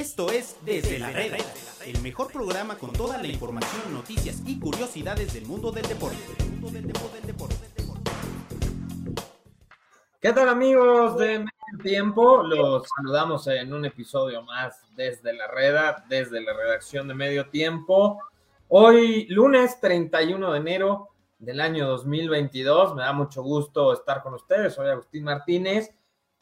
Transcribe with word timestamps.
Esto 0.00 0.30
es 0.30 0.56
Desde 0.64 0.98
la 0.98 1.10
Reda, 1.10 1.36
el 1.84 2.00
mejor 2.00 2.32
programa 2.32 2.78
con 2.78 2.90
toda 2.90 3.18
la 3.18 3.26
información, 3.26 3.92
noticias 3.92 4.42
y 4.46 4.58
curiosidades 4.58 5.34
del 5.34 5.44
mundo 5.44 5.70
del 5.70 5.86
deporte. 5.86 6.16
¿Qué 10.18 10.32
tal 10.32 10.48
amigos 10.48 11.18
de 11.18 11.40
Medio 11.40 11.82
Tiempo? 11.82 12.42
Los 12.42 12.88
saludamos 12.96 13.46
en 13.48 13.74
un 13.74 13.84
episodio 13.84 14.40
más 14.42 14.80
desde 14.96 15.34
la 15.34 15.48
Reda, 15.48 16.02
desde 16.08 16.40
la 16.40 16.54
redacción 16.54 17.06
de 17.06 17.12
Medio 17.12 17.50
Tiempo. 17.50 18.22
Hoy, 18.68 19.26
lunes 19.26 19.82
31 19.82 20.52
de 20.52 20.58
enero 20.58 21.08
del 21.38 21.60
año 21.60 21.86
2022, 21.86 22.94
me 22.94 23.02
da 23.02 23.12
mucho 23.12 23.42
gusto 23.42 23.92
estar 23.92 24.22
con 24.22 24.32
ustedes. 24.32 24.72
Soy 24.72 24.88
Agustín 24.88 25.24
Martínez 25.24 25.94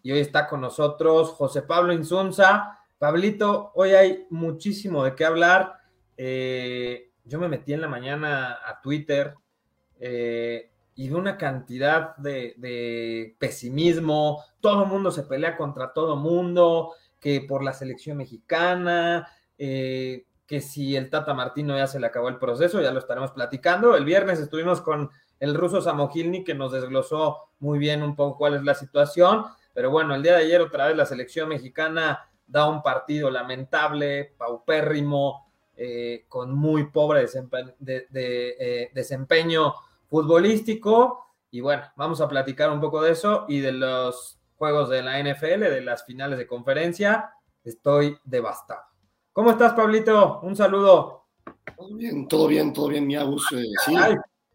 y 0.05 0.13
hoy 0.13 0.21
está 0.21 0.47
con 0.47 0.61
nosotros 0.61 1.31
José 1.31 1.63
Pablo 1.63 1.93
Insunza. 1.93 2.78
Pablito, 2.99 3.71
hoy 3.77 3.91
hay 3.91 4.27
muchísimo 4.31 5.05
de 5.05 5.15
qué 5.15 5.25
hablar. 5.25 5.75
Eh, 6.17 7.13
yo 7.25 7.39
me 7.39 7.47
metí 7.47 7.73
en 7.73 7.81
la 7.81 7.87
mañana 7.87 8.59
a 8.67 8.81
Twitter 8.83 9.35
eh, 10.01 10.73
y 10.97 11.09
de 11.09 11.15
una 11.15 11.37
cantidad 11.37 12.17
de, 12.17 13.37
pesimismo. 13.39 14.43
Todo 14.61 14.83
el 14.83 14.89
mundo 14.89 15.13
se 15.13 15.23
pelea 15.23 15.57
contra 15.57 15.93
todo 15.93 16.17
mundo, 16.17 16.93
que 17.21 17.43
por 17.43 17.63
la 17.63 17.73
selección 17.73 18.17
mexicana, 18.17 19.29
eh, 19.57 20.27
que 20.45 20.61
si 20.61 20.97
el 20.97 21.09
Tata 21.09 21.35
Martino 21.35 21.77
ya 21.77 21.87
se 21.87 22.01
le 22.01 22.07
acabó 22.09 22.29
el 22.29 22.39
proceso, 22.39 22.81
ya 22.81 22.91
lo 22.91 22.99
estaremos 22.99 23.31
platicando. 23.31 23.97
El 23.97 24.05
viernes 24.05 24.41
estuvimos 24.41 24.81
con 24.81 25.09
el 25.39 25.55
ruso 25.55 25.81
Samogilny, 25.81 26.43
que 26.43 26.55
nos 26.55 26.73
desglosó 26.73 27.51
muy 27.61 27.79
bien 27.79 28.03
un 28.03 28.17
poco 28.17 28.39
cuál 28.39 28.55
es 28.55 28.65
la 28.65 28.75
situación. 28.75 29.45
Pero 29.73 29.93
bueno, 29.93 30.17
el 30.17 30.25
día 30.25 30.33
de 30.33 30.43
ayer 30.43 30.61
otra 30.61 30.89
vez 30.89 30.97
la 30.97 31.07
selección 31.07 31.49
mexicana 31.49 32.28
da 32.49 32.67
un 32.67 32.83
partido 32.83 33.31
lamentable, 33.31 34.35
paupérrimo, 34.37 35.47
eh, 35.77 36.25
con 36.29 36.53
muy 36.53 36.91
pobre 36.91 37.27
eh, 37.87 38.91
desempeño 38.93 39.75
futbolístico. 40.09 41.27
Y 41.51 41.61
bueno, 41.61 41.85
vamos 41.95 42.21
a 42.21 42.29
platicar 42.29 42.71
un 42.71 42.81
poco 42.81 43.03
de 43.03 43.13
eso 43.13 43.45
y 43.49 43.61
de 43.61 43.73
los 43.73 44.41
juegos 44.57 44.89
de 44.89 45.03
la 45.03 45.21
NFL, 45.21 45.61
de 45.61 45.83
las 45.83 46.05
finales 46.05 46.39
de 46.39 46.47
conferencia. 46.47 47.31
Estoy 47.63 48.19
devastado. 48.25 48.83
¿Cómo 49.33 49.53
estás, 49.53 49.75
Pablito? 49.75 50.41
Un 50.43 50.57
saludo. 50.57 51.27
Todo 51.77 51.95
bien, 51.95 52.27
todo 52.27 52.49
bien, 52.49 52.73
todo 52.73 52.89
bien, 52.89 53.07
mi 53.07 53.15
Agus. 53.15 53.53
Eh, 53.53 53.63
sí. 53.85 53.95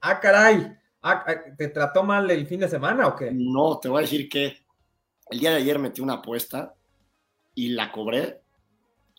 ah, 0.02 0.19
caray. 0.19 0.78
Ah, 1.02 1.23
ah, 1.25 1.35
¿Te 1.57 1.69
trató 1.69 2.03
mal 2.03 2.30
el 2.31 2.45
fin 2.47 2.59
de 2.59 2.67
semana 2.67 3.07
o 3.07 3.16
qué? 3.16 3.30
No, 3.31 3.80
te 3.80 3.88
voy 3.88 4.00
a 4.00 4.02
decir 4.02 4.28
que 4.28 4.57
el 5.30 5.39
día 5.39 5.52
de 5.52 5.57
ayer 5.57 5.80
metí 5.80 6.02
una 6.02 6.16
apuesta 6.16 6.75
y 7.55 7.69
la 7.69 7.91
cobré 7.91 8.41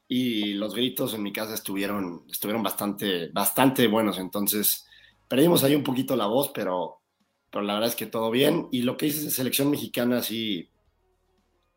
y 0.08 0.54
los 0.54 0.74
gritos 0.74 1.14
en 1.14 1.22
mi 1.22 1.32
casa 1.32 1.54
estuvieron, 1.54 2.24
estuvieron 2.30 2.62
bastante, 2.62 3.28
bastante 3.32 3.86
buenos. 3.86 4.18
Entonces, 4.18 4.86
perdimos 5.28 5.64
ahí 5.64 5.74
un 5.74 5.82
poquito 5.82 6.14
la 6.16 6.26
voz, 6.26 6.50
pero, 6.54 7.00
pero 7.50 7.64
la 7.64 7.74
verdad 7.74 7.88
es 7.88 7.96
que 7.96 8.06
todo 8.06 8.30
bien. 8.30 8.68
Y 8.70 8.82
lo 8.82 8.96
que 8.96 9.06
dices 9.06 9.24
de 9.24 9.30
selección 9.30 9.70
mexicana, 9.70 10.22
sí, 10.22 10.68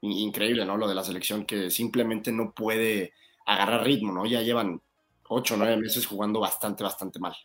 increíble, 0.02 0.66
¿no? 0.66 0.78
Lo 0.78 0.88
de 0.88 0.96
la 0.96 1.04
selección 1.04 1.46
que 1.46 1.70
simplemente 1.70 2.32
no 2.32 2.54
puede 2.54 3.14
agarrar 3.46 3.86
ritmo, 3.86 4.12
¿no? 4.12 4.26
Ya 4.26 4.42
llevan 4.42 4.82
ocho 5.30 5.56
o 5.56 5.58
nueve 5.58 5.78
meses 5.78 6.06
jugando 6.06 6.40
bastante, 6.40 6.84
bastante 6.84 7.20
mal. 7.20 7.36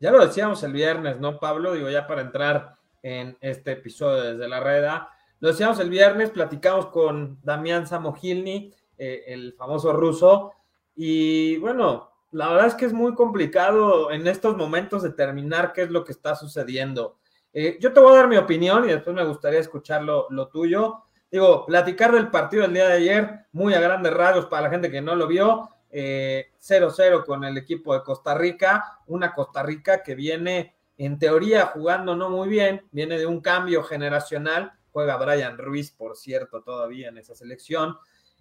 Ya 0.00 0.12
lo 0.12 0.24
decíamos 0.24 0.62
el 0.62 0.72
viernes, 0.72 1.18
¿no, 1.18 1.40
Pablo? 1.40 1.74
Digo, 1.74 1.90
ya 1.90 2.06
para 2.06 2.22
entrar 2.22 2.76
en 3.02 3.36
este 3.40 3.72
episodio 3.72 4.22
desde 4.22 4.48
la 4.48 4.60
reda, 4.60 5.10
lo 5.40 5.48
decíamos 5.48 5.78
el 5.80 5.90
viernes, 5.90 6.30
platicamos 6.30 6.86
con 6.86 7.38
Damián 7.42 7.86
Samogilny, 7.86 8.72
eh, 8.96 9.24
el 9.28 9.54
famoso 9.54 9.92
ruso, 9.92 10.52
y 10.94 11.58
bueno, 11.58 12.10
la 12.32 12.48
verdad 12.48 12.66
es 12.66 12.74
que 12.74 12.86
es 12.86 12.92
muy 12.92 13.14
complicado 13.14 14.10
en 14.10 14.26
estos 14.26 14.56
momentos 14.56 15.02
determinar 15.02 15.72
qué 15.72 15.82
es 15.82 15.90
lo 15.90 16.04
que 16.04 16.12
está 16.12 16.34
sucediendo. 16.34 17.18
Eh, 17.52 17.78
yo 17.80 17.92
te 17.92 18.00
voy 18.00 18.12
a 18.12 18.18
dar 18.18 18.28
mi 18.28 18.36
opinión 18.36 18.84
y 18.84 18.92
después 18.92 19.14
me 19.14 19.24
gustaría 19.24 19.60
escuchar 19.60 20.02
lo, 20.02 20.48
tuyo. 20.48 21.04
Digo, 21.30 21.64
platicar 21.66 22.12
del 22.12 22.30
partido 22.30 22.62
del 22.62 22.74
día 22.74 22.88
de 22.88 22.94
ayer, 22.94 23.46
muy 23.52 23.74
a 23.74 23.80
grandes 23.80 24.12
rasgos 24.12 24.46
para 24.46 24.62
la 24.62 24.70
gente 24.70 24.90
que 24.90 25.00
no 25.00 25.14
lo 25.14 25.26
vio. 25.26 25.68
0-0 25.90 25.90
eh, 25.92 27.24
con 27.24 27.44
el 27.44 27.56
equipo 27.56 27.94
de 27.94 28.02
Costa 28.02 28.34
Rica, 28.34 28.98
una 29.06 29.32
Costa 29.32 29.62
Rica 29.62 30.02
que 30.02 30.14
viene 30.14 30.76
en 30.98 31.18
teoría 31.18 31.66
jugando 31.66 32.14
no 32.14 32.28
muy 32.28 32.48
bien, 32.48 32.86
viene 32.90 33.18
de 33.18 33.26
un 33.26 33.40
cambio 33.40 33.82
generacional, 33.84 34.72
juega 34.92 35.16
Brian 35.16 35.58
Ruiz, 35.58 35.90
por 35.90 36.16
cierto, 36.16 36.62
todavía 36.62 37.08
en 37.08 37.18
esa 37.18 37.34
selección. 37.34 37.96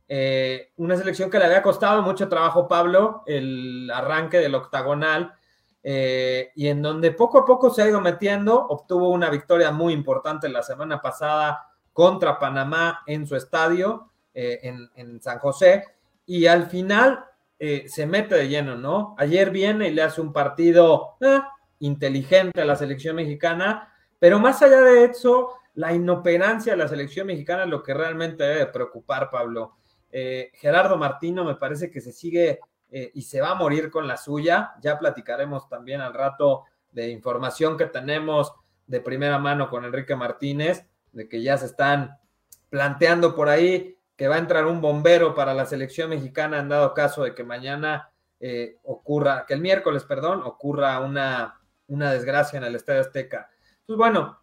Eh, 0.10 0.72
una 0.78 0.96
selección 0.96 1.30
que 1.30 1.38
le 1.38 1.46
había 1.46 1.62
costado 1.62 2.02
mucho 2.02 2.30
trabajo 2.30 2.68
Pablo, 2.68 3.24
el 3.26 3.92
arranque 3.94 4.38
del 4.38 4.56
octagonal, 4.56 5.34
eh, 5.84 6.52
y 6.56 6.68
en 6.68 6.82
donde 6.82 7.12
poco 7.12 7.40
a 7.40 7.46
poco 7.46 7.70
se 7.70 7.82
ha 7.82 7.90
ido 7.90 8.00
metiendo, 8.00 8.56
obtuvo 8.68 9.10
una 9.10 9.30
victoria 9.30 9.72
muy 9.72 9.94
importante 9.94 10.50
la 10.50 10.64
semana 10.64 11.02
pasada 11.02 11.68
contra 11.92 12.40
Panamá 12.40 13.04
en 13.06 13.28
su 13.28 13.36
estadio, 13.36 14.12
eh, 14.34 14.60
en, 14.96 15.22
San 15.22 15.40
José, 15.40 15.84
y 16.26 16.46
al 16.46 16.68
final 16.68 17.26
se 17.60 18.06
mete 18.06 18.36
de 18.36 18.50
lleno, 18.50 18.76
¿no? 18.76 19.16
Ayer 19.18 19.50
viene 19.50 19.88
y 19.88 19.92
le 19.92 20.04
hace 20.04 20.22
un 20.22 20.32
partido 20.32 21.18
inteligente 21.80 22.62
a 22.62 22.66
la 22.66 22.76
selección 22.76 23.16
mexicana, 23.16 23.92
pero 24.20 24.38
más 24.38 24.62
allá 24.62 24.82
de 24.82 25.06
eso, 25.06 25.54
la 25.78 25.94
inoperancia 25.94 26.74
de 26.74 26.78
la 26.78 26.88
selección 26.88 27.28
mexicana 27.28 27.64
es 27.64 27.70
lo 27.70 27.84
que 27.84 27.94
realmente 27.94 28.44
debe 28.44 28.66
preocupar, 28.66 29.30
Pablo. 29.30 29.78
Eh, 30.12 30.50
Gerardo 30.56 30.98
Martino 30.98 31.46
me 31.46 31.54
parece 31.54 31.92
que 31.92 32.02
se 32.02 32.12
sigue 32.12 32.60
eh, 32.90 33.12
y 33.14 33.22
se 33.22 33.42
va 33.42 33.52
a 33.52 33.56
morir 33.56 33.92
con 33.92 34.08
la 34.08 34.18
suya. 34.18 34.72
Ya 34.82 34.98
platicaremos 34.98 35.70
también 35.70 36.02
al 36.02 36.16
rato 36.16 36.64
de 36.92 37.10
información 37.10 37.78
que 37.78 37.86
tenemos 37.86 38.54
de 38.88 39.02
primera 39.02 39.38
mano 39.38 39.70
con 39.70 39.86
Enrique 39.86 40.16
Martínez, 40.16 40.88
de 41.12 41.30
que 41.30 41.44
ya 41.44 41.60
se 41.60 41.68
están 41.68 42.18
planteando 42.72 43.36
por 43.36 43.48
ahí 43.48 44.00
que 44.16 44.28
va 44.28 44.34
a 44.34 44.40
entrar 44.40 44.66
un 44.66 44.82
bombero 44.82 45.36
para 45.36 45.54
la 45.54 45.68
selección 45.68 46.10
mexicana 46.10 46.58
en 46.58 46.70
dado 46.70 46.96
caso 46.96 47.24
de 47.24 47.36
que 47.36 47.44
mañana 47.44 48.10
eh, 48.40 48.80
ocurra, 48.82 49.46
que 49.48 49.54
el 49.54 49.62
miércoles, 49.62 50.06
perdón, 50.06 50.42
ocurra 50.44 51.00
una, 51.02 51.62
una 51.86 52.12
desgracia 52.12 52.58
en 52.58 52.64
el 52.64 52.76
Estadio 52.76 53.02
Azteca. 53.02 53.52
Pues 53.86 53.96
bueno, 53.96 54.40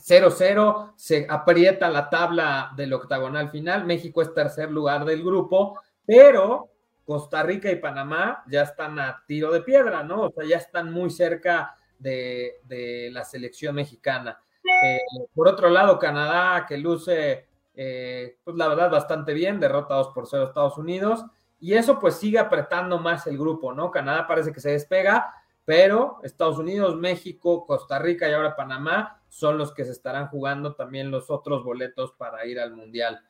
0-0, 0.00 0.92
se 0.96 1.26
aprieta 1.28 1.88
la 1.88 2.08
tabla 2.08 2.72
del 2.76 2.92
octagonal 2.92 3.50
final. 3.50 3.84
México 3.84 4.22
es 4.22 4.32
tercer 4.34 4.70
lugar 4.70 5.04
del 5.04 5.22
grupo, 5.22 5.78
pero 6.06 6.70
Costa 7.04 7.42
Rica 7.42 7.70
y 7.70 7.76
Panamá 7.76 8.44
ya 8.46 8.62
están 8.62 8.98
a 8.98 9.22
tiro 9.26 9.52
de 9.52 9.62
piedra, 9.62 10.02
¿no? 10.02 10.22
O 10.22 10.30
sea, 10.30 10.44
ya 10.46 10.56
están 10.56 10.92
muy 10.92 11.10
cerca 11.10 11.74
de, 11.98 13.10
la 13.12 13.24
selección 13.24 13.74
mexicana. 13.74 14.40
Eh, 14.82 14.98
por 15.34 15.48
otro 15.48 15.68
lado, 15.68 15.98
Canadá, 15.98 16.64
que 16.66 16.78
luce, 16.78 17.48
eh, 17.74 18.38
pues 18.42 18.56
la 18.56 18.68
verdad, 18.68 18.90
bastante 18.90 19.34
bien, 19.34 19.60
derrotados 19.60 20.08
por 20.08 20.26
cero 20.26 20.44
Estados 20.44 20.78
Unidos, 20.78 21.24
y 21.58 21.74
eso 21.74 21.98
pues 21.98 22.14
sigue 22.14 22.38
apretando 22.38 22.98
más 22.98 23.26
el 23.26 23.36
grupo, 23.36 23.72
¿no? 23.72 23.90
Canadá 23.90 24.26
parece 24.26 24.52
que 24.52 24.60
se 24.60 24.70
despega, 24.70 25.34
pero 25.64 26.20
Estados 26.22 26.58
Unidos, 26.58 26.96
México, 26.96 27.66
Costa 27.66 27.98
Rica 27.98 28.28
y 28.28 28.32
ahora 28.32 28.56
Panamá 28.56 29.19
son 29.30 29.56
los 29.56 29.72
que 29.72 29.84
se 29.84 29.92
estarán 29.92 30.28
jugando 30.28 30.74
también 30.74 31.10
los 31.10 31.30
otros 31.30 31.64
boletos 31.64 32.12
para 32.12 32.44
ir 32.44 32.60
al 32.60 32.74
Mundial. 32.74 33.20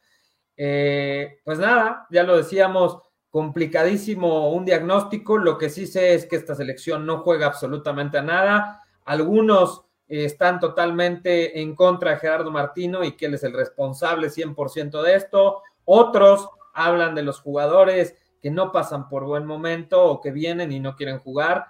Eh, 0.56 1.38
pues 1.44 1.58
nada, 1.58 2.06
ya 2.10 2.24
lo 2.24 2.36
decíamos, 2.36 2.98
complicadísimo 3.30 4.50
un 4.50 4.64
diagnóstico. 4.64 5.38
Lo 5.38 5.56
que 5.56 5.70
sí 5.70 5.86
sé 5.86 6.14
es 6.14 6.26
que 6.26 6.36
esta 6.36 6.54
selección 6.54 7.06
no 7.06 7.18
juega 7.18 7.46
absolutamente 7.46 8.18
a 8.18 8.22
nada. 8.22 8.82
Algunos 9.04 9.84
eh, 10.08 10.24
están 10.24 10.58
totalmente 10.58 11.60
en 11.60 11.76
contra 11.76 12.12
de 12.12 12.18
Gerardo 12.18 12.50
Martino 12.50 13.04
y 13.04 13.12
que 13.12 13.26
él 13.26 13.34
es 13.34 13.44
el 13.44 13.52
responsable 13.52 14.28
100% 14.28 15.02
de 15.02 15.14
esto. 15.14 15.62
Otros 15.84 16.48
hablan 16.74 17.14
de 17.14 17.22
los 17.22 17.40
jugadores 17.40 18.16
que 18.40 18.50
no 18.50 18.72
pasan 18.72 19.08
por 19.08 19.24
buen 19.24 19.44
momento 19.44 20.02
o 20.02 20.20
que 20.20 20.30
vienen 20.30 20.72
y 20.72 20.80
no 20.80 20.96
quieren 20.96 21.18
jugar 21.18 21.66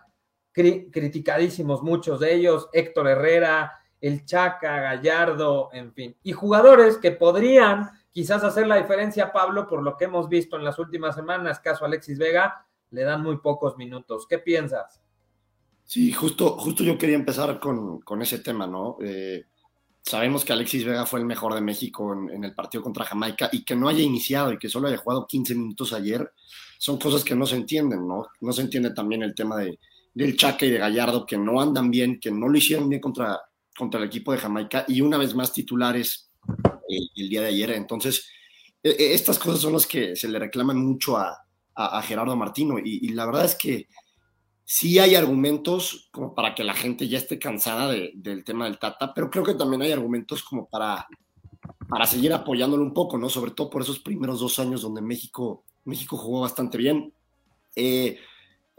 criticadísimos 0.52 1.82
muchos 1.82 2.20
de 2.20 2.34
ellos, 2.34 2.68
Héctor 2.72 3.08
Herrera, 3.08 3.79
el 4.00 4.24
Chaca, 4.24 4.80
Gallardo, 4.80 5.70
en 5.72 5.92
fin, 5.92 6.16
y 6.22 6.32
jugadores 6.32 6.96
que 6.98 7.12
podrían 7.12 7.90
quizás 8.12 8.42
hacer 8.42 8.66
la 8.66 8.76
diferencia, 8.76 9.32
Pablo, 9.32 9.68
por 9.68 9.82
lo 9.82 9.96
que 9.96 10.06
hemos 10.06 10.28
visto 10.28 10.56
en 10.56 10.64
las 10.64 10.78
últimas 10.78 11.14
semanas, 11.14 11.60
caso 11.60 11.84
Alexis 11.84 12.18
Vega, 12.18 12.66
le 12.90 13.02
dan 13.02 13.22
muy 13.22 13.38
pocos 13.38 13.76
minutos. 13.76 14.26
¿Qué 14.28 14.38
piensas? 14.38 15.00
Sí, 15.84 16.12
justo, 16.12 16.56
justo 16.58 16.82
yo 16.82 16.98
quería 16.98 17.16
empezar 17.16 17.58
con, 17.60 18.22
ese 18.22 18.38
tema, 18.40 18.66
¿no? 18.66 18.96
Eh, 19.02 19.44
sabemos 20.02 20.44
que 20.44 20.52
Alexis 20.52 20.84
Vega 20.84 21.06
fue 21.06 21.20
el 21.20 21.26
mejor 21.26 21.54
de 21.54 21.60
México 21.60 22.12
en, 22.12 22.30
en, 22.30 22.44
el 22.44 22.54
partido 22.54 22.82
contra 22.82 23.04
Jamaica 23.04 23.48
y 23.52 23.64
que 23.64 23.76
no 23.76 23.88
haya 23.88 24.02
iniciado 24.02 24.52
y 24.52 24.58
que 24.58 24.68
solo 24.68 24.88
haya 24.88 24.96
jugado 24.96 25.26
15 25.26 25.54
minutos 25.54 25.92
ayer, 25.92 26.32
son 26.78 26.98
cosas 26.98 27.24
que 27.24 27.34
no 27.34 27.44
se 27.44 27.56
entienden, 27.56 28.06
¿no? 28.06 28.26
No 28.40 28.52
se 28.52 28.62
entiende 28.62 28.90
también 28.90 29.22
el 29.22 29.34
tema 29.34 29.56
de, 29.56 29.78
del 30.14 30.36
Chaca 30.36 30.66
y 30.66 30.70
de 30.70 30.78
Gallardo 30.78 31.26
que 31.26 31.36
no 31.36 31.60
andan 31.60 31.90
bien, 31.90 32.18
que 32.18 32.30
no 32.30 32.48
lo 32.48 32.56
hicieron 32.56 32.88
bien 32.88 33.00
contra, 33.00 33.40
contra 33.80 33.98
el 33.98 34.06
equipo 34.06 34.30
de 34.30 34.38
Jamaica 34.38 34.84
y 34.86 35.00
una 35.00 35.16
vez 35.16 35.34
más 35.34 35.54
titulares 35.54 36.30
eh, 36.86 36.98
el 37.16 37.28
día 37.30 37.40
de 37.40 37.48
ayer. 37.48 37.70
Entonces, 37.70 38.28
e, 38.82 38.90
e, 38.90 39.14
estas 39.14 39.38
cosas 39.38 39.60
son 39.60 39.72
las 39.72 39.86
que 39.86 40.14
se 40.14 40.28
le 40.28 40.38
reclaman 40.38 40.76
mucho 40.76 41.16
a, 41.16 41.46
Gerardo 42.02 42.36
Martino 42.36 42.78
y, 42.78 43.08
la 43.08 43.24
verdad 43.24 43.46
es 43.46 43.54
que 43.54 43.88
sí 44.66 44.98
hay 44.98 45.14
argumentos 45.14 46.10
como 46.12 46.34
para 46.34 46.54
que 46.54 46.62
la 46.62 46.74
gente 46.74 47.08
ya 47.08 47.16
esté 47.16 47.38
cansada 47.38 47.90
del 47.90 48.44
tema 48.44 48.66
del 48.66 48.78
Tata, 48.78 49.14
pero 49.14 49.30
creo 49.30 49.44
que 49.44 49.54
también 49.54 49.80
hay 49.80 49.92
argumentos 49.92 50.42
como 50.42 50.68
para, 50.68 51.08
para 51.88 52.04
seguir 52.04 52.34
apoyándolo 52.34 52.82
un 52.82 52.92
poco, 52.92 53.16
¿no? 53.16 53.30
Sobre 53.30 53.52
todo 53.52 53.70
por 53.70 53.80
esos 53.80 53.98
primeros 54.00 54.40
dos 54.40 54.58
años 54.58 54.82
donde 54.82 55.00
México, 55.00 55.64
México 55.86 56.18
jugó 56.18 56.42
bastante 56.42 56.76
bien. 56.76 57.14
Eh, 57.74 58.18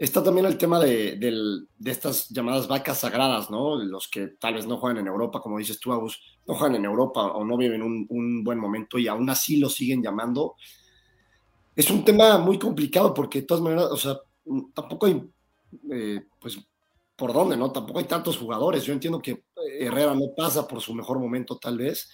Está 0.02 0.20
también 0.20 0.46
el 0.46 0.58
tema 0.58 0.80
de, 0.80 1.64
estas 1.84 2.28
llamadas 2.30 2.66
vacas 2.66 2.98
sagradas, 2.98 3.52
¿no? 3.52 3.76
Los 3.76 4.08
que 4.08 4.26
tal 4.40 4.54
vez 4.54 4.66
no 4.66 4.76
juegan 4.76 4.98
en 4.98 5.06
Europa, 5.06 5.40
como 5.40 5.58
dices 5.58 5.78
tú, 5.78 5.92
Agus, 5.92 6.20
no 6.44 6.56
juegan 6.56 6.74
en 6.74 6.86
Europa 6.86 7.20
o 7.26 7.44
no 7.44 7.56
viven 7.56 7.84
un, 7.84 8.42
buen 8.42 8.58
momento 8.58 8.98
y 8.98 9.06
aún 9.06 9.30
así 9.30 9.58
lo 9.58 9.68
siguen 9.68 10.02
llamando. 10.02 10.56
Es 11.76 11.88
un 11.88 12.04
tema 12.04 12.36
muy 12.38 12.58
complicado 12.58 13.14
porque 13.14 13.42
de 13.42 13.46
todas 13.46 13.62
maneras, 13.62 13.92
o 13.92 13.96
sea, 13.96 14.18
tampoco 14.74 15.06
hay, 15.06 15.22
eh, 15.92 16.26
pues, 16.40 16.58
por 17.14 17.32
dónde, 17.32 17.56
¿no? 17.56 17.70
Tampoco 17.70 18.00
hay 18.00 18.06
tantos 18.06 18.36
jugadores. 18.38 18.82
Yo 18.82 18.92
entiendo 18.92 19.22
que 19.22 19.44
Herrera 19.78 20.16
no 20.16 20.34
pasa 20.36 20.66
por 20.66 20.80
su 20.80 20.94
mejor 20.94 21.20
momento, 21.20 21.58
tal 21.58 21.78
vez, 21.78 22.10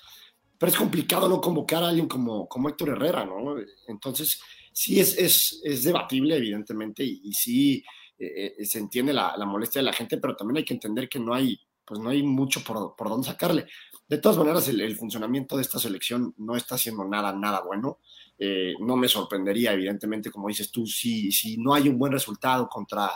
pero 0.58 0.70
es 0.70 0.76
complicado 0.76 1.26
no 1.26 1.40
convocar 1.40 1.82
a 1.82 1.88
alguien 1.88 2.06
como, 2.06 2.46
como 2.50 2.68
Héctor 2.68 2.90
Herrera, 2.90 3.24
¿no? 3.24 3.56
Entonces, 3.86 4.42
sí 4.78 5.00
es, 5.00 5.18
es, 5.18 5.60
es 5.64 5.82
debatible, 5.82 6.36
evidentemente, 6.36 7.02
y, 7.02 7.32
sí 7.32 7.84
eh, 8.16 8.54
eh, 8.56 8.64
se 8.64 8.78
entiende 8.78 9.12
la, 9.12 9.36
la, 9.36 9.44
molestia 9.44 9.80
de 9.80 9.86
la 9.86 9.92
gente, 9.92 10.18
pero 10.18 10.36
también 10.36 10.58
hay 10.58 10.64
que 10.64 10.74
entender 10.74 11.08
que 11.08 11.18
no 11.18 11.34
hay, 11.34 11.58
pues 11.84 11.98
no 11.98 12.10
hay 12.10 12.22
mucho 12.22 12.62
por, 12.62 12.94
por 12.94 13.08
dónde 13.08 13.26
sacarle. 13.26 13.66
De 14.06 14.18
todas 14.18 14.38
maneras, 14.38 14.68
el, 14.68 14.96
funcionamiento 14.96 15.56
de 15.56 15.62
esta 15.62 15.80
selección 15.80 16.32
no 16.36 16.54
está 16.54 16.78
siendo 16.78 17.04
nada, 17.04 17.32
nada 17.32 17.62
bueno. 17.62 17.98
Eh, 18.38 18.74
no 18.78 18.94
me 18.94 19.08
sorprendería, 19.08 19.72
evidentemente, 19.72 20.30
como 20.30 20.46
dices 20.46 20.70
tú, 20.70 20.86
si, 20.86 21.32
si 21.32 21.56
no 21.56 21.74
hay 21.74 21.88
un 21.88 21.98
buen 21.98 22.12
resultado 22.12 22.68
contra, 22.68 23.10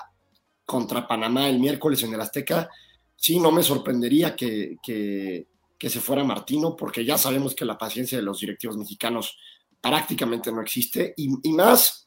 contra 0.67 1.07
Panamá 1.07 1.49
el 1.49 1.61
miércoles 1.61 2.03
en 2.03 2.13
el 2.13 2.21
Azteca, 2.21 2.69
sí, 3.15 3.39
no 3.39 3.53
me 3.53 3.63
sorprendería 3.63 4.35
que, 4.35 4.79
que 4.83 5.91
se 5.91 6.01
fuera 6.01 6.25
Martino, 6.25 6.75
porque 6.75 7.05
ya 7.05 7.17
sabemos 7.17 7.55
que 7.55 7.65
la 7.65 7.79
paciencia 7.79 8.19
de 8.19 8.25
los 8.25 8.41
directivos 8.41 8.77
mexicanos 8.77 9.39
prácticamente 9.83 10.53
no 10.53 10.63
existe, 10.63 11.13
y, 11.17 11.29
más 11.53 12.07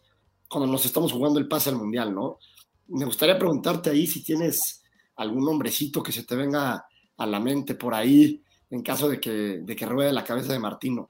cuando 0.49 0.71
nos 0.71 0.85
estamos 0.85 1.11
jugando 1.11 1.39
el 1.39 1.47
pase 1.47 1.69
al 1.69 1.75
mundial, 1.75 2.15
¿no? 2.15 2.39
Me 2.87 3.05
gustaría 3.05 3.37
preguntarte 3.37 3.89
ahí 3.89 4.07
si 4.07 4.23
tienes 4.23 4.83
algún 5.17 5.47
hombrecito 5.47 6.01
que 6.01 6.11
se 6.11 6.23
te 6.23 6.35
venga 6.35 6.85
a 7.17 7.25
la 7.25 7.39
mente 7.39 7.75
por 7.75 7.93
ahí 7.93 8.41
en 8.69 8.81
caso 8.81 9.09
de 9.09 9.19
que, 9.19 9.59
de 9.61 9.75
que 9.75 9.85
ruede 9.85 10.13
la 10.13 10.23
cabeza 10.23 10.53
de 10.53 10.59
Martino. 10.59 11.09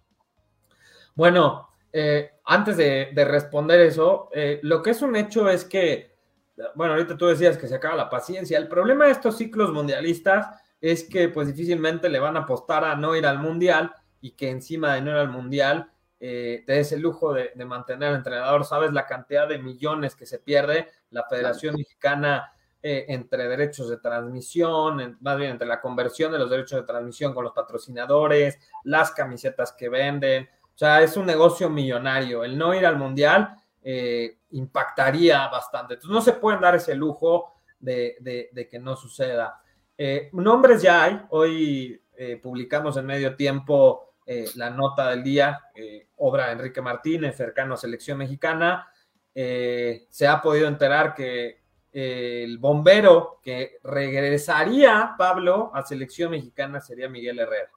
Bueno, 1.13 1.69
eh, 1.93 2.31
antes 2.45 2.77
de, 2.77 3.11
responder 3.25 3.79
eso, 3.81 4.29
eh, 4.33 4.59
lo 4.63 4.81
que 4.81 4.91
es 4.91 5.01
un 5.01 5.15
hecho 5.15 5.49
es 5.49 5.65
que, 5.65 6.17
bueno, 6.75 6.93
ahorita 6.93 7.15
tú 7.15 7.27
decías 7.27 7.57
que 7.57 7.67
se 7.67 7.75
acaba 7.75 7.95
la 7.95 8.09
paciencia. 8.09 8.57
El 8.57 8.67
problema 8.67 9.05
de 9.05 9.11
estos 9.11 9.37
ciclos 9.37 9.71
mundialistas 9.71 10.47
es 10.81 11.03
que 11.03 11.29
pues 11.29 11.47
difícilmente 11.47 12.09
le 12.09 12.19
van 12.19 12.37
a 12.37 12.41
apostar 12.41 12.83
a 12.83 12.95
no 12.95 13.15
ir 13.15 13.25
al 13.25 13.39
mundial 13.39 13.93
y 14.21 14.31
que 14.31 14.49
encima 14.49 14.95
de 14.95 15.01
no 15.01 15.11
ir 15.11 15.17
al 15.17 15.29
mundial 15.29 15.91
eh, 16.27 16.63
te 16.65 16.73
des 16.73 16.91
el 16.91 17.01
lujo 17.01 17.33
de, 17.33 17.51
mantener 17.65 18.09
al 18.09 18.15
entrenador, 18.15 18.65
sabes 18.65 18.91
la 18.91 19.05
cantidad 19.05 19.47
de 19.47 19.59
millones 19.59 20.15
que 20.15 20.25
se 20.25 20.39
pierde 20.39 20.89
la 21.11 21.23
Federación 21.25 21.75
Mexicana 21.75 22.51
eh, 22.81 23.05
entre 23.09 23.47
derechos 23.47 23.89
de 23.89 23.97
transmisión, 23.97 25.19
más 25.21 25.37
bien 25.37 25.51
entre 25.51 25.67
la 25.67 25.79
conversión 25.79 26.31
de 26.31 26.39
los 26.39 26.49
derechos 26.49 26.79
de 26.79 26.87
transmisión 26.87 27.31
con 27.31 27.43
los 27.43 27.53
patrocinadores, 27.53 28.57
las 28.85 29.11
camisetas 29.11 29.73
que 29.73 29.87
venden, 29.87 30.49
o 30.63 30.77
sea, 30.77 31.03
es 31.03 31.15
un 31.15 31.27
negocio 31.27 31.69
millonario. 31.69 32.43
El 32.43 32.57
no 32.57 32.73
ir 32.73 32.87
al 32.87 32.97
mundial 32.97 33.55
eh, 33.83 34.39
impactaría 34.49 35.47
bastante. 35.49 35.93
Entonces 35.93 36.11
no 36.11 36.21
se 36.21 36.33
pueden 36.33 36.59
dar 36.59 36.73
ese 36.73 36.95
lujo 36.95 37.53
de, 37.79 38.17
de 38.51 38.67
que 38.67 38.79
no 38.79 38.95
suceda. 38.95 39.61
nombres 40.31 40.81
ya 40.81 41.03
hay, 41.03 41.21
hoy 41.29 42.01
publicamos 42.41 42.97
en 42.97 43.05
medio 43.05 43.35
tiempo 43.35 44.14
eh, 44.25 44.49
la 44.55 44.71
nota 44.71 45.09
del 45.09 45.23
día, 45.23 45.61
eh, 45.75 46.07
obra 46.17 46.51
Enrique 46.51 46.81
Martínez, 46.81 47.37
cercano 47.37 47.75
a 47.75 47.77
selección 47.77 48.17
mexicana. 48.17 48.89
Eh, 49.33 50.07
se 50.09 50.27
ha 50.27 50.41
podido 50.41 50.67
enterar 50.67 51.13
que 51.13 51.63
el 51.91 52.57
bombero 52.57 53.39
que 53.41 53.77
regresaría, 53.83 55.15
Pablo, 55.17 55.71
a 55.73 55.83
selección 55.83 56.31
mexicana 56.31 56.81
sería 56.81 57.07
Miguel 57.07 57.39
Herrera. 57.39 57.69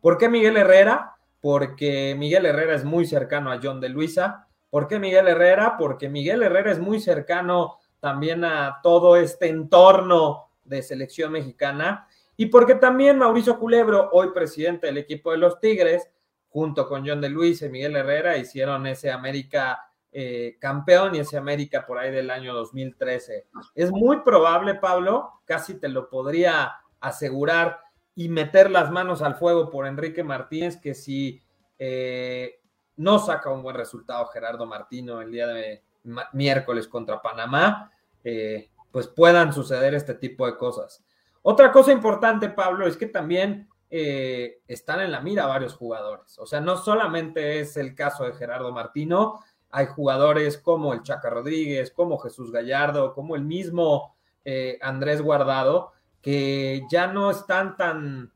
¿Por 0.00 0.18
qué 0.18 0.28
Miguel 0.28 0.56
Herrera? 0.56 1.16
Porque 1.40 2.14
Miguel 2.18 2.46
Herrera 2.46 2.74
es 2.74 2.84
muy 2.84 3.06
cercano 3.06 3.50
a 3.50 3.60
John 3.62 3.80
de 3.80 3.88
Luisa. 3.88 4.48
¿Por 4.68 4.88
qué 4.88 4.98
Miguel 4.98 5.28
Herrera? 5.28 5.76
Porque 5.78 6.08
Miguel 6.08 6.42
Herrera 6.42 6.72
es 6.72 6.80
muy 6.80 7.00
cercano 7.00 7.78
también 8.00 8.44
a 8.44 8.80
todo 8.82 9.16
este 9.16 9.48
entorno 9.48 10.50
de 10.64 10.82
selección 10.82 11.32
mexicana 11.32 12.08
y 12.36 12.46
porque 12.46 12.74
también 12.74 13.18
Mauricio 13.18 13.58
Culebro, 13.58 14.10
hoy 14.12 14.30
presidente 14.32 14.86
del 14.86 14.98
equipo 14.98 15.32
de 15.32 15.38
los 15.38 15.60
Tigres, 15.60 16.10
junto 16.48 16.88
con 16.88 17.06
John 17.06 17.20
de 17.20 17.28
Luis 17.28 17.62
y 17.62 17.68
Miguel 17.68 17.96
Herrera, 17.96 18.36
hicieron 18.36 18.86
ese 18.86 19.10
América 19.10 19.92
eh, 20.14 20.56
campeón 20.60 21.14
y 21.14 21.20
ese 21.20 21.38
América 21.38 21.86
por 21.86 21.98
ahí 21.98 22.10
del 22.10 22.30
año 22.30 22.52
2013. 22.52 23.46
Es 23.74 23.90
muy 23.90 24.20
probable, 24.20 24.74
Pablo, 24.74 25.40
casi 25.46 25.74
te 25.80 25.88
lo 25.88 26.10
podría 26.10 26.74
asegurar 27.00 27.80
y 28.14 28.28
meter 28.28 28.70
las 28.70 28.90
manos 28.90 29.22
al 29.22 29.36
fuego 29.36 29.70
por 29.70 29.86
Enrique 29.86 30.22
Martínez, 30.22 30.76
que 30.76 30.94
si 30.94 31.42
eh, 31.78 32.60
no 32.96 33.18
saca 33.18 33.50
un 33.50 33.62
buen 33.62 33.76
resultado 33.76 34.26
Gerardo 34.26 34.66
Martino 34.66 35.20
el 35.22 35.32
día 35.32 35.46
de 35.46 35.82
miércoles 36.32 36.88
contra 36.88 37.22
Panamá, 37.22 37.90
eh, 38.22 38.70
pues 38.90 39.08
puedan 39.08 39.52
suceder 39.52 39.94
este 39.94 40.14
tipo 40.14 40.46
de 40.46 40.56
cosas. 40.56 41.02
Otra 41.42 41.72
cosa 41.72 41.92
importante, 41.92 42.48
Pablo, 42.48 42.86
es 42.86 42.96
que 42.96 43.06
también 43.06 43.68
eh, 43.90 44.62
están 44.66 45.00
en 45.00 45.12
la 45.12 45.20
mira 45.20 45.46
varios 45.46 45.74
jugadores. 45.74 46.38
O 46.38 46.46
sea, 46.46 46.60
no 46.60 46.78
solamente 46.78 47.60
es 47.60 47.76
el 47.76 47.94
caso 47.94 48.24
de 48.24 48.32
Gerardo 48.32 48.72
Martino, 48.72 49.40
hay 49.70 49.86
jugadores 49.86 50.56
como 50.56 50.94
el 50.94 51.02
Chaca 51.02 51.28
Rodríguez, 51.28 51.90
como 51.90 52.18
Jesús 52.18 52.50
Gallardo, 52.50 53.12
como 53.12 53.36
el 53.36 53.42
mismo 53.42 54.14
eh, 54.46 54.78
Andrés 54.80 55.20
Guardado, 55.20 55.92
que 56.22 56.82
ya 56.90 57.06
no 57.06 57.30
están 57.30 57.76
tan 57.76 58.32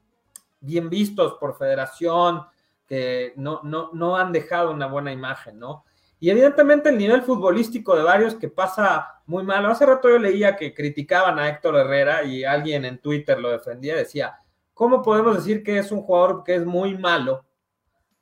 bien 0.61 0.91
vistos 0.91 1.38
por 1.41 1.56
federación, 1.56 2.43
que 2.87 3.32
no, 3.37 3.61
no, 3.62 3.91
no 3.94 4.17
han 4.17 4.32
dejado 4.32 4.73
una 4.73 4.88
buena 4.88 5.11
imagen, 5.11 5.59
¿no? 5.59 5.86
Y 6.19 6.31
evidentemente 6.31 6.89
el 6.89 6.99
nivel 6.99 7.23
futbolístico 7.23 7.95
de 7.95 8.03
varios 8.03 8.35
que 8.35 8.49
pasa 8.49 9.21
muy 9.26 9.45
malo. 9.45 9.69
Hace 9.69 9.85
rato 9.85 10.09
yo 10.09 10.19
leía 10.19 10.57
que 10.57 10.73
criticaban 10.73 11.38
a 11.38 11.49
Héctor 11.49 11.76
Herrera 11.76 12.25
y 12.25 12.45
alguien 12.45 12.85
en 12.85 12.99
Twitter 12.99 13.38
lo 13.38 13.50
defendía. 13.50 13.97
Decía, 13.97 14.38
¿cómo 14.73 15.02
podemos 15.02 15.37
decir 15.37 15.62
que 15.62 15.79
es 15.79 15.93
un 15.93 16.02
jugador 16.02 16.43
que 16.43 16.55
es 16.55 16.64
muy 16.64 16.97
malo 16.97 17.45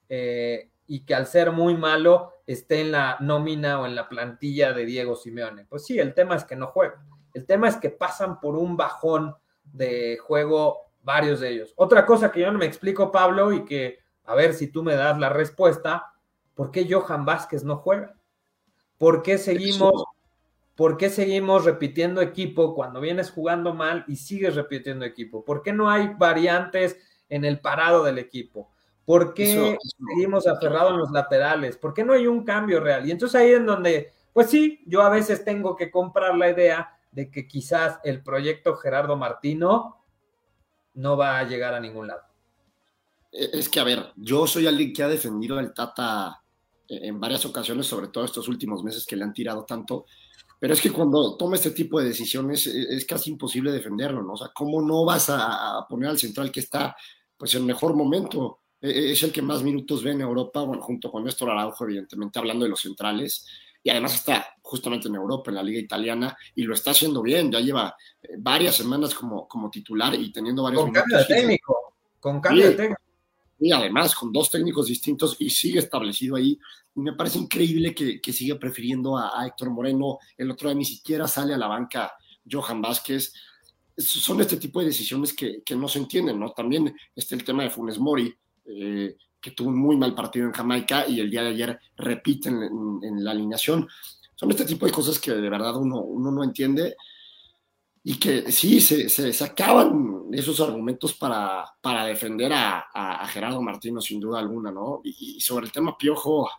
eh, 0.09 0.71
y 0.87 1.05
que 1.05 1.15
al 1.15 1.27
ser 1.27 1.53
muy 1.53 1.77
malo 1.77 2.33
esté 2.47 2.81
en 2.81 2.93
la 2.93 3.17
nómina 3.21 3.81
o 3.81 3.87
en 3.87 3.95
la 3.95 4.09
plantilla 4.09 4.73
de 4.73 4.87
Diego 4.87 5.15
Simeone? 5.15 5.67
Pues 5.67 5.85
sí, 5.85 5.99
el 5.99 6.15
tema 6.15 6.35
es 6.35 6.45
que 6.45 6.57
no 6.57 6.67
juegan. 6.67 7.07
El 7.33 7.47
tema 7.47 7.69
es 7.69 7.77
que 7.77 7.91
pasan 7.91 8.41
por 8.41 8.57
un 8.57 8.77
bajón 8.77 9.37
de 9.65 10.19
juego 10.19 10.91
varios 11.03 11.41
de 11.41 11.51
ellos. 11.51 11.73
Otra 11.77 12.05
cosa 12.07 12.33
que 12.33 12.41
yo 12.41 12.51
no 12.51 12.59
me 12.59 12.67
explico, 12.67 13.13
Pablo, 13.13 13.53
y 13.53 13.65
que 13.65 13.99
a 14.25 14.35
ver 14.35 14.55
si 14.55 14.69
tú 14.69 14.83
me 14.83 14.95
das 14.95 15.19
la 15.19 15.29
respuesta 15.29 16.14
¿Por 16.55 16.71
qué 16.71 16.87
Johan 16.91 17.25
Vázquez 17.25 17.65
no 17.65 17.77
juega? 17.77 18.15
¿Por 18.99 19.23
qué 19.23 19.39
seguimos, 19.39 20.05
¿por 20.75 20.97
qué 20.97 21.11
seguimos 21.11 21.65
repitiendo 21.65 22.21
equipo 22.21 22.75
cuando 22.75 23.01
vienes 23.01 23.31
jugando 23.31 23.75
mal 23.75 24.05
y 24.07 24.17
sigues 24.17 24.55
repitiendo 24.55 25.05
equipo? 25.05 25.45
¿Por 25.45 25.63
qué 25.63 25.73
no 25.73 25.91
hay 25.91 26.15
variantes 26.17 26.97
en 27.29 27.45
el 27.45 27.61
parado 27.61 28.05
del 28.05 28.19
equipo? 28.19 28.71
¿Por 29.05 29.35
qué 29.35 29.77
seguimos 30.09 30.47
aferrados 30.47 30.93
en 30.93 30.99
los 30.99 31.11
laterales? 31.11 31.77
¿Por 31.77 31.93
qué 31.93 32.05
no 32.05 32.13
hay 32.13 32.27
un 32.27 32.45
cambio 32.45 32.81
real? 32.81 33.07
Y 33.07 33.11
entonces 33.11 33.39
ahí 33.39 33.53
en 33.53 33.67
donde, 33.67 34.13
pues 34.33 34.49
sí, 34.49 34.83
yo 34.87 35.03
a 35.03 35.11
veces 35.11 35.45
tengo 35.45 35.77
que 35.77 35.91
comprar 35.91 36.37
la 36.37 36.49
idea 36.49 36.97
de 37.11 37.31
que 37.31 37.47
quizás 37.47 37.99
el 38.03 38.23
proyecto 38.23 38.77
Gerardo 38.77 39.17
Martino 39.17 40.05
no 40.95 41.17
va 41.17 41.39
a 41.39 41.45
llegar 41.45 41.75
a 41.75 41.81
ningún 41.81 42.07
lado. 42.07 42.23
Es 43.31 43.69
que, 43.69 43.81
a 43.81 43.85
ver, 43.85 44.13
yo 44.17 44.47
soy 44.47 44.67
alguien 44.67 44.93
que 44.93 45.03
ha 45.03 45.09
defendido 45.09 45.59
al 45.59 45.75
Tata 45.75 46.44
en 46.89 47.19
varias 47.21 47.45
ocasiones, 47.47 47.87
sobre 47.87 48.09
todo 48.09 48.25
estos 48.25 48.49
últimos 48.49 48.83
meses 48.83 49.07
que 49.07 49.17
le 49.17 49.25
han 49.25 49.33
tirado 49.33 49.65
tanto, 49.65 50.07
pero 50.59 50.75
es 50.75 50.81
que 50.81 50.91
cuando 50.91 51.37
toma 51.37 51.57
este 51.57 51.73
tipo 51.73 52.01
de 52.01 52.07
decisiones 52.07 52.67
e, 52.67 52.95
es, 52.95 53.05
casi 53.05 53.31
imposible 53.31 53.73
defenderlo, 53.73 54.23
¿no? 54.23 54.33
O 54.33 54.37
sea, 54.37 54.49
¿cómo 54.55 54.81
no 54.81 55.05
vas 55.05 55.29
a, 55.29 55.85
poner 55.89 56.09
al 56.09 56.19
central 56.19 56.51
que 56.51 56.61
está, 56.61 56.97
pues, 57.37 57.55
en 57.55 57.67
mejor 57.67 57.95
momento? 57.95 58.61
E, 58.81 58.89
e, 58.89 59.13
es 59.13 59.23
el 59.23 59.33
que 59.33 59.43
más 59.43 59.63
minutos 59.63 60.03
ve 60.03 60.13
en 60.13 60.23
Europa, 60.23 60.63
bueno, 60.63 60.83
junto 60.83 61.11
con 61.11 61.25
Néstor 61.25 61.51
Araujo, 61.51 61.85
evidentemente, 61.85 62.39
hablando 62.39 62.65
de 62.65 62.71
los 62.71 62.81
centrales, 62.81 63.47
y 63.83 63.91
además 63.91 64.15
está 64.15 64.55
justamente 64.63 65.09
en 65.09 65.17
Europa, 65.17 65.51
en 65.51 65.57
la 65.57 65.63
liga 65.63 65.81
italiana, 65.81 66.35
y 66.55 66.63
lo 66.63 66.73
está 66.73 66.93
haciendo 66.93 67.21
bien, 67.21 67.53
ya 67.53 67.61
lleva 67.61 67.95
eh, 68.23 68.29
varias 68.39 68.77
semanas 68.77 69.15
como, 69.15 69.47
como 69.47 69.69
titular 69.69 70.15
y 70.15 70.33
teniendo 70.33 70.63
varios 70.63 70.83
con 70.83 70.93
Cambio 70.93 71.19
de 71.19 71.25
técnico, 71.27 71.95
con 72.21 72.41
cambio 72.41 72.71
de 72.71 72.73
técnico 72.75 73.04
y 73.65 73.73
además 73.73 74.15
con 74.15 74.31
dos 74.31 74.51
técnicos 74.51 74.89
distintos 74.89 75.37
y 75.39 75.49
sigue 75.49 75.79
establecido 75.79 76.37
ahí. 76.37 76.61
Y 76.95 77.01
me 77.01 77.15
parece 77.15 77.39
increíble 77.39 77.95
que, 77.95 78.21
que 78.21 78.31
siga 78.31 78.59
prefiriendo 78.59 79.17
a, 79.17 79.43
Héctor 79.47 79.71
Moreno. 79.71 80.19
El 80.37 80.51
otro 80.51 80.69
día 80.69 80.77
ni 80.77 80.85
siquiera 80.85 81.27
sale 81.27 81.55
a 81.55 81.57
la 81.57 81.67
banca 81.67 82.13
Johan 82.49 82.83
Vázquez. 82.83 83.33
Son 83.97 84.39
este 84.43 84.59
tipo 84.59 84.81
de 84.81 84.87
decisiones 84.89 85.33
que, 85.33 85.63
que 85.65 85.75
no 85.75 85.89
se 85.89 85.99
entienden, 85.99 86.39
¿no? 86.39 86.51
También 86.51 86.95
está 87.17 87.37
el 87.37 87.43
tema 87.43 87.63
de 87.63 87.71
Funes 87.71 87.99
Mori, 87.99 88.35
eh, 88.67 89.17
que 89.41 89.53
tuvo 89.53 89.71
un 89.71 89.79
muy 89.79 89.97
mal 89.97 90.15
partido 90.15 90.45
en 90.45 90.53
Jamaica 90.53 91.09
y 91.09 91.21
el 91.21 91.31
día 91.31 91.43
de 91.43 91.49
ayer 91.49 91.81
repiten 91.97 92.63
en, 92.63 92.99
en, 93.03 93.25
la 93.25 93.31
alineación. 93.31 93.89
Son 94.35 94.51
este 94.51 94.67
tipo 94.67 94.85
de 94.85 94.93
cosas 94.93 95.19
que 95.19 95.31
de 95.31 95.49
verdad 95.49 95.75
uno, 95.79 96.03
uno 96.03 96.31
no 96.31 96.45
entiende 96.45 96.97
y 98.07 98.19
que 98.19 98.53
sí, 98.53 98.83
se, 98.83 99.09
se, 99.09 99.33
sacaban 99.33 100.27
esos 100.31 100.61
argumentos 100.61 101.15
para, 101.15 101.65
para 101.81 102.05
defender 102.05 102.53
a, 102.53 102.87
a, 102.93 103.27
Gerardo 103.29 103.63
Martino, 103.63 103.99
sin 104.03 104.21
duda 104.21 104.41
alguna, 104.41 104.71
¿no? 104.71 105.01
Y, 105.03 105.41
sobre 105.41 105.65
el 105.65 105.73
tema 105.73 105.97
Piojo, 105.97 106.51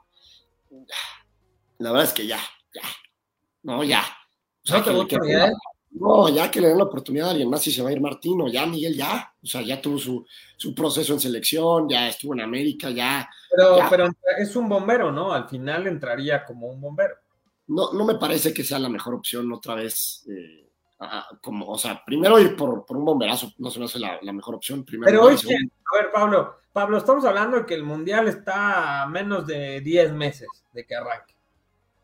la 1.77 1.91
verdad 1.91 2.07
es 2.07 2.13
que 2.13 2.25
ya, 2.25 2.39
ya, 2.73 2.81
no, 3.61 3.83
ya. 3.83 4.03
¿No, 4.67 5.07
que, 5.07 5.17
no, 5.91 6.29
ya 6.29 6.49
que 6.49 6.59
le 6.59 6.69
den 6.69 6.79
la 6.79 6.85
oportunidad 6.85 7.27
a 7.27 7.31
alguien 7.31 7.51
más 7.51 7.67
y 7.67 7.71
se 7.71 7.83
va 7.83 7.89
a 7.89 7.93
ir 7.93 8.01
Martino, 8.01 8.47
ya 8.47 8.65
Miguel, 8.65 8.95
ya. 8.95 9.31
O 9.43 9.45
sea, 9.45 9.61
ya 9.61 9.79
tuvo 9.79 9.99
su, 9.99 10.25
su 10.57 10.73
proceso 10.73 11.13
en 11.13 11.19
selección, 11.19 11.87
ya 11.87 12.09
estuvo 12.09 12.33
en 12.33 12.41
América, 12.41 12.89
ya. 12.89 13.29
Pero, 13.55 13.77
pero 13.87 14.09
es 14.39 14.55
un 14.55 14.67
bombero, 14.67 15.11
¿no? 15.11 15.31
Al 15.31 15.47
final 15.47 15.85
entraría 15.85 16.43
como 16.43 16.65
un 16.65 16.81
bombero. 16.81 17.13
No, 17.67 17.93
no 17.93 18.03
me 18.03 18.15
parece 18.15 18.51
que 18.51 18.63
sea 18.63 18.79
la 18.79 18.89
mejor 18.89 19.13
opción 19.13 19.53
otra 19.53 19.75
vez. 19.75 20.25
Eh, 20.27 20.64
como, 21.41 21.67
o 21.67 21.77
sea, 21.77 22.01
primero 22.05 22.39
ir 22.39 22.55
por, 22.55 22.85
por 22.85 22.97
un 22.97 23.05
bomberazo 23.05 23.51
no 23.57 23.69
se 23.69 23.79
me 23.79 23.85
hace 23.85 23.99
la, 23.99 24.19
mejor 24.33 24.55
opción. 24.55 24.83
Primero 24.85 25.09
Pero 25.09 25.23
hoy, 25.23 25.35
a 25.35 25.97
ver, 25.97 26.11
Pablo, 26.11 26.55
Pablo, 26.71 26.97
estamos 26.97 27.25
hablando 27.25 27.57
de 27.57 27.65
que 27.65 27.73
el 27.73 27.83
Mundial 27.83 28.27
está 28.27 29.03
a 29.03 29.07
menos 29.07 29.45
de 29.45 29.81
10 29.81 30.13
meses 30.13 30.47
de 30.73 30.85
que 30.85 30.95
arranque. 30.95 31.35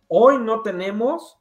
Hoy 0.07 0.37
no 0.37 0.61
tenemos 0.61 1.39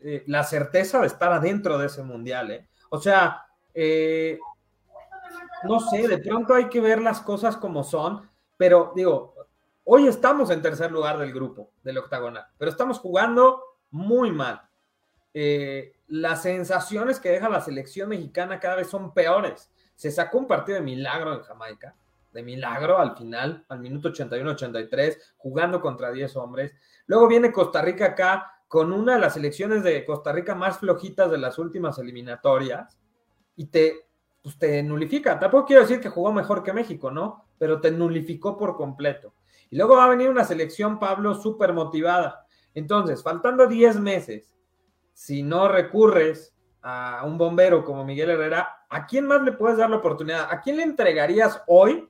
eh, 0.00 0.24
la 0.26 0.42
certeza 0.42 1.00
de 1.00 1.06
estar 1.06 1.32
adentro 1.32 1.78
de 1.78 1.86
ese 1.86 2.02
Mundial, 2.02 2.50
¿eh? 2.50 2.68
O 2.90 3.00
sea, 3.00 3.46
eh, 3.74 4.38
no 5.64 5.80
sé, 5.80 6.08
de 6.08 6.18
pronto 6.18 6.54
hay 6.54 6.68
que 6.68 6.80
ver 6.80 7.00
las 7.00 7.20
cosas 7.20 7.56
como 7.56 7.84
son, 7.84 8.28
pero 8.56 8.92
digo, 8.94 9.34
hoy 9.84 10.08
estamos 10.08 10.50
en 10.50 10.62
tercer 10.62 10.90
lugar 10.90 11.18
del 11.18 11.32
grupo, 11.32 11.70
del 11.82 11.98
octagonal, 11.98 12.46
pero 12.58 12.70
estamos 12.70 12.98
jugando 12.98 13.62
muy 13.90 14.32
mal. 14.32 14.60
Eh, 15.34 15.94
las 16.08 16.42
sensaciones 16.42 17.18
que 17.20 17.30
deja 17.30 17.48
la 17.48 17.60
selección 17.60 18.10
mexicana 18.10 18.60
cada 18.60 18.76
vez 18.76 18.88
son 18.88 19.14
peores. 19.14 19.72
Se 19.94 20.10
sacó 20.10 20.38
un 20.38 20.46
partido 20.46 20.76
de 20.78 20.84
milagro 20.84 21.34
en 21.34 21.42
Jamaica, 21.42 21.96
de 22.32 22.42
milagro 22.42 22.98
al 22.98 23.16
final, 23.16 23.64
al 23.68 23.80
minuto 23.80 24.10
81-83, 24.10 25.18
jugando 25.36 25.80
contra 25.80 26.10
10 26.10 26.36
hombres. 26.36 26.72
Luego 27.06 27.28
viene 27.28 27.52
Costa 27.52 27.82
Rica 27.82 28.06
acá 28.06 28.52
con 28.68 28.92
una 28.92 29.14
de 29.14 29.20
las 29.20 29.34
selecciones 29.34 29.82
de 29.82 30.04
Costa 30.04 30.32
Rica 30.32 30.54
más 30.54 30.78
flojitas 30.78 31.30
de 31.30 31.38
las 31.38 31.58
últimas 31.58 31.98
eliminatorias 31.98 32.98
y 33.54 33.66
te, 33.66 34.06
pues 34.42 34.58
te 34.58 34.82
nulifica. 34.82 35.38
Tampoco 35.38 35.66
quiero 35.66 35.82
decir 35.82 36.00
que 36.00 36.08
jugó 36.08 36.32
mejor 36.32 36.62
que 36.62 36.72
México, 36.72 37.10
¿no? 37.10 37.44
Pero 37.58 37.80
te 37.80 37.90
nulificó 37.90 38.56
por 38.56 38.76
completo. 38.76 39.34
Y 39.68 39.76
luego 39.76 39.96
va 39.96 40.04
a 40.04 40.08
venir 40.08 40.30
una 40.30 40.44
selección, 40.44 40.98
Pablo, 40.98 41.34
súper 41.34 41.72
motivada. 41.72 42.46
Entonces, 42.74 43.22
faltando 43.22 43.66
10 43.66 44.00
meses, 44.00 44.54
si 45.12 45.42
no 45.42 45.68
recurres 45.68 46.54
a 46.82 47.22
un 47.24 47.38
bombero 47.38 47.84
como 47.84 48.04
Miguel 48.04 48.30
Herrera, 48.30 48.84
¿a 48.88 49.06
quién 49.06 49.26
más 49.26 49.42
le 49.42 49.52
puedes 49.52 49.78
dar 49.78 49.90
la 49.90 49.96
oportunidad? 49.96 50.48
¿A 50.50 50.60
quién 50.60 50.76
le 50.76 50.82
entregarías 50.82 51.62
hoy 51.66 52.08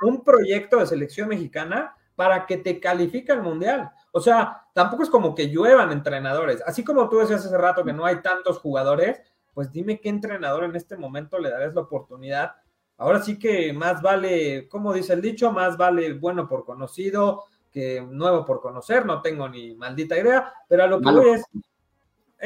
un 0.00 0.24
proyecto 0.24 0.78
de 0.78 0.86
selección 0.86 1.28
mexicana 1.28 1.94
para 2.16 2.46
que 2.46 2.56
te 2.56 2.80
califique 2.80 3.32
al 3.32 3.42
Mundial? 3.42 3.90
O 4.12 4.20
sea, 4.20 4.66
tampoco 4.72 5.02
es 5.02 5.10
como 5.10 5.34
que 5.34 5.50
lluevan 5.50 5.92
entrenadores. 5.92 6.62
Así 6.66 6.84
como 6.84 7.08
tú 7.08 7.18
decías 7.18 7.44
hace 7.44 7.58
rato 7.58 7.84
que 7.84 7.92
no 7.92 8.06
hay 8.06 8.22
tantos 8.22 8.58
jugadores, 8.58 9.20
pues 9.52 9.70
dime 9.70 10.00
qué 10.00 10.08
entrenador 10.08 10.64
en 10.64 10.76
este 10.76 10.96
momento 10.96 11.38
le 11.38 11.50
darás 11.50 11.74
la 11.74 11.82
oportunidad. 11.82 12.56
Ahora 12.96 13.20
sí 13.20 13.38
que 13.38 13.72
más 13.72 14.02
vale, 14.02 14.68
como 14.68 14.92
dice 14.92 15.12
el 15.12 15.20
dicho, 15.20 15.52
más 15.52 15.76
vale 15.76 16.12
bueno 16.14 16.48
por 16.48 16.64
conocido 16.64 17.44
que 17.74 18.00
nuevo 18.00 18.44
por 18.46 18.60
conocer, 18.60 19.04
no 19.04 19.20
tengo 19.20 19.48
ni 19.48 19.74
maldita 19.74 20.16
idea, 20.16 20.54
pero 20.68 20.84
a 20.84 20.86
lo 20.86 21.00
que 21.00 21.10
voy 21.10 21.30
es, 21.30 21.44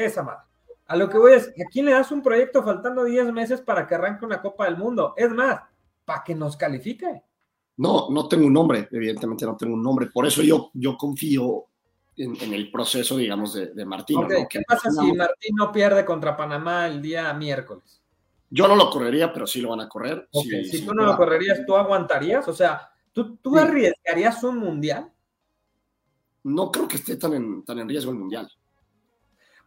esa 0.05 0.23
madre. 0.23 0.43
A 0.87 0.95
lo 0.95 1.07
que 1.09 1.17
voy 1.17 1.33
es, 1.33 1.49
¿a 1.49 1.69
quién 1.71 1.85
le 1.85 1.91
das 1.91 2.11
un 2.11 2.23
proyecto 2.23 2.63
faltando 2.63 3.03
10 3.03 3.31
meses 3.31 3.61
para 3.61 3.85
que 3.85 3.95
arranque 3.95 4.25
una 4.25 4.41
Copa 4.41 4.65
del 4.65 4.77
Mundo? 4.77 5.13
Es 5.15 5.29
más, 5.29 5.61
para 6.03 6.23
que 6.23 6.33
nos 6.33 6.57
califique. 6.57 7.21
No, 7.77 8.09
no 8.09 8.27
tengo 8.27 8.47
un 8.47 8.53
nombre, 8.53 8.87
evidentemente 8.91 9.45
no 9.45 9.55
tengo 9.55 9.75
un 9.75 9.83
nombre. 9.83 10.07
Por 10.07 10.25
eso 10.25 10.41
yo, 10.41 10.71
yo 10.73 10.97
confío 10.97 11.65
en, 12.17 12.53
el 12.53 12.71
proceso, 12.71 13.15
digamos, 13.15 13.53
de, 13.53 13.67
de 13.67 13.85
Martino. 13.85 14.27
¿Qué 14.49 14.61
pasa 14.67 14.91
si 14.91 15.13
Martino 15.13 15.71
pierde 15.71 16.03
contra 16.03 16.35
Panamá 16.35 16.87
el 16.87 17.01
día 17.01 17.31
miércoles? 17.33 18.01
Yo 18.49 18.67
no 18.67 18.75
lo 18.75 18.89
correría, 18.89 19.31
pero 19.31 19.45
sí 19.45 19.61
lo 19.61 19.69
van 19.69 19.81
a 19.81 19.89
correr. 19.89 20.27
si, 20.31 20.85
tú 20.85 20.93
no 20.93 21.05
lo 21.05 21.15
correrías, 21.15 21.65
¿tú 21.65 21.75
aguantarías? 21.75 22.47
O 22.47 22.53
sea, 22.53 22.89
¿tú, 23.13 23.37
tú 23.37 23.57
arriesgarías 23.57 24.43
un 24.43 24.57
mundial? 24.57 25.11
No 26.43 26.71
creo 26.71 26.87
que 26.87 26.95
esté 26.95 27.15
tan 27.15 27.33
en, 27.33 27.63
tan 27.63 27.79
en 27.79 27.87
riesgo 27.87 28.11
el 28.11 28.17
mundial. 28.17 28.51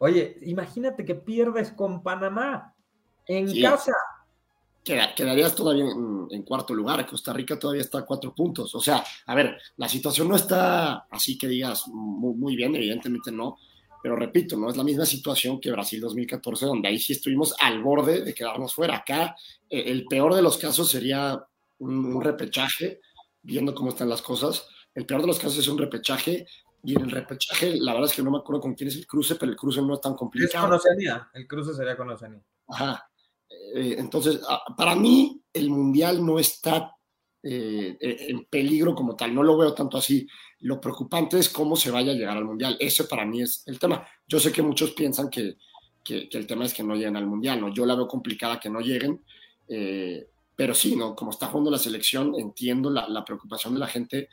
Oye, 0.05 0.37
imagínate 0.43 1.05
que 1.05 1.15
pierdes 1.15 1.71
con 1.71 2.03
Panamá 2.03 2.75
en 3.25 3.63
casa. 3.63 3.93
Quedarías 4.83 5.55
todavía 5.55 5.85
en, 5.85 6.43
cuarto 6.43 6.75
lugar. 6.75 7.07
Costa 7.07 7.33
Rica 7.33 7.57
todavía 7.57 7.83
está 7.83 7.99
a 7.99 8.05
cuatro 8.05 8.35
puntos. 8.35 8.75
O 8.75 8.81
sea, 8.81 9.05
a 9.27 9.35
ver, 9.37 9.57
la 9.77 9.89
situación 9.89 10.27
no 10.27 10.35
está 10.35 11.07
así 11.09 11.39
que 11.39 11.47
digas 11.47 11.87
muy, 11.87 12.57
bien, 12.57 12.75
evidentemente 12.75 13.31
no. 13.31 13.59
Pero 14.03 14.17
repito, 14.17 14.57
no 14.57 14.71
es 14.71 14.77
la 14.77 14.83
misma 14.83 15.07
situación 15.07 15.61
que 15.61 15.71
Brasil 15.71 16.01
2014, 16.01 16.67
donde 16.67 16.89
ahí 16.89 16.99
sí 16.99 17.13
estuvimos 17.13 17.55
al 17.61 17.81
borde 17.81 18.25
de 18.25 18.35
quedarnos 18.35 18.75
fuera. 18.75 18.97
Acá 18.97 19.37
eh, 19.71 19.85
el 19.87 20.07
peor 20.07 20.35
de 20.35 20.43
los 20.43 20.59
casos 20.59 20.91
sería 20.91 21.47
un, 21.79 22.07
un 22.07 22.21
repechaje, 22.21 23.01
viendo 23.41 23.73
cómo 23.73 23.91
están 23.91 24.09
las 24.09 24.21
cosas. 24.21 24.67
El 24.97 25.07
peor 25.07 25.21
de 25.21 25.29
los 25.29 25.39
casos 25.39 25.59
es 25.59 25.69
un 25.69 25.79
repechaje 25.79 26.45
y 26.85 26.97
en 26.97 27.03
el 27.03 27.11
repechaje, 27.11 27.77
la 27.77 27.93
verdad 27.93 28.11
es 28.11 28.17
que 28.17 28.23
no 28.23 28.31
me 28.31 28.39
acuerdo 28.39 28.63
con 28.63 28.75
quién 28.75 28.89
es 28.89 28.97
el 28.97 29.07
cruce, 29.07 29.37
pero 29.37 29.53
el 29.53 29.57
cruce 29.57 29.81
no 29.81 29.95
es 29.95 30.01
tan 30.01 30.15
complicado. 30.15 30.65
Es 30.65 30.71
con 30.71 30.73
Oceanía, 30.73 31.31
el 31.33 31.47
cruce 31.47 31.75
sería 31.75 31.97
con 31.97 32.11
Oceanía. 32.11 32.43
Ajá. 32.69 33.09
Eh, 33.75 33.97
entonces, 33.99 34.41
ah, 34.49 34.63
para 34.77 34.97
mí, 34.97 35.41
el 35.53 35.71
Mundial 35.71 36.25
no 36.25 36.39
está 36.41 36.97
eh, 37.43 37.97
eh, 38.01 38.17
en 38.29 38.45
peligro 38.47 38.95
como 38.95 39.15
tal, 39.15 39.33
no 39.35 39.45
lo 39.45 39.57
veo 39.57 39.73
tanto 39.75 39.97
así. 39.97 40.27
Lo 40.61 40.81
preocupante 40.81 41.39
es 41.39 41.49
cómo 41.49 41.77
se 41.77 41.93
vaya 41.93 42.13
a 42.13 42.15
llegar 42.17 42.37
al 42.37 42.45
Mundial. 42.45 42.77
Ese 42.81 43.05
para 43.05 43.25
mí 43.25 43.43
es 43.43 43.63
el 43.67 43.79
tema. 43.79 44.05
Yo 44.27 44.41
sé 44.41 44.51
que 44.51 44.63
muchos 44.63 44.91
piensan 44.91 45.31
que, 45.31 45.57
que, 46.03 46.29
el 46.33 46.47
tema 46.47 46.65
es 46.65 46.75
que 46.75 46.83
no 46.83 46.95
lleguen 46.97 47.17
al 47.17 47.27
Mundial, 47.27 47.61
¿no? 47.61 47.73
Yo 47.73 47.87
la 47.87 47.95
veo 47.95 48.09
complicada 48.09 48.59
que 48.59 48.71
no 48.71 48.81
lleguen, 48.81 49.23
pero 50.57 50.75
sí, 50.75 50.97
¿no? 50.97 51.15
Como 51.15 51.31
está 51.31 51.47
jugando 51.47 51.71
la 51.71 51.79
selección, 51.79 52.35
entiendo 52.37 52.91
la, 52.91 53.09
la 53.09 53.25
preocupación 53.25 53.75
de 53.75 53.81
la 53.81 53.87
gente 53.87 54.29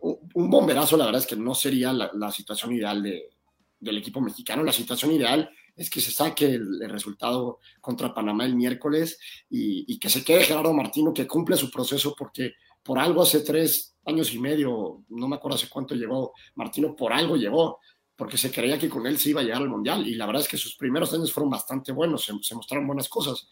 un 0.00 0.50
bomberazo, 0.50 0.96
la 0.96 1.06
verdad 1.06 1.20
es 1.20 1.26
que 1.26 1.36
no 1.36 1.54
sería 1.54 1.92
la, 1.92 2.30
situación 2.30 2.72
ideal 2.72 3.02
de, 3.02 3.30
del 3.78 3.98
equipo 3.98 4.20
mexicano. 4.20 4.62
La 4.62 4.72
situación 4.72 5.12
ideal 5.12 5.50
es 5.76 5.90
que 5.90 6.00
se 6.00 6.10
saque 6.10 6.46
el, 6.54 6.88
resultado 6.88 7.58
contra 7.80 8.14
Panamá 8.14 8.44
el 8.44 8.54
miércoles 8.54 9.18
y, 9.48 9.98
que 9.98 10.08
se 10.08 10.24
quede 10.24 10.44
Gerardo 10.44 10.72
Martino, 10.72 11.12
que 11.12 11.26
cumple 11.26 11.56
su 11.56 11.70
proceso, 11.70 12.14
porque 12.16 12.54
por 12.82 12.98
algo 12.98 13.22
hace 13.22 13.40
tres 13.40 13.96
años 14.04 14.32
y 14.32 14.38
medio, 14.38 15.02
no 15.08 15.28
me 15.28 15.36
acuerdo 15.36 15.56
hace 15.56 15.68
cuánto 15.68 15.94
llegó 15.94 16.32
Martino, 16.54 16.96
por 16.96 17.12
algo 17.12 17.36
llegó, 17.36 17.78
porque 18.16 18.36
se 18.36 18.50
creía 18.50 18.78
que 18.78 18.90
con 18.90 19.06
él 19.06 19.18
se 19.18 19.30
iba 19.30 19.40
a 19.40 19.44
llegar 19.44 19.62
al 19.62 19.68
Mundial. 19.68 20.06
Y 20.06 20.14
la 20.14 20.26
verdad 20.26 20.42
es 20.42 20.48
que 20.48 20.56
sus 20.56 20.76
primeros 20.76 21.12
años 21.12 21.32
fueron 21.32 21.50
bastante 21.50 21.92
buenos, 21.92 22.24
se, 22.24 22.54
mostraron 22.54 22.86
buenas 22.86 23.08
cosas. 23.08 23.48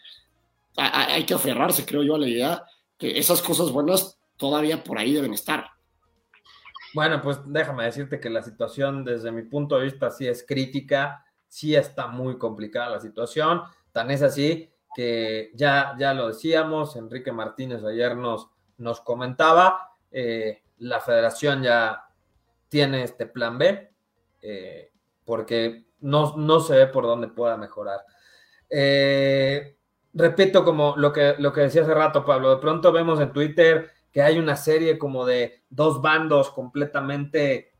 hay 0.77 1.25
que 1.25 1.35
aferrarse, 1.35 1.85
creo 1.87 2.03
yo, 2.03 2.15
a 2.15 2.19
la 2.19 2.29
idea 2.29 2.63
que 2.99 3.19
esas 3.19 3.41
cosas 3.41 3.71
buenas 3.71 4.19
todavía 4.37 4.83
por 4.83 4.99
ahí 4.99 5.13
deben 5.13 5.33
estar 5.33 5.67
bueno, 6.95 7.21
pues 7.23 7.39
déjame 7.47 7.85
decirte 7.85 8.21
que 8.21 8.31
la 8.31 8.43
situación 8.43 9.05
desde 9.05 9.33
mi 9.33 9.43
punto 9.43 9.79
de 9.79 9.85
vista 9.85 10.11
sí 10.11 10.27
es 10.27 10.45
crítica, 10.47 11.25
sí 11.47 11.75
está 11.75 12.07
muy 12.07 12.39
complicada 12.39 12.91
la 12.91 13.01
situación, 13.01 13.63
tan 13.93 14.11
es 14.11 14.23
así 14.23 14.71
que 14.95 15.51
ya, 15.55 15.95
ya 15.99 16.15
lo 16.15 16.29
decíamos, 16.29 16.97
Enrique 16.97 17.33
Martínez 17.33 17.85
ayer 17.85 18.17
nos, 18.17 18.49
nos 18.79 19.01
comentaba, 19.01 19.91
eh, 20.11 20.63
la 20.79 21.01
federación 21.01 21.63
ya 21.63 22.05
tiene 22.69 23.03
este 23.03 23.27
plan 23.27 23.59
B, 23.59 23.91
eh, 24.43 24.93
porque 25.25 25.87
no, 26.01 26.37
no, 26.37 26.61
se 26.61 26.77
ve 26.77 26.87
por 26.87 27.05
dónde 27.05 27.29
pueda 27.29 27.57
mejorar. 27.57 28.01
Eh, 28.71 29.77
repito, 30.15 30.65
como 30.65 30.95
lo 30.97 31.13
que, 31.13 31.35
lo 31.39 31.53
que 31.53 31.63
decía 31.63 31.83
hace 31.83 31.95
rato, 31.95 32.25
Pablo, 32.25 32.51
de 32.51 32.61
pronto 32.61 32.93
vemos 32.93 33.21
en 33.21 33.33
Twitter 33.33 33.91
que 34.19 34.23
hay 34.23 34.37
una 34.41 34.57
serie 34.57 34.99
como 34.99 35.25
de 35.25 35.63
dos 35.71 36.03
bandos 36.03 36.51
completamente 36.51 37.71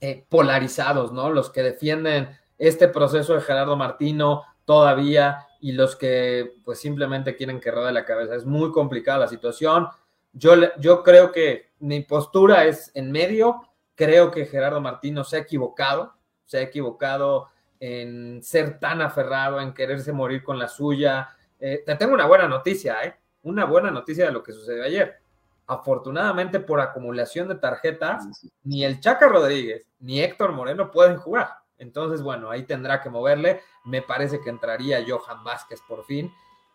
eh, 0.00 0.24
polarizados, 0.30 1.12
¿no? 1.12 1.28
Los 1.28 1.50
que 1.50 1.62
defienden 1.62 2.30
este 2.56 2.88
proceso 2.88 3.34
de 3.34 3.42
Gerardo 3.42 3.76
Martino 3.76 4.44
todavía 4.64 5.46
y 5.60 5.72
los 5.72 5.94
que 5.94 6.54
pues 6.64 6.80
simplemente 6.80 7.36
quieren 7.36 7.60
que 7.60 7.70
rode 7.70 7.92
la 7.92 8.06
cabeza. 8.06 8.34
Es 8.34 8.46
muy 8.46 8.72
complicada 8.72 9.18
la 9.18 9.28
situación. 9.28 9.88
Yo, 10.32 10.54
yo 10.78 11.02
creo 11.02 11.32
que 11.32 11.68
mi 11.80 12.00
postura 12.00 12.64
es 12.64 12.90
en 12.94 13.12
medio. 13.12 13.60
Creo 13.94 14.30
que 14.30 14.46
Gerardo 14.46 14.80
Martino 14.80 15.22
se 15.22 15.36
ha 15.36 15.40
equivocado, 15.40 16.14
se 16.46 16.56
ha 16.56 16.62
equivocado 16.62 17.48
en 17.78 18.42
ser 18.42 18.78
tan 18.80 19.02
aferrado, 19.02 19.60
en 19.60 19.74
quererse 19.74 20.14
morir 20.14 20.42
con 20.42 20.58
la 20.58 20.68
suya. 20.68 21.28
Eh, 21.60 21.82
te 21.84 21.94
tengo 21.96 22.14
una 22.14 22.24
buena 22.24 22.48
noticia, 22.48 23.04
¿eh? 23.04 23.16
Una 23.42 23.66
buena 23.66 23.90
noticia 23.90 24.24
de 24.24 24.32
lo 24.32 24.42
que 24.42 24.54
sucedió 24.54 24.82
ayer. 24.82 25.27
Afortunadamente, 25.68 26.60
por 26.60 26.80
acumulación 26.80 27.46
de 27.46 27.56
tarjetas, 27.56 28.26
ni 28.64 28.84
el 28.84 29.00
Chaca 29.00 29.28
Rodríguez 29.28 29.86
ni 30.00 30.20
Héctor 30.20 30.52
Moreno 30.52 30.90
pueden 30.90 31.18
jugar. 31.18 31.50
Entonces, 31.76 32.22
bueno, 32.22 32.50
ahí 32.50 32.62
tendrá 32.62 33.02
que 33.02 33.10
moverle. 33.10 33.60
Me 33.84 34.00
parece 34.00 34.40
que 34.40 34.48
entraría 34.48 35.04
Johan 35.06 35.44
Vázquez 35.44 35.80
por 35.86 36.04
fin. 36.04 36.32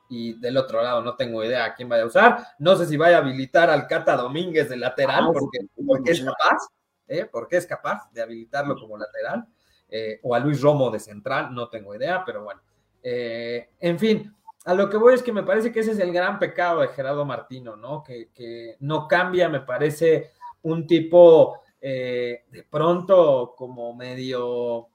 Y 0.10 0.40
del 0.40 0.58
otro 0.58 0.84
lado 0.84 1.02
no 1.02 1.16
tengo 1.16 1.44
idea 1.44 1.66
a 1.66 1.74
quién 1.74 1.90
vaya 1.90 2.04
a 2.04 2.08
usar. 2.08 2.46
No 2.60 2.76
sé 2.76 2.86
si 2.86 2.96
vaya 2.96 3.18
a 3.18 3.22
habilitar 3.22 3.72
al 3.72 3.88
Cata 3.88 4.16
Domínguez 4.16 4.70
de 4.70 4.78
lateral, 4.78 5.26
ah, 5.28 5.32
porque, 5.34 5.60
porque 5.88 6.12
es 6.12 6.22
capaz, 6.22 6.68
¿eh? 7.08 7.28
porque 7.32 7.58
es 7.58 7.66
capaz 7.66 8.12
de 8.12 8.22
habilitarlo 8.22 8.76
como 8.76 8.98
lateral. 8.98 9.48
Eh, 9.90 10.20
o 10.22 10.36
a 10.36 10.40
Luis 10.40 10.62
Romo 10.62 10.92
de 10.92 11.00
central, 11.00 11.54
no 11.54 11.68
tengo 11.68 11.96
idea, 11.96 12.24
pero 12.24 12.44
bueno. 12.44 12.62
Eh, 13.02 13.70
en 13.80 13.98
fin, 13.98 14.36
a 14.66 14.74
lo 14.74 14.90
que 14.90 14.98
voy 14.98 15.14
es 15.14 15.24
que 15.24 15.32
me 15.34 15.44
parece 15.44 15.72
que 15.72 15.82
ese 15.82 15.92
es 15.92 16.00
el 16.00 16.14
gran 16.14 16.40
pecado 16.40 16.82
de 16.82 16.88
Gerardo 16.90 17.26
Martino, 17.26 17.76
¿no? 17.76 18.04
Que, 18.04 18.30
que 18.34 18.78
no 18.80 19.08
cambia, 19.08 19.50
me 19.50 19.62
parece 19.62 20.32
un 20.62 20.88
tipo 20.88 21.60
de 21.84 22.66
pronto 22.70 23.56
como 23.58 23.94
medio 23.94 24.88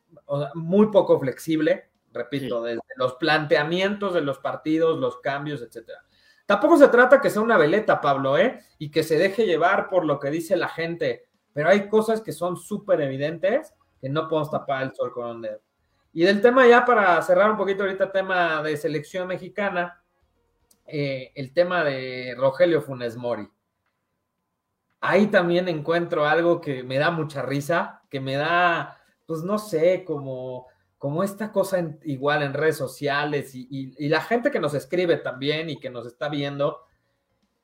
muy 0.55 0.87
poco 0.87 1.21
flexible, 1.21 1.91
repito, 2.13 2.63
desde 2.63 2.81
los 2.97 3.15
planteamientos 3.17 4.15
de 4.15 4.23
los 4.23 4.39
partidos, 4.39 4.99
los 4.99 5.19
cambios, 5.19 5.61
etcétera. 5.61 6.03
Tampoco 6.47 6.79
se 6.79 6.89
trata 6.89 7.21
que 7.21 7.29
sea 7.29 7.43
una 7.43 7.59
veleta, 7.59 8.01
Pablo, 8.01 8.39
¿eh? 8.39 8.61
Y 8.79 8.91
que 8.91 9.03
se 9.03 9.19
deje 9.19 9.45
llevar 9.45 9.91
por 9.91 10.07
lo 10.07 10.19
que 10.19 10.31
dice 10.31 10.57
la 10.57 10.69
gente, 10.69 11.27
pero 11.53 11.69
hay 11.69 11.91
cosas 11.91 12.23
que 12.23 12.33
son 12.33 12.57
súper 12.57 13.03
evidentes 13.03 13.75
que 14.01 14.09
no 14.09 14.27
podemos 14.27 14.51
tapar 14.51 14.85
el 14.85 14.95
sol 14.95 15.13
con 15.13 15.27
un 15.27 15.43
dedo. 15.43 15.61
Y 16.19 16.25
del 16.25 16.41
tema 16.41 16.67
ya 16.67 16.85
para 16.85 17.23
cerrar 17.23 17.49
un 17.49 17.57
poquito 17.57 17.85
ahorita 17.85 18.11
tema 18.11 18.61
de 18.61 18.77
selección 18.77 19.29
mexicana, 19.29 20.03
eh, 20.85 21.31
el 21.37 21.53
tema 21.53 21.85
de 21.85 22.35
Rogelio 22.37 22.83
Funes 22.83 23.17
Mori. 23.17 23.49
Ahí 25.01 25.29
también 25.29 25.69
encuentro 25.69 26.27
algo 26.27 26.61
que 26.61 26.83
me 26.83 26.99
da 26.99 27.13
mucha 27.13 27.43
risa, 27.43 28.03
que 28.11 28.19
me 28.19 28.35
da 28.35 29.01
pues 29.27 29.45
no 29.45 29.61
sé, 29.61 30.03
como, 30.05 30.67
como 30.99 31.23
esta 31.23 31.53
cosa 31.53 31.89
igual 32.03 32.43
en 32.43 32.53
redes 32.53 32.77
sociales 32.77 33.55
y, 33.55 34.09
la 34.09 34.21
gente 34.21 34.51
que 34.51 34.59
nos 34.59 34.75
escribe 34.75 35.19
también 35.19 35.71
y 35.71 35.79
que 35.79 35.89
nos 35.89 36.05
está 36.05 36.29
viendo, 36.29 36.81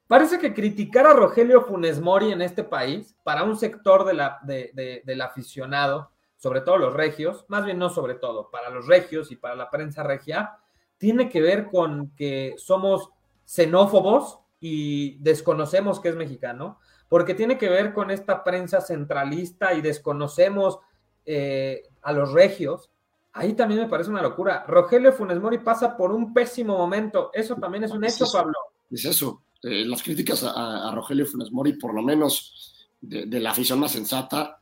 parece 0.07 0.39
que 0.39 0.55
criticar 0.55 1.09
a 1.09 1.13
Rogelio 1.13 1.63
Funes 1.63 2.01
Mori 2.01 2.31
en 2.31 2.41
este 2.41 2.63
país, 2.63 3.17
para 3.25 3.43
un 3.43 3.57
sector 3.57 4.05
de 4.05 5.03
del 5.05 5.21
aficionado, 5.23 6.14
sobre 6.45 6.61
todo 6.61 6.77
los 6.77 6.93
regios, 6.93 7.47
más 7.49 7.65
bien 7.65 7.79
no 7.79 7.89
sobre 7.89 8.17
todo, 8.17 8.51
para 8.51 8.69
los 8.69 8.87
regios 8.87 9.33
y 9.33 9.37
para 9.37 9.55
la 9.55 9.71
prensa 9.71 10.03
regia, 10.03 10.59
tiene 10.99 11.31
que 11.31 11.41
ver 11.41 11.71
con 11.71 12.11
que 12.11 12.53
somos 12.59 13.09
xenófobos 13.47 14.41
y 14.61 15.17
desconocemos 15.21 16.01
que 16.01 16.11
es 16.11 16.17
mexicano, 16.17 16.79
porque 17.09 17.33
tiene 17.33 17.57
que 17.57 17.71
ver 17.71 17.95
con 17.95 18.11
esta 18.11 18.45
prensa 18.45 18.83
centralista 18.83 19.73
y 19.73 19.81
desconocemos 19.81 20.81
eh, 21.25 21.85
a 22.03 22.13
los 22.13 22.35
regios, 22.35 22.91
ahí 23.33 23.55
también 23.55 23.81
me 23.81 23.89
parece 23.89 24.11
una 24.11 24.21
locura. 24.21 24.67
Rogelio 24.69 25.15
Funes 25.15 25.41
Mori 25.41 25.61
pasa 25.61 25.97
por 25.97 26.13
un 26.13 26.35
pésimo 26.35 26.77
momento. 26.77 27.31
Eso 27.33 27.57
también 27.57 27.85
es 27.85 27.91
un 27.91 28.05
hecho, 28.05 28.27
Pablo. 28.31 28.59
Es 28.91 29.07
eso. 29.07 29.45
Eh, 29.63 29.87
las 29.87 30.03
críticas 30.03 30.45
a, 30.45 30.93
Rogelio 30.95 31.25
Funes 31.25 31.51
Mori, 31.51 31.73
por 31.79 31.95
lo 31.95 32.03
menos 32.03 32.87
de, 33.01 33.41
la 33.41 33.53
afición 33.53 33.81
más 33.81 33.93
sensata, 33.93 34.61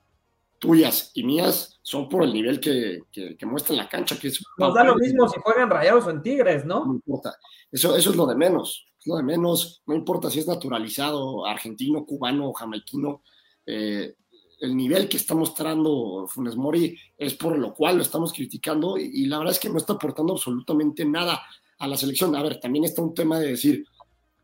tuyas 0.62 1.11
y 1.14 1.25
mías, 1.25 1.81
son 1.83 2.09
por 2.09 2.23
el 2.23 2.33
nivel 2.33 2.61
que, 2.61 3.02
muestra 3.45 3.75
en 3.75 3.78
la 3.78 3.88
cancha. 3.88 4.16
Que 4.16 4.31
Nos 4.59 4.73
da 4.73 4.85
lo 4.85 4.95
mismo 4.95 5.28
si 5.28 5.41
juegan 5.41 5.69
rayados 5.69 6.06
o 6.06 6.10
en 6.10 6.23
Tigres, 6.23 6.65
¿no? 6.65 6.87
No 6.87 6.95
importa. 6.95 7.34
Eso, 7.73 7.97
eso 7.97 8.10
es 8.10 8.17
lo 8.17 8.26
de 8.26 8.37
menos. 8.37 8.87
Es 8.97 9.08
lo 9.08 9.17
de 9.17 9.25
menos. 9.25 9.82
No 9.87 9.97
importa 9.97 10.30
si 10.30 10.39
es 10.39 10.47
naturalizado, 10.47 11.45
argentino, 11.45 12.06
cubano, 12.06 12.52
jamaiquino. 12.52 13.23
Eh, 13.67 14.15
el 14.60 14.76
nivel 14.76 15.08
que 15.08 15.17
está 15.17 15.34
mostrando 15.34 16.28
Funes 16.28 16.54
Mori 16.54 16.97
es 17.19 17.34
por 17.34 17.58
lo 17.58 17.75
cual 17.75 17.97
lo 17.97 18.02
estamos 18.02 18.32
criticando 18.32 18.97
y, 18.97 19.26
la 19.26 19.39
verdad 19.39 19.54
es 19.54 19.58
que 19.58 19.69
no 19.69 19.78
está 19.78 19.95
aportando 19.95 20.34
absolutamente 20.34 21.04
nada 21.04 21.43
a 21.76 21.89
la 21.89 21.97
selección. 21.97 22.37
A 22.37 22.43
ver, 22.45 22.60
también 22.60 22.84
está 22.84 23.02
un 23.02 23.15
tema 23.15 23.41
de 23.41 23.49
decir, 23.49 23.84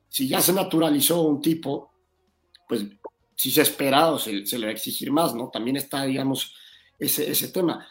si 0.09 0.27
ya 0.27 0.41
se 0.41 0.53
naturalizó 0.53 1.23
un 1.23 1.41
tipo, 1.41 1.93
pues 2.69 2.85
si 3.39 3.53
se 3.53 3.61
ha 3.61 3.63
esperado, 3.63 4.19
se, 4.19 4.33
le 4.33 4.67
va 4.67 4.71
a 4.71 4.75
exigir 4.75 5.13
más, 5.13 5.33
¿no? 5.33 5.49
También 5.49 5.77
está, 5.77 6.03
digamos, 6.03 6.57
ese, 6.99 7.31
ese 7.31 7.49
tema. 7.49 7.87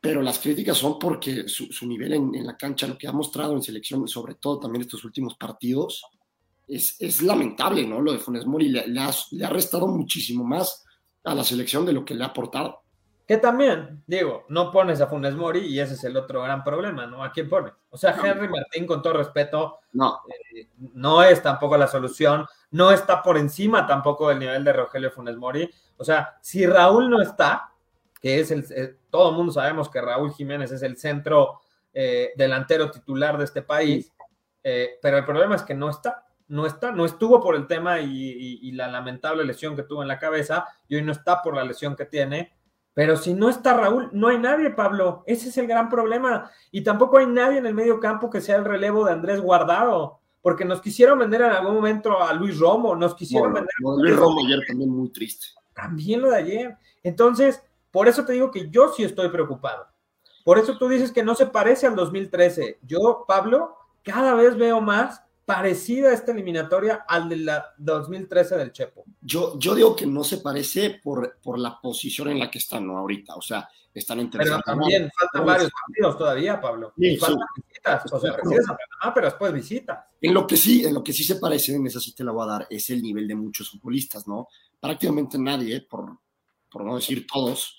Pero 0.00 0.22
las 0.22 0.38
críticas 0.38 0.78
son 0.78 0.98
porque 0.98 1.46
su, 1.46 1.86
nivel 1.86 2.14
en, 2.14 2.46
la 2.46 2.56
cancha, 2.56 2.86
lo 2.86 2.96
que 2.96 3.06
ha 3.06 3.12
mostrado 3.12 3.52
en 3.52 3.62
selección, 3.62 4.08
sobre 4.08 4.36
todo 4.36 4.60
también 4.60 4.80
estos 4.80 5.04
últimos 5.04 5.36
partidos, 5.36 6.02
es, 6.66 7.20
lamentable, 7.20 7.86
¿no? 7.86 8.00
Lo 8.00 8.12
de 8.12 8.18
Funes 8.18 8.46
Mori 8.46 8.70
le, 8.70 8.86
le, 8.86 8.98
ha, 8.98 9.10
le 9.32 9.44
ha 9.44 9.50
restado 9.50 9.86
muchísimo 9.88 10.42
más 10.42 10.86
a 11.22 11.34
la 11.34 11.44
selección 11.44 11.84
de 11.84 11.92
lo 11.92 12.02
que 12.06 12.14
le 12.14 12.24
ha 12.24 12.28
aportado. 12.28 12.80
Que 13.28 13.36
también, 13.36 14.02
digo, 14.06 14.46
no 14.48 14.72
pones 14.72 15.02
a 15.02 15.06
Funes 15.06 15.34
Mori 15.34 15.66
y 15.66 15.80
ese 15.80 15.94
es 15.94 16.04
el 16.04 16.16
otro 16.16 16.42
gran 16.42 16.64
problema, 16.64 17.06
¿no? 17.06 17.22
¿A 17.22 17.30
quién 17.30 17.46
pones? 17.46 17.74
O 17.90 17.98
sea, 17.98 18.16
Henry 18.24 18.48
Martín, 18.48 18.86
con 18.86 19.02
todo 19.02 19.12
respeto, 19.12 19.80
no. 19.92 20.20
Eh, 20.54 20.70
no 20.94 21.22
es 21.22 21.42
tampoco 21.42 21.76
la 21.76 21.86
solución, 21.86 22.46
no 22.72 22.90
está 22.90 23.22
por 23.22 23.38
encima 23.38 23.86
tampoco 23.86 24.28
del 24.28 24.40
nivel 24.40 24.64
de 24.64 24.72
Rogelio 24.72 25.10
Funes 25.10 25.36
Mori. 25.36 25.70
O 25.96 26.04
sea, 26.04 26.36
si 26.42 26.66
Raúl 26.66 27.08
no 27.08 27.22
está, 27.22 27.70
que 28.20 28.40
es 28.40 28.50
el, 28.50 28.66
eh, 28.70 28.96
todo 29.08 29.30
el 29.30 29.36
mundo 29.36 29.52
sabemos 29.52 29.88
que 29.88 30.00
Raúl 30.00 30.32
Jiménez 30.32 30.72
es 30.72 30.82
el 30.82 30.96
centro 30.96 31.60
eh, 31.94 32.32
delantero 32.36 32.90
titular 32.90 33.38
de 33.38 33.44
este 33.44 33.62
país, 33.62 34.12
pero 34.62 35.18
el 35.18 35.24
problema 35.24 35.56
es 35.56 35.62
que 35.62 35.74
no 35.74 35.90
está 35.90 36.24
no 36.52 36.66
está, 36.66 36.92
no 36.92 37.06
estuvo 37.06 37.40
por 37.40 37.56
el 37.56 37.66
tema 37.66 38.00
y, 38.00 38.70
la 38.72 38.86
lamentable 38.86 39.42
lesión 39.42 39.74
que 39.74 39.84
tuvo 39.84 40.02
en 40.02 40.08
la 40.08 40.18
cabeza 40.18 40.66
y 40.86 40.96
hoy 40.96 41.02
no 41.02 41.12
está 41.12 41.42
por 41.42 41.56
la 41.56 41.64
lesión 41.64 41.96
que 41.96 42.04
tiene. 42.04 42.52
Pero 42.92 43.16
si 43.16 43.32
no 43.32 43.48
está 43.48 43.74
Raúl, 43.74 44.10
no 44.12 44.28
hay 44.28 44.36
nadie, 44.36 44.68
Pablo. 44.68 45.24
Ese 45.26 45.48
es 45.48 45.56
el 45.56 45.66
gran 45.66 45.88
problema. 45.88 46.50
Y 46.70 46.82
tampoco 46.82 47.16
hay 47.16 47.26
nadie 47.26 47.56
en 47.56 47.64
el 47.64 47.74
medio 47.74 47.98
campo 48.00 48.28
que 48.28 48.42
sea 48.42 48.56
el 48.56 48.66
relevo 48.66 49.06
de 49.06 49.12
Andrés 49.12 49.40
Guardado. 49.40 50.20
Porque 50.42 50.64
nos 50.64 50.82
quisieron 50.82 51.18
vender 51.18 51.40
en 51.40 51.52
algún 51.52 51.76
momento 51.76 52.20
a 52.20 52.32
Luis 52.34 52.58
Romo, 52.58 52.94
nos 52.94 53.14
quisieron 53.14 53.54
vender. 53.54 53.70
a 53.78 54.02
Luis 54.02 54.16
Romo 54.16 54.44
ayer 54.44 54.60
también 54.66 54.90
muy 54.90 55.08
triste. 55.10 55.46
También 55.72 56.20
lo 56.20 56.30
de 56.30 56.36
ayer. 56.36 56.76
Entonces, 57.02 57.62
por 57.90 58.08
eso 58.08 58.24
te 58.24 58.32
digo 58.32 58.50
que 58.50 58.68
yo 58.68 58.92
sí 58.92 59.04
estoy 59.04 59.28
preocupado. 59.28 59.86
Por 60.44 60.58
eso 60.58 60.76
tú 60.76 60.88
dices 60.88 61.12
que 61.12 61.22
no 61.22 61.34
se 61.34 61.46
parece 61.46 61.86
al 61.86 61.94
2013. 61.94 62.80
Yo, 62.82 63.24
Pablo, 63.26 63.76
cada 64.02 64.34
vez 64.34 64.56
veo 64.56 64.80
más 64.80 65.22
parecida 65.44 66.12
esta 66.12 66.32
eliminatoria 66.32 67.04
al 67.06 67.28
de 67.28 67.36
la 67.36 67.74
2013 67.78 68.56
del 68.56 68.72
Chepo. 68.72 69.04
Yo, 69.20 69.58
yo 69.58 69.74
digo 69.74 69.96
que 69.96 70.06
no 70.06 70.24
se 70.24 70.38
parece 70.38 71.00
por, 71.02 71.38
por 71.42 71.58
la 71.58 71.80
posición 71.80 72.28
en 72.28 72.38
la 72.38 72.50
que 72.50 72.58
están 72.58 72.86
¿no? 72.86 72.98
ahorita, 72.98 73.34
o 73.34 73.42
sea, 73.42 73.68
están 73.92 74.20
en 74.20 74.30
Pero 74.30 74.58
también 74.60 75.10
faltan 75.18 75.46
varios 75.46 75.70
partidos 75.70 76.16
todavía, 76.16 76.60
Pablo. 76.60 76.92
Sí, 76.96 77.16
faltan 77.16 77.46
visitas, 77.56 78.12
o 78.12 78.20
sea, 78.20 78.32
recibes 78.32 78.68
a 78.68 78.76
Panamá, 78.76 79.14
pero 79.14 79.26
después 79.26 79.52
visitas. 79.52 80.04
En 80.20 80.32
lo 80.32 80.46
que 80.46 80.56
sí, 80.56 80.84
en 80.84 80.94
lo 80.94 81.02
que 81.02 81.12
sí 81.12 81.24
se 81.24 81.36
parece, 81.36 81.74
en 81.74 81.86
esa 81.86 82.00
sí 82.00 82.14
te 82.14 82.24
la 82.24 82.32
voy 82.32 82.44
a 82.44 82.52
dar, 82.52 82.66
es 82.70 82.88
el 82.90 83.02
nivel 83.02 83.28
de 83.28 83.34
muchos 83.34 83.70
futbolistas, 83.70 84.26
¿no? 84.26 84.48
Prácticamente 84.80 85.38
nadie, 85.38 85.82
por, 85.82 86.18
por 86.70 86.84
no 86.84 86.96
decir 86.96 87.26
todos, 87.26 87.76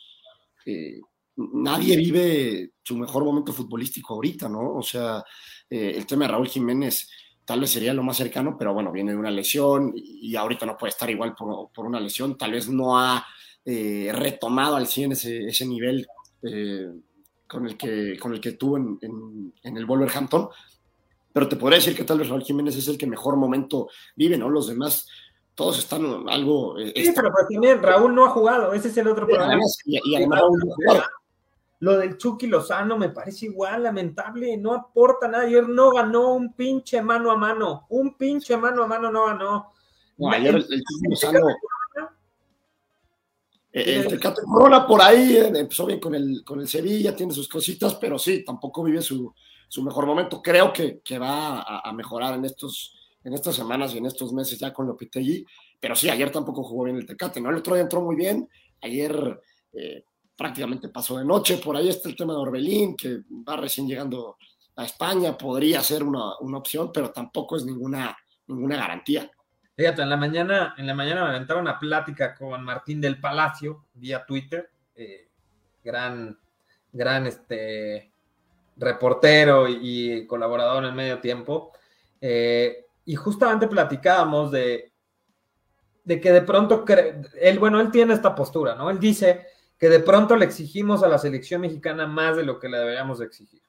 eh, 0.66 1.00
nadie 1.36 1.98
vive 1.98 2.74
su 2.84 2.96
mejor 2.96 3.24
momento 3.24 3.52
futbolístico 3.52 4.14
ahorita, 4.14 4.48
¿no? 4.48 4.76
O 4.76 4.84
sea, 4.84 5.24
eh, 5.70 5.94
el 5.96 6.06
tema 6.06 6.26
de 6.26 6.32
Raúl 6.32 6.48
Jiménez 6.48 7.10
tal 7.46 7.60
vez 7.60 7.72
sería 7.72 7.94
lo 7.94 8.04
más 8.04 8.18
cercano, 8.18 8.56
pero 8.58 8.74
bueno, 8.74 8.92
viene 8.92 9.12
de 9.12 9.18
una 9.18 9.32
lesión 9.32 9.92
y 9.96 10.36
ahorita 10.36 10.66
no 10.66 10.78
puede 10.78 10.92
estar 10.92 11.10
igual 11.10 11.36
por, 11.36 11.86
una 11.86 12.00
lesión, 12.00 12.38
tal 12.38 12.52
vez 12.52 12.70
no 12.70 12.98
ha 12.98 13.26
eh, 13.66 14.12
retomado 14.14 14.76
al 14.76 14.88
100 14.88 15.12
ese, 15.14 15.46
ese 15.48 15.66
nivel 15.66 16.08
eh, 16.44 16.90
con, 17.48 17.68
el 17.68 17.78
que, 17.78 18.18
con 18.20 18.34
el 18.34 18.42
que 18.42 18.54
tuvo 18.54 18.78
en, 18.78 19.54
el 19.64 19.86
Wolverhampton, 19.86 20.50
pero 21.32 21.48
te 21.48 21.56
podría 21.56 21.80
decir 21.80 21.96
que 21.96 22.04
tal 22.04 22.20
vez 22.20 22.30
Raúl 22.30 22.44
Jiménez 22.44 22.76
es 22.76 22.88
el 22.88 22.98
que 22.98 23.08
mejor 23.08 23.36
momento 23.36 23.90
vive, 24.16 24.38
¿no? 24.38 24.50
Los 24.50 24.68
demás, 24.68 25.08
todos 25.56 25.80
están 25.80 26.30
algo... 26.30 26.78
Eh, 26.80 26.94
sí, 26.96 27.12
pero 27.16 27.32
pues 27.32 27.48
también 27.52 27.82
Raúl 27.82 28.14
no 28.14 28.26
ha 28.26 28.30
jugado, 28.30 28.74
ese 28.74 28.88
es 28.90 28.98
el 28.98 29.08
otro 29.08 29.28
problema. 29.28 29.60
y, 29.86 30.16
además 30.16 30.40
Raúl 30.40 30.60
no 30.60 30.72
ha 30.72 30.76
jugado. 30.76 31.04
Lo 31.84 31.98
del 31.98 32.18
Chucky 32.18 32.48
Lozano 32.48 32.98
me 32.98 33.10
parece 33.10 33.48
igual, 33.48 33.84
lamentable, 33.84 34.56
no 34.56 34.74
aporta 34.74 35.28
nada. 35.28 35.44
Ayer 35.44 35.68
no 35.68 35.92
ganó 35.92 36.34
un 36.34 36.54
pinche 36.54 37.02
mano 37.02 37.30
a 37.30 37.36
mano, 37.36 37.88
un 37.90 38.16
pinche 38.16 38.56
mano 38.56 38.84
a 38.84 38.88
mano 38.88 39.12
no 39.12 39.26
ganó. 39.26 39.74
ayer 40.32 40.56
el, 40.56 40.64
Chucky 40.66 41.10
Lozano. 41.10 41.46
El 43.74 44.08
Tecato 44.08 44.44
Corona 44.44 44.88
por 44.88 45.02
ahí 45.02 45.36
eh, 45.36 45.52
empezó 45.54 45.86
bien 45.86 46.00
con 46.00 46.16
el, 46.16 46.42
con 46.46 46.62
el 46.62 46.70
Sevilla, 46.70 47.14
tiene 47.14 47.34
sus 47.34 47.50
cositas, 47.50 47.96
pero 47.96 48.18
sí, 48.18 48.46
tampoco 48.46 48.82
vive 48.82 49.02
su, 49.02 49.34
mejor 49.84 50.06
momento. 50.06 50.42
Creo 50.42 50.72
que, 50.72 51.02
va 51.20 51.64
a, 51.64 51.92
mejorar 51.92 52.36
en 52.36 52.46
estos, 52.46 52.96
en 53.26 53.34
estas 53.34 53.58
semanas 53.58 53.94
y 53.94 53.98
en 53.98 54.06
estos 54.06 54.32
meses 54.32 54.58
ya 54.58 54.72
con 54.72 54.88
Lopetegui, 54.88 55.46
pero 55.82 55.98
sí, 55.98 56.10
ayer 56.10 56.32
tampoco 56.32 56.64
jugó 56.64 56.86
bien 56.86 56.96
el 56.96 57.06
Tecate, 57.06 57.42
¿no? 57.42 57.50
El 57.50 57.58
otro 57.58 57.74
día 57.74 57.84
entró 57.84 58.00
muy 58.00 58.16
bien, 58.16 58.48
ayer 58.80 59.42
eh, 59.74 60.06
prácticamente 60.36 60.90
pasó 60.90 61.18
de 61.18 61.26
noche, 61.26 61.58
por 61.58 61.76
ahí 61.76 61.90
está 61.90 62.10
el 62.10 62.16
tema 62.16 62.34
de 62.34 62.40
Orbelín, 62.40 62.96
que 62.96 63.22
va 63.48 63.58
recién 63.58 63.88
llegando 63.88 64.38
a 64.76 64.86
España, 64.86 65.38
podría 65.38 65.82
ser 65.82 66.04
una, 66.04 66.38
una 66.40 66.58
opción, 66.58 66.92
pero 66.92 67.12
tampoco 67.12 67.58
es 67.58 67.66
ninguna, 67.66 68.18
ninguna 68.48 68.78
garantía. 68.78 69.30
Fíjate, 69.76 70.04
en 70.04 70.10
la 70.10 70.18
mañana, 70.18 70.76
en 70.78 70.88
la 70.88 70.94
mañana 70.94 71.24
me 71.24 71.30
aventaba 71.30 71.62
una 71.62 71.80
plática 71.80 72.36
con 72.36 72.64
Martín 72.64 73.02
del 73.02 73.20
Palacio 73.20 73.86
vía 73.94 74.24
Twitter, 74.26 74.70
eh, 74.96 75.30
gran, 75.84 76.38
gran 76.92 77.26
este, 77.26 78.12
reportero 78.78 79.68
y, 79.68 80.28
colaborador 80.28 80.84
en 80.84 80.90
el 80.90 80.96
medio 80.96 81.20
tiempo. 81.20 81.72
Eh, 82.22 82.86
y 83.06 83.16
justamente 83.16 83.68
platicábamos 83.68 84.52
de, 84.52 84.94
de 86.04 86.22
que 86.22 86.32
de 86.32 86.42
pronto, 86.42 86.86
él, 87.42 87.60
bueno, 87.60 87.82
él 87.82 87.92
tiene 87.92 88.14
esta 88.14 88.36
postura, 88.36 88.76
¿no? 88.76 88.90
Él 88.90 89.00
dice 89.00 89.48
que 89.84 89.90
de 89.90 90.00
pronto 90.00 90.38
le 90.38 90.46
exigimos 90.46 91.04
a 91.04 91.10
la 91.10 91.18
selección 91.18 91.60
mexicana 91.60 92.08
más 92.08 92.38
de 92.38 92.44
lo 92.44 92.58
que 92.58 92.70
le 92.70 92.78
deberíamos 92.78 93.20
exigir. 93.20 93.62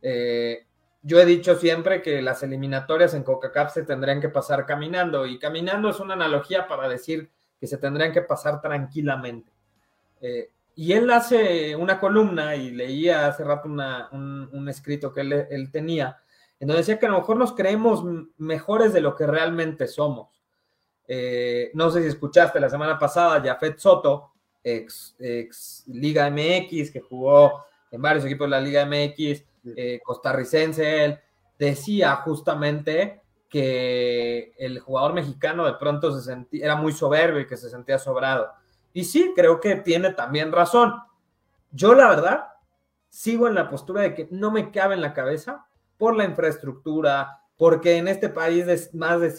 Eh, 0.00 0.64
yo 1.02 1.20
he 1.20 1.26
dicho 1.26 1.56
siempre 1.56 2.00
que 2.00 2.22
las 2.22 2.42
eliminatorias 2.42 3.12
en 3.12 3.22
CONCACAF 3.22 3.70
se 3.70 3.82
tendrían 3.82 4.18
que 4.18 4.30
pasar 4.30 4.64
caminando 4.64 5.26
y 5.26 5.38
caminando 5.38 5.90
es 5.90 6.00
una 6.00 6.14
analogía 6.14 6.66
para 6.66 6.88
decir 6.88 7.30
que 7.60 7.66
se 7.66 7.76
tendrían 7.76 8.14
que 8.14 8.22
pasar 8.22 8.62
tranquilamente. 8.62 9.52
Eh, 10.22 10.52
y 10.74 10.94
él 10.94 11.10
hace 11.10 11.76
una 11.76 12.00
columna 12.00 12.56
y 12.56 12.70
leía 12.70 13.26
hace 13.26 13.44
rato 13.44 13.68
un, 13.68 14.66
escrito 14.70 15.12
que 15.12 15.20
él, 15.20 15.70
tenía, 15.70 16.16
en 16.60 16.68
donde 16.68 16.80
decía 16.80 16.98
que 16.98 17.04
a 17.04 17.10
lo 17.10 17.18
mejor 17.18 17.36
nos 17.36 17.52
creemos 17.52 18.02
mejores 18.38 18.94
de 18.94 19.02
lo 19.02 19.14
que 19.14 19.26
realmente 19.26 19.86
somos. 19.86 20.30
Eh, 21.06 21.70
no 21.74 21.90
sé 21.90 22.00
si 22.00 22.08
escuchaste 22.08 22.58
la 22.58 22.70
semana 22.70 22.98
pasada, 22.98 23.42
Jafet 23.44 23.78
Soto, 23.78 24.31
ex, 24.62 25.14
ex 25.18 25.84
Liga 25.86 26.30
MX, 26.30 26.90
que 26.90 27.00
jugó 27.00 27.64
en 27.90 28.00
varios 28.00 28.24
equipos 28.24 28.46
de 28.46 28.50
la 28.50 28.60
Liga 28.60 28.86
MX, 28.86 29.44
eh, 29.76 30.00
costarricense, 30.02 31.04
él 31.04 31.20
decía 31.58 32.16
justamente 32.16 33.20
que 33.48 34.54
el 34.56 34.80
jugador 34.80 35.12
mexicano 35.12 35.66
de 35.66 35.74
pronto 35.74 36.10
se 36.18 36.24
sentía, 36.24 36.64
era 36.64 36.76
muy 36.76 36.92
soberbio 36.92 37.40
y 37.40 37.46
que 37.46 37.56
se 37.56 37.68
sentía 37.68 37.98
sobrado. 37.98 38.50
Y 38.94 39.04
sí, 39.04 39.32
creo 39.36 39.60
que 39.60 39.76
tiene 39.76 40.12
también 40.12 40.52
razón. 40.52 40.94
Yo, 41.70 41.94
la 41.94 42.08
verdad, 42.08 42.48
sigo 43.08 43.46
en 43.46 43.54
la 43.54 43.68
postura 43.68 44.02
de 44.02 44.14
que 44.14 44.28
no 44.30 44.50
me 44.50 44.70
cabe 44.70 44.94
en 44.94 45.02
la 45.02 45.12
cabeza 45.12 45.66
por 45.98 46.16
la 46.16 46.24
infraestructura, 46.24 47.42
porque 47.56 47.96
en 47.96 48.08
este 48.08 48.28
país 48.28 48.66
de 48.66 48.80
más 48.94 49.20
de 49.20 49.30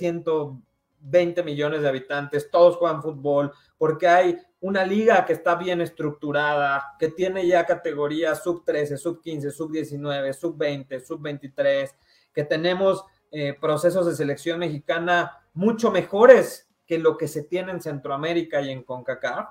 120 1.04 1.44
millones 1.44 1.82
de 1.82 1.90
habitantes, 1.90 2.50
todos 2.50 2.78
juegan 2.78 3.02
fútbol, 3.02 3.52
porque 3.78 4.08
hay 4.08 4.38
una 4.62 4.86
liga 4.86 5.26
que 5.26 5.34
está 5.34 5.56
bien 5.56 5.82
estructurada, 5.82 6.96
que 6.98 7.10
tiene 7.10 7.46
ya 7.46 7.66
categorías 7.66 8.42
sub 8.42 8.64
13, 8.64 8.98
sub 8.98 9.22
15, 9.22 9.52
sub 9.52 9.72
19, 9.72 10.34
sub 10.34 10.58
20, 10.58 11.00
sub 11.02 11.22
23, 11.22 11.96
que 12.34 12.44
tenemos 12.44 13.06
eh, 13.32 13.58
procesos 13.60 14.06
de 14.06 14.16
selección 14.16 14.60
mexicana 14.60 15.40
mucho 15.54 15.92
mejores 15.92 16.70
que 16.86 16.98
lo 16.98 17.18
que 17.18 17.28
se 17.28 17.44
tiene 17.44 17.72
en 17.72 17.82
Centroamérica 17.82 18.62
y 18.62 18.70
en 18.72 18.84
CONCACAF, 18.84 19.50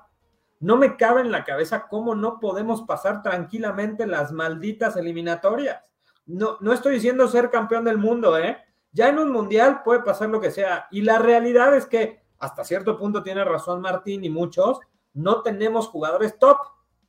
no 0.59 0.77
me 0.77 0.95
cabe 0.95 1.21
en 1.21 1.31
la 1.31 1.43
cabeza 1.43 1.87
cómo 1.89 2.15
no 2.15 2.39
podemos 2.39 2.83
pasar 2.83 3.21
tranquilamente 3.21 4.07
las 4.07 4.31
malditas 4.31 4.95
eliminatorias. 4.95 5.91
No, 6.25 6.57
no 6.61 6.71
estoy 6.71 6.95
diciendo 6.95 7.27
ser 7.27 7.49
campeón 7.49 7.83
del 7.83 7.97
mundo, 7.97 8.37
¿eh? 8.37 8.57
Ya 8.93 9.09
en 9.09 9.19
un 9.19 9.31
mundial 9.31 9.81
puede 9.83 10.03
pasar 10.03 10.29
lo 10.29 10.39
que 10.39 10.51
sea. 10.51 10.87
Y 10.91 11.01
la 11.01 11.19
realidad 11.19 11.75
es 11.75 11.85
que 11.85 12.23
hasta 12.39 12.63
cierto 12.63 12.97
punto 12.97 13.23
tiene 13.23 13.43
razón 13.43 13.81
Martín 13.81 14.23
y 14.23 14.29
muchos, 14.29 14.79
no 15.13 15.41
tenemos 15.41 15.87
jugadores 15.87 16.37
top. 16.37 16.57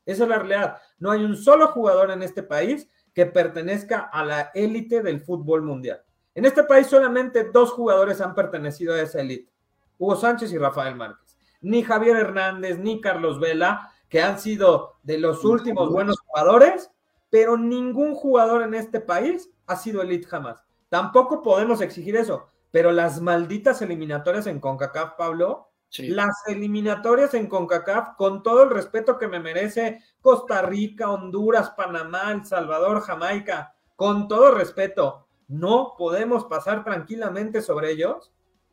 Esa 0.07 0.25
es 0.25 0.29
la 0.29 0.39
realidad. 0.39 0.79
No 0.99 1.11
hay 1.11 1.25
un 1.25 1.37
solo 1.37 1.69
jugador 1.69 2.11
en 2.11 2.23
este 2.23 2.43
país 2.43 2.89
que 3.13 3.27
pertenezca 3.27 4.01
a 4.01 4.25
la 4.25 4.51
élite 4.55 5.03
del 5.03 5.21
fútbol 5.21 5.63
mundial. 5.63 6.03
En 6.35 6.45
este 6.45 6.65
país 6.65 6.87
solamente 6.87 7.51
dos 7.51 7.71
jugadores 7.71 8.21
han 8.21 8.35
pertenecido 8.35 8.95
a 8.95 9.01
esa 9.01 9.21
élite. 9.21 9.53
Hugo 9.99 10.17
Sánchez 10.17 10.53
y 10.53 10.59
Rafael 10.59 10.97
Márquez. 10.97 11.39
Ni 11.61 11.83
Javier 11.83 12.17
Hernández, 12.17 12.79
ni 12.79 13.01
Carlos 13.01 13.41
Vela, 13.41 13.93
que 14.09 14.23
han 14.23 14.39
sido 14.39 14.95
de 15.03 15.19
los 15.19 15.45
últimos 15.45 15.91
buenos 15.91 16.19
jugadores, 16.21 16.91
pero 17.31 17.57
ningún 17.57 18.15
jugador 18.15 18.63
en 18.63 18.75
este 18.75 19.01
país 19.01 19.51
ha 19.67 19.77
sido 19.77 20.03
elite 20.03 20.27
jamás. 20.27 20.63
Tampoco 20.95 21.43
podemos 21.43 21.81
exigir 21.81 22.15
eso, 22.15 22.51
pero 22.71 22.93
las 22.93 23.21
malditas 23.21 23.83
eliminatorias 23.83 24.47
en 24.47 24.61
CONCACAF, 24.61 25.15
Pablo, 25.19 25.73
las 25.99 26.31
eliminatorias 26.47 27.35
en 27.35 27.49
CONCACAF, 27.49 28.11
con 28.17 28.45
todo 28.45 28.63
el 28.63 28.71
respeto 28.71 29.19
que 29.19 29.27
me 29.27 29.41
merece 29.41 29.99
Costa 30.21 30.63
Rica, 30.63 31.11
Honduras, 31.11 31.71
Panamá, 31.71 32.31
El 32.31 32.45
Salvador, 32.45 33.01
Jamaica, 33.01 33.75
con 33.97 34.29
todo 34.29 34.55
respeto, 34.55 35.27
¿no 35.49 35.95
podemos 35.99 36.45
pasar 36.45 36.85
tranquilamente 36.85 37.61
sobre 37.61 37.91
ellos? 37.91 38.31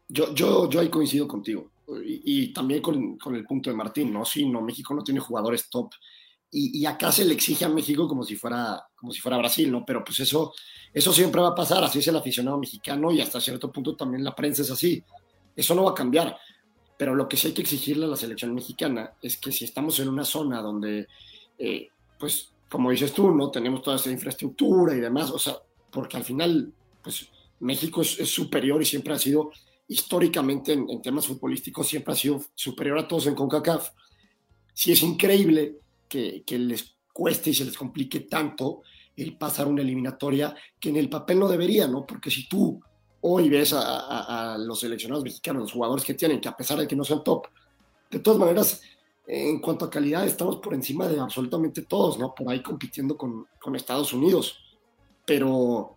Yo, 0.08 0.32
yo, 0.36 0.70
yo 0.70 0.80
ahí 0.80 0.90
coincido 0.90 1.28
contigo. 1.28 1.72
Y, 2.06 2.54
también 2.54 2.84
con, 2.84 3.18
con, 3.18 3.36
el 3.36 3.46
punto 3.46 3.72
de 3.72 3.76
Martín, 3.76 4.14
¿no? 4.14 4.26
Sí, 4.26 4.48
no, 4.48 4.62
México 4.62 4.94
no 4.94 5.04
tiene 5.04 5.20
jugadores 5.20 5.72
top. 5.72 5.92
Y, 6.52 6.80
y, 6.80 6.86
acá 6.86 7.12
se 7.14 7.24
le 7.24 7.34
exige 7.34 7.64
a 7.64 7.70
México 7.70 8.08
como 8.10 8.24
si 8.24 8.36
fuera, 8.36 8.86
como 8.96 9.14
si 9.14 9.22
fuera 9.22 9.38
Brasil, 9.38 9.72
¿no? 9.72 9.86
Pero 9.86 10.04
pues 10.04 10.20
eso, 10.20 10.54
eso 10.94 11.14
siempre 11.14 11.40
va 11.40 11.50
a 11.50 11.56
pasar, 11.56 11.82
así 11.84 12.00
es 12.00 12.08
el 12.08 12.18
aficionado 12.18 12.58
mexicano 12.58 13.10
y 13.12 13.22
hasta 13.22 13.40
cierto 13.40 13.72
punto 13.72 13.96
también 13.96 14.24
la 14.24 14.36
prensa 14.36 14.62
es 14.62 14.72
así. 14.72 15.02
Eso 15.56 15.74
no 15.76 15.84
va 15.86 15.92
a 15.92 15.96
cambiar. 15.96 16.38
Pero 16.98 17.16
lo 17.16 17.28
que 17.28 17.38
sí 17.38 17.48
hay 17.48 17.54
que 17.54 17.62
exigirle 17.62 18.06
a 18.06 18.10
la 18.10 18.16
selección 18.16 18.54
mexicana 18.54 19.14
es 19.22 19.38
que 19.38 19.52
si 19.52 19.66
estamos 19.66 20.00
en 20.00 20.10
una 20.10 20.24
zona 20.24 20.62
donde, 20.62 21.08
eh, 21.58 21.88
pues, 22.20 22.54
como 22.70 22.92
dices 22.92 23.12
tú, 23.14 23.32
¿no? 23.32 23.50
Tenemos 23.50 23.82
toda 23.82 23.96
esa 23.96 24.12
infraestructura 24.12 24.96
y 24.96 25.00
demás, 25.00 25.32
o 25.32 25.40
sea, 25.40 25.56
porque 25.90 26.18
al 26.18 26.24
final, 26.24 26.72
pues, 27.02 27.28
México 27.60 28.02
es, 28.02 28.30
superior 28.30 28.82
y 28.82 28.86
siempre 28.86 29.14
ha 29.14 29.20
sido 29.20 29.52
históricamente 29.88 30.74
en, 30.74 31.02
temas 31.02 31.28
futbolísticos 31.28 31.88
siempre 31.88 32.14
ha 32.14 32.16
sido 32.16 32.42
superior 32.56 33.00
a 33.00 33.08
todos 33.08 33.28
en 33.28 33.36
CONCACAF. 33.36 33.90
Si 34.74 34.92
es 34.92 35.02
increíble 35.02 35.80
que, 36.12 36.60
les 36.60 36.96
cueste 37.14 37.52
y 37.52 37.54
se 37.54 37.66
les 37.66 37.78
complique 37.78 38.22
tanto 38.22 38.82
el 39.16 39.38
pasar 39.38 39.68
una 39.68 39.82
eliminatoria 39.82 40.56
que 40.80 40.90
en 40.90 40.98
el 40.98 41.10
papel 41.10 41.40
no 41.40 41.48
debería, 41.48 41.88
¿no? 41.88 42.06
Porque 42.06 42.30
si 42.30 42.48
tú 42.48 42.82
hoy 43.22 43.50
ves 43.50 43.74
a, 43.74 44.58
los 44.60 44.80
seleccionados 44.80 45.24
mexicanos, 45.24 45.64
los 45.64 45.72
jugadores 45.72 46.04
que 46.04 46.16
tienen, 46.16 46.42
que 46.42 46.50
a 46.50 46.58
pesar 46.58 46.80
de 46.80 46.88
que 46.88 46.96
no 46.96 47.04
sean 47.04 47.24
top, 47.24 47.48
de 48.10 48.20
todas 48.20 48.40
maneras, 48.40 48.82
en 49.28 49.60
cuanto 49.60 49.86
a 49.86 49.90
calidad, 49.90 50.26
estamos 50.26 50.58
por 50.58 50.74
encima 50.74 51.08
de 51.08 51.20
absolutamente 51.20 51.84
todos, 51.84 52.18
¿no? 52.18 52.36
Por 52.36 52.50
ahí 52.50 52.62
compitiendo 52.62 53.16
con, 53.16 53.46
con 53.62 53.76
Estados 53.76 54.12
Unidos. 54.12 54.58
Pero, 55.26 55.96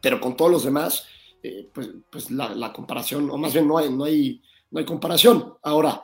pero 0.00 0.20
con 0.20 0.36
todos 0.36 0.50
los 0.50 0.64
demás, 0.64 1.06
eh, 1.42 1.68
pues, 1.72 1.90
pues 2.10 2.30
la, 2.30 2.72
comparación, 2.72 3.30
o 3.30 3.36
más 3.36 3.52
bien 3.52 3.68
no 3.68 3.78
hay, 3.78 3.92
no 3.92 4.04
hay, 4.04 4.42
no 4.70 4.80
hay 4.80 4.84
comparación. 4.86 5.54
Ahora, 5.62 6.02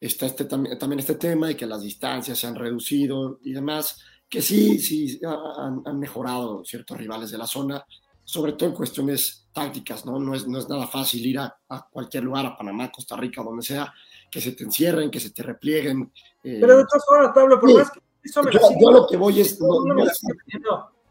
está 0.00 0.26
este, 0.26 0.44
también, 0.44 0.98
este 0.98 1.14
tema 1.14 1.48
de 1.48 1.56
que 1.56 1.66
las 1.66 1.82
distancias 1.82 2.38
se 2.38 2.46
han 2.46 2.54
reducido 2.54 3.38
y 3.42 3.52
demás, 3.52 4.00
que 4.28 4.42
sí, 4.42 4.78
sí 4.78 5.20
han, 5.24 5.98
mejorado 5.98 6.64
ciertos 6.64 6.96
rivales 6.96 7.30
de 7.30 7.38
la 7.38 7.46
zona, 7.46 7.84
sobre 8.24 8.54
todo 8.54 8.68
en 8.70 8.74
cuestiones 8.74 9.48
tácticas, 9.52 10.04
¿no? 10.04 10.18
No 10.18 10.34
es, 10.34 10.46
no 10.46 10.58
es 10.58 10.68
nada 10.68 10.86
fácil 10.86 11.24
ir 11.24 11.38
a, 11.38 11.56
cualquier 11.90 12.24
lugar, 12.24 12.44
a 12.46 12.56
Panamá, 12.56 12.90
Costa 12.90 13.16
Rica, 13.16 13.42
donde 13.42 13.62
sea, 13.62 13.92
que 14.30 14.40
se 14.40 14.52
te 14.52 14.64
encierren, 14.64 15.10
que 15.10 15.20
se 15.20 15.30
te 15.30 15.42
replieguen. 15.42 16.12
Eh, 16.42 16.58
Pero 16.60 16.78
de 16.78 16.84
todas 16.84 17.04
formas, 17.06 17.32
Pablo, 17.34 17.60
por 17.60 17.72
más 17.74 17.90
que 17.90 18.00
eso 18.24 18.42
me 18.42 18.52
yo, 18.52 18.90
lo 18.90 19.06
que 19.06 19.16
voy 19.16 19.40
es... 19.40 19.58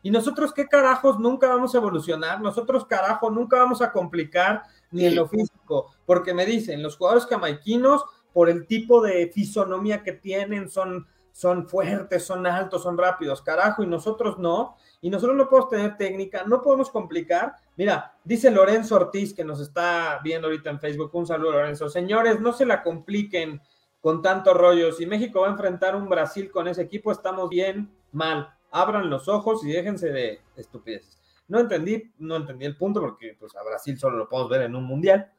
¿Y 0.03 0.11
nosotros 0.11 0.53
qué 0.53 0.67
carajos 0.67 1.17
nunca 1.17 1.47
vamos 1.47 1.73
a 1.73 1.79
evolucionar? 1.79 2.39
Nosotros, 2.39 2.85
carajo, 2.85 3.31
nunca 3.31 3.57
vamos 3.57 3.81
a 3.81 3.91
complicar 3.91 4.61
ni 4.91 5.05
en 5.05 5.15
lo 5.15 5.27
físico, 5.27 5.95
porque 6.05 6.31
me 6.31 6.45
dicen, 6.45 6.83
los 6.83 6.95
jugadores 6.95 7.25
jamaiquinos, 7.25 8.05
por 8.35 8.49
el 8.49 8.67
tipo 8.67 9.01
de 9.01 9.31
fisonomía 9.33 10.03
que 10.03 10.11
tienen, 10.11 10.69
son, 10.69 11.07
son 11.31 11.69
fuertes, 11.69 12.25
son 12.25 12.45
altos, 12.45 12.83
son 12.83 12.97
rápidos, 12.97 13.41
carajo, 13.41 13.81
y 13.81 13.87
nosotros 13.87 14.37
no. 14.37 14.75
Y 14.99 15.09
nosotros 15.09 15.37
no 15.37 15.47
podemos 15.47 15.69
tener 15.69 15.95
técnica, 15.95 16.43
no 16.45 16.61
podemos 16.61 16.89
complicar. 16.89 17.55
Mira, 17.77 18.17
dice 18.25 18.51
Lorenzo 18.51 18.97
Ortiz, 18.97 19.33
que 19.33 19.45
nos 19.45 19.61
está 19.61 20.19
viendo 20.21 20.47
ahorita 20.47 20.69
en 20.69 20.81
Facebook, 20.81 21.11
un 21.13 21.25
saludo 21.25 21.53
Lorenzo. 21.53 21.87
Señores, 21.87 22.41
no 22.41 22.51
se 22.51 22.65
la 22.65 22.83
compliquen 22.83 23.61
con 24.01 24.21
tanto 24.21 24.53
rollo. 24.53 24.91
Si 24.91 25.05
México 25.05 25.39
va 25.39 25.47
a 25.47 25.51
enfrentar 25.51 25.95
un 25.95 26.09
Brasil 26.09 26.51
con 26.51 26.67
ese 26.67 26.81
equipo, 26.81 27.13
estamos 27.13 27.47
bien 27.49 27.89
mal 28.11 28.55
abran 28.75 29.09
los 29.09 29.29
ojos 29.29 29.63
y 29.63 29.71
déjense 29.71 30.11
de 30.11 30.41
estupideces. 30.57 31.17
No 31.47 31.59
entendí, 31.59 32.11
no 32.17 32.35
entendí 32.35 32.65
el 32.65 32.75
punto 32.75 32.99
porque 32.99 33.35
pues 33.39 33.55
a 33.55 33.63
Brasil 33.63 33.97
solo 33.97 34.17
lo 34.17 34.27
podemos 34.27 34.51
ver 34.51 34.63
en 34.63 34.75
un 34.75 34.83
mundial, 34.83 35.31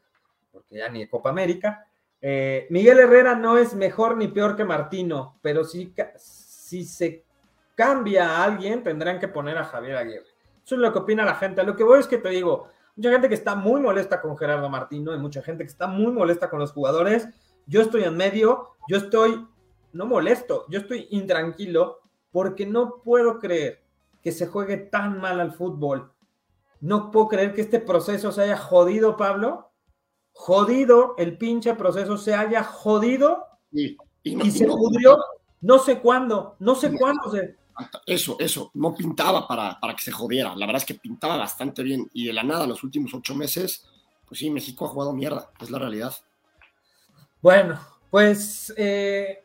porque 0.50 0.76
ya 0.76 0.88
ni 0.88 1.06
Copa 1.06 1.28
América. 1.28 1.86
Eh, 2.20 2.66
Miguel 2.70 2.98
Herrera 2.98 3.34
no 3.34 3.58
es 3.58 3.74
mejor 3.74 4.16
ni 4.16 4.28
peor 4.28 4.56
que 4.56 4.64
Martino, 4.64 5.38
pero 5.42 5.64
si, 5.64 5.94
si 6.16 6.84
se 6.84 7.24
cambia 7.74 8.30
a 8.30 8.44
alguien, 8.44 8.82
tendrán 8.82 9.18
que 9.18 9.28
poner 9.28 9.58
a 9.58 9.64
Javier 9.64 9.96
Aguirre. 9.96 10.26
Eso 10.64 10.74
es 10.74 10.80
lo 10.80 10.92
que 10.92 10.98
opina 10.98 11.24
la 11.24 11.36
gente. 11.36 11.62
Lo 11.62 11.76
que 11.76 11.84
voy 11.84 12.00
es 12.00 12.08
que 12.08 12.18
te 12.18 12.30
digo, 12.30 12.68
mucha 12.96 13.10
gente 13.10 13.28
que 13.28 13.34
está 13.34 13.54
muy 13.54 13.80
molesta 13.80 14.20
con 14.20 14.36
Gerardo 14.36 14.68
Martino 14.68 15.14
y 15.14 15.18
mucha 15.18 15.42
gente 15.42 15.62
que 15.62 15.70
está 15.70 15.86
muy 15.86 16.10
molesta 16.10 16.50
con 16.50 16.58
los 16.58 16.72
jugadores. 16.72 17.28
Yo 17.66 17.82
estoy 17.82 18.04
en 18.04 18.16
medio, 18.16 18.70
yo 18.88 18.96
estoy 18.96 19.46
no 19.92 20.06
molesto, 20.06 20.66
yo 20.68 20.80
estoy 20.80 21.06
intranquilo 21.10 22.00
porque 22.32 22.66
no 22.66 23.02
puedo 23.02 23.38
creer 23.38 23.82
que 24.22 24.32
se 24.32 24.46
juegue 24.46 24.76
tan 24.76 25.20
mal 25.20 25.40
al 25.40 25.52
fútbol. 25.52 26.12
No 26.80 27.10
puedo 27.10 27.28
creer 27.28 27.54
que 27.54 27.60
este 27.60 27.80
proceso 27.80 28.32
se 28.32 28.42
haya 28.42 28.56
jodido, 28.56 29.16
Pablo. 29.16 29.70
Jodido, 30.38 31.14
el 31.18 31.38
pinche 31.38 31.74
proceso 31.74 32.16
se 32.16 32.34
haya 32.34 32.62
jodido 32.62 33.44
y, 33.72 33.96
se 34.50 34.66
pudrió 34.66 35.18
no 35.62 35.78
sé 35.78 35.98
cuándo, 35.98 36.56
no 36.58 36.74
sé 36.74 36.92
cuándo 36.96 37.30
se 37.30 37.56
eso, 38.06 38.36
eso, 38.38 38.70
no 38.74 38.94
pintaba 38.94 39.46
para, 39.46 39.78
para 39.80 39.94
que 39.94 40.02
se 40.02 40.12
jodiera. 40.12 40.54
La 40.56 40.66
verdad 40.66 40.82
es 40.82 40.86
que 40.86 40.94
pintaba 40.94 41.36
bastante 41.36 41.82
bien 41.82 42.08
y 42.12 42.26
de 42.26 42.32
la 42.32 42.42
nada 42.42 42.66
los 42.66 42.82
últimos 42.82 43.12
ocho 43.12 43.34
meses, 43.34 43.86
pues 44.26 44.40
sí, 44.40 44.50
México 44.50 44.86
ha 44.86 44.88
jugado 44.88 45.12
mierda, 45.12 45.50
es 45.60 45.70
la 45.70 45.78
realidad. 45.78 46.14
Bueno, 47.42 47.78
pues 48.10 48.72
eh, 48.76 49.42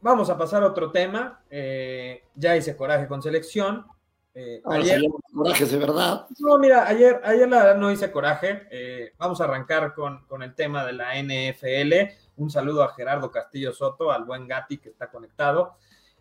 vamos 0.00 0.30
a 0.30 0.36
pasar 0.36 0.62
a 0.62 0.66
otro 0.66 0.90
tema. 0.90 1.40
Eh, 1.50 2.24
ya 2.34 2.56
hice 2.56 2.76
coraje 2.76 3.06
con 3.06 3.22
selección. 3.22 3.86
Eh, 4.34 4.62
ayer, 4.64 5.02
coraje 5.34 5.66
de 5.66 5.76
verdad. 5.76 6.26
No, 6.38 6.58
mira, 6.58 6.86
ayer, 6.86 7.20
ayer 7.24 7.48
la 7.48 7.74
no 7.74 7.90
hice 7.90 8.12
coraje. 8.12 9.12
vamos 9.18 9.40
a 9.40 9.44
arrancar 9.44 9.92
con, 9.94 10.24
con, 10.26 10.42
el 10.42 10.54
tema 10.54 10.84
de 10.84 10.92
la 10.92 11.14
NFL. 11.20 12.14
Un 12.36 12.50
saludo 12.50 12.82
a 12.82 12.94
Gerardo 12.94 13.30
Castillo 13.30 13.72
Soto, 13.72 14.10
al 14.10 14.24
buen 14.24 14.46
Gatti 14.46 14.78
que 14.78 14.90
está 14.90 15.10
conectado. 15.10 15.76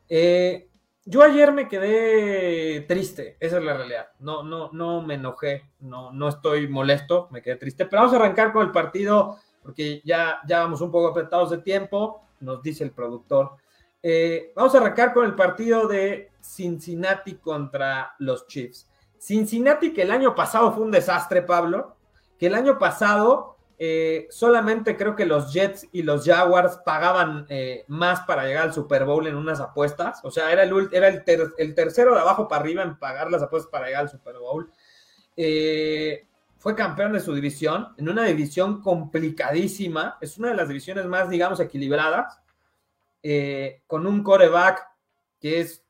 Eh, 0.09 0.67
yo 1.05 1.23
ayer 1.23 1.53
me 1.53 1.67
quedé 1.67 2.81
triste, 2.81 3.37
esa 3.39 3.57
es 3.57 3.63
la 3.63 3.75
realidad. 3.75 4.09
No, 4.19 4.43
no, 4.43 4.69
no 4.73 5.01
me 5.01 5.13
enojé, 5.15 5.71
no, 5.79 6.11
no 6.11 6.27
estoy 6.27 6.67
molesto, 6.67 7.29
me 7.31 7.41
quedé 7.41 7.55
triste. 7.55 7.85
Pero 7.85 8.01
vamos 8.01 8.13
a 8.13 8.17
arrancar 8.17 8.51
con 8.51 8.65
el 8.65 8.71
partido, 8.71 9.37
porque 9.63 10.01
ya, 10.03 10.39
ya 10.47 10.59
vamos 10.59 10.81
un 10.81 10.91
poco 10.91 11.07
apretados 11.07 11.51
de 11.51 11.59
tiempo, 11.59 12.23
nos 12.41 12.61
dice 12.61 12.83
el 12.83 12.91
productor. 12.91 13.53
Eh, 14.01 14.53
vamos 14.55 14.73
a 14.73 14.77
arrancar 14.77 15.13
con 15.13 15.25
el 15.25 15.35
partido 15.35 15.87
de 15.87 16.31
Cincinnati 16.41 17.35
contra 17.35 18.15
los 18.19 18.47
Chiefs. 18.47 18.89
Cincinnati, 19.17 19.93
que 19.93 20.03
el 20.03 20.11
año 20.11 20.33
pasado 20.33 20.71
fue 20.71 20.83
un 20.83 20.91
desastre, 20.91 21.41
Pablo, 21.41 21.97
que 22.37 22.47
el 22.47 22.55
año 22.55 22.79
pasado 22.79 23.57
eh, 23.77 24.27
solamente 24.29 24.95
creo 24.95 25.15
que 25.15 25.25
los 25.25 25.51
Jets 25.51 25.87
y 25.91 26.03
los 26.03 26.25
Jaguars 26.25 26.79
pagaban 26.85 27.45
eh, 27.49 27.83
más 27.87 28.21
para 28.21 28.45
llegar 28.45 28.63
al 28.63 28.73
Super 28.73 29.03
Bowl 29.03 29.27
en 29.27 29.35
unas 29.35 29.59
apuestas. 29.59 30.21
O 30.23 30.31
sea, 30.31 30.51
era 30.51 30.63
el, 30.63 31.75
tercero 31.75 32.13
de 32.13 32.21
abajo 32.21 32.47
para 32.47 32.61
arriba 32.61 32.83
en 32.83 32.97
pagar 32.97 33.29
las 33.29 33.41
apuestas 33.41 33.69
para 33.69 33.87
llegar 33.87 34.03
al 34.03 34.09
Super 34.09 34.37
Bowl. 34.37 34.71
Fue 36.59 36.75
campeón 36.75 37.13
de 37.13 37.21
su 37.21 37.33
división, 37.33 37.93
en 37.97 38.09
una 38.09 38.25
división 38.25 38.81
complicadísima. 38.81 40.17
Es 40.19 40.37
una 40.37 40.49
de 40.49 40.55
las 40.55 40.67
divisiones 40.67 41.05
más, 41.05 41.29
digamos, 41.29 41.59
equilibradas. 41.61 42.37
Con 43.87 44.07
un 44.07 44.23
coreback 44.23 44.87
que 45.39 45.59
es 45.61 45.85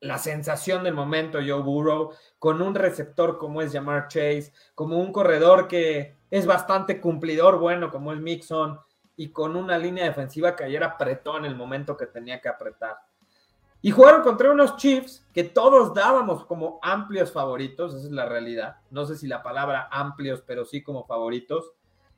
la 0.00 0.18
sensación 0.18 0.84
del 0.84 0.94
momento, 0.94 1.38
Joe 1.38 1.62
Burrow, 1.62 2.12
con 2.38 2.62
un 2.62 2.74
receptor 2.74 3.38
como 3.38 3.60
es 3.60 3.72
Jamar 3.72 4.08
Chase, 4.08 4.52
como 4.74 4.98
un 4.98 5.12
corredor 5.12 5.68
que 5.68 6.16
es 6.30 6.46
bastante 6.46 7.00
cumplidor, 7.00 7.58
bueno, 7.58 7.90
como 7.90 8.12
el 8.12 8.20
Mixon, 8.20 8.80
y 9.16 9.28
con 9.28 9.54
una 9.56 9.76
línea 9.76 10.06
defensiva 10.06 10.56
que 10.56 10.64
ayer 10.64 10.82
apretó 10.82 11.36
en 11.36 11.44
el 11.44 11.54
momento 11.54 11.96
que 11.96 12.06
tenía 12.06 12.40
que 12.40 12.48
apretar. 12.48 12.96
Y 13.82 13.90
jugaron 13.90 14.22
contra 14.22 14.50
unos 14.50 14.76
Chiefs 14.76 15.26
que 15.34 15.44
todos 15.44 15.92
dábamos 15.92 16.46
como 16.46 16.78
amplios 16.82 17.30
favoritos, 17.30 17.94
esa 17.94 18.06
es 18.06 18.12
la 18.12 18.26
realidad. 18.26 18.76
No 18.90 19.04
sé 19.04 19.16
si 19.16 19.26
la 19.26 19.42
palabra 19.42 19.88
amplios, 19.90 20.42
pero 20.46 20.64
sí 20.64 20.82
como 20.82 21.04
favoritos. 21.06 21.72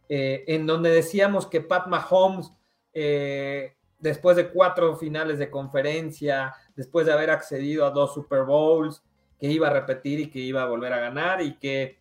Eh, 0.09 0.45
en 0.47 0.67
donde 0.67 0.91
decíamos 0.91 1.47
que 1.47 1.61
Pat 1.61 1.87
Mahomes, 1.87 2.53
eh, 2.93 3.77
después 4.03 4.37
de 4.37 4.51
cuatro 4.51 4.97
finales 4.97 5.39
de 5.39 5.49
conferencia, 5.49 6.55
después 6.75 7.07
de 7.07 7.13
haber 7.13 7.31
accedido 7.31 7.87
a 7.87 7.91
dos 7.91 8.13
Super 8.13 8.43
Bowls, 8.43 9.03
que 9.39 9.47
iba 9.47 9.69
a 9.69 9.73
repetir 9.73 10.21
y 10.21 10.31
que 10.31 10.41
iba 10.41 10.63
a 10.63 10.67
volver 10.67 10.93
a 10.93 11.01
ganar 11.01 11.41
y 11.41 11.55
que 11.55 11.99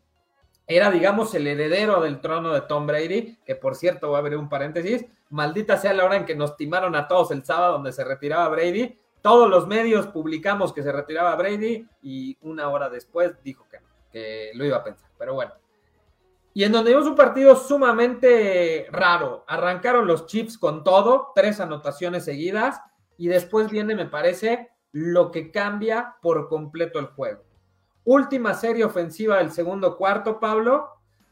era, 0.68 0.90
digamos, 0.90 1.34
el 1.36 1.48
heredero 1.48 2.02
del 2.02 2.20
trono 2.20 2.54
de 2.54 2.62
Tom 2.62 2.88
Brady, 2.88 3.38
que 3.46 3.56
por 3.56 3.76
cierto, 3.76 4.08
voy 4.08 4.16
a 4.16 4.20
abrir 4.20 4.38
un 4.38 4.50
paréntesis, 4.50 5.06
maldita 5.30 5.78
sea 5.78 5.94
la 5.94 6.06
hora 6.06 6.18
en 6.18 6.26
que 6.26 6.36
nos 6.36 6.58
timaron 6.58 6.96
a 6.96 7.08
todos 7.08 7.32
el 7.32 7.46
sábado 7.46 7.74
donde 7.74 7.94
se 7.94 8.04
retiraba 8.04 8.50
Brady. 8.50 8.98
Todos 9.22 9.50
los 9.50 9.68
medios 9.68 10.08
publicamos 10.08 10.74
que 10.74 10.82
se 10.82 10.92
retiraba 10.92 11.36
Brady 11.36 11.88
y 12.02 12.38
una 12.42 12.68
hora 12.70 12.90
después 12.90 13.34
dijo 13.44 13.68
que 13.70 13.80
no, 13.80 13.88
que 14.12 14.52
lo 14.56 14.66
iba 14.66 14.78
a 14.78 14.84
pensar. 14.84 15.10
Pero 15.18 15.36
bueno. 15.36 15.61
Y 16.54 16.64
en 16.64 16.72
donde 16.72 16.92
vimos 16.92 17.08
un 17.08 17.16
partido 17.16 17.56
sumamente 17.56 18.88
raro. 18.92 19.46
Arrancaron 19.48 20.06
los 20.06 20.26
Chips 20.26 20.58
con 20.58 20.84
todo, 20.84 21.32
tres 21.34 21.60
anotaciones 21.60 22.26
seguidas, 22.26 22.82
y 23.18 23.28
después 23.28 23.70
viene, 23.70 23.96
me 23.96 24.06
parece, 24.06 24.70
lo 24.92 25.32
que 25.32 25.52
cambia 25.52 26.18
por 26.22 26.50
completo 26.50 27.00
el 27.00 27.08
juego. 27.08 27.44
Última 28.04 28.54
serie 28.54 28.84
ofensiva 28.84 29.38
del 29.38 29.52
segundo 29.52 29.96
cuarto, 29.96 30.40
Pablo, 30.40 30.90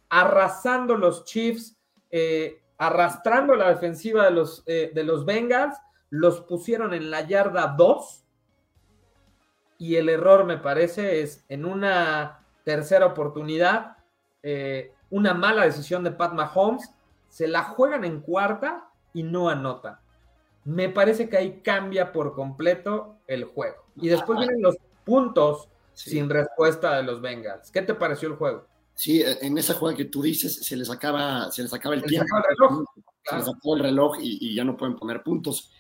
arrasando 0.09 0.95
los 0.95 1.25
Chiefs, 1.25 1.77
eh, 2.11 2.61
arrastrando 2.77 3.55
la 3.55 3.69
defensiva 3.69 4.25
de 4.25 4.31
los, 4.31 4.63
eh, 4.65 4.91
de 4.93 5.03
los 5.03 5.25
Bengals, 5.25 5.75
los 6.09 6.41
pusieron 6.41 6.93
en 6.93 7.11
la 7.11 7.27
yarda 7.27 7.75
2 7.77 8.25
y 9.77 9.95
el 9.95 10.09
error 10.09 10.45
me 10.45 10.57
parece 10.57 11.21
es 11.21 11.45
en 11.49 11.65
una 11.65 12.45
tercera 12.63 13.05
oportunidad, 13.05 13.97
eh, 14.43 14.93
una 15.09 15.33
mala 15.33 15.65
decisión 15.65 16.03
de 16.03 16.11
Pat 16.11 16.33
Mahomes, 16.33 16.89
se 17.29 17.47
la 17.47 17.63
juegan 17.63 18.03
en 18.03 18.21
cuarta 18.21 18.89
y 19.13 19.23
no 19.23 19.49
anotan. 19.49 19.97
Me 20.65 20.89
parece 20.89 21.29
que 21.29 21.37
ahí 21.37 21.61
cambia 21.63 22.11
por 22.11 22.33
completo 22.33 23.17
el 23.27 23.45
juego. 23.45 23.85
Y 23.95 24.09
después 24.09 24.39
vienen 24.39 24.61
los 24.61 24.75
puntos 25.03 25.67
sin 25.93 26.29
respuesta 26.29 26.97
de 26.97 27.03
los 27.03 27.21
Bengals. 27.21 27.71
¿Qué 27.71 27.81
te 27.81 27.93
pareció 27.93 28.29
el 28.29 28.35
juego? 28.35 28.65
Sí, 28.93 29.23
en 29.25 29.57
esa 29.57 29.73
jugada 29.73 29.95
que 29.95 30.05
tú 30.05 30.21
dices, 30.21 30.65
se 30.65 30.75
les 30.75 30.89
acaba, 30.89 31.49
se 31.51 31.63
les 31.63 31.73
acaba 31.73 31.95
el 31.95 32.03
tiempo. 32.03 32.27
el 32.35 32.43
reloj. 32.43 32.85
Se 33.23 33.35
les 33.35 33.47
acabó 33.47 33.75
el 33.77 33.83
reloj 33.83 34.17
y, 34.19 34.53
ya 34.53 34.63
no 34.63 34.75
pueden 34.75 34.95
poner 34.95 35.23
puntos. 35.23 35.71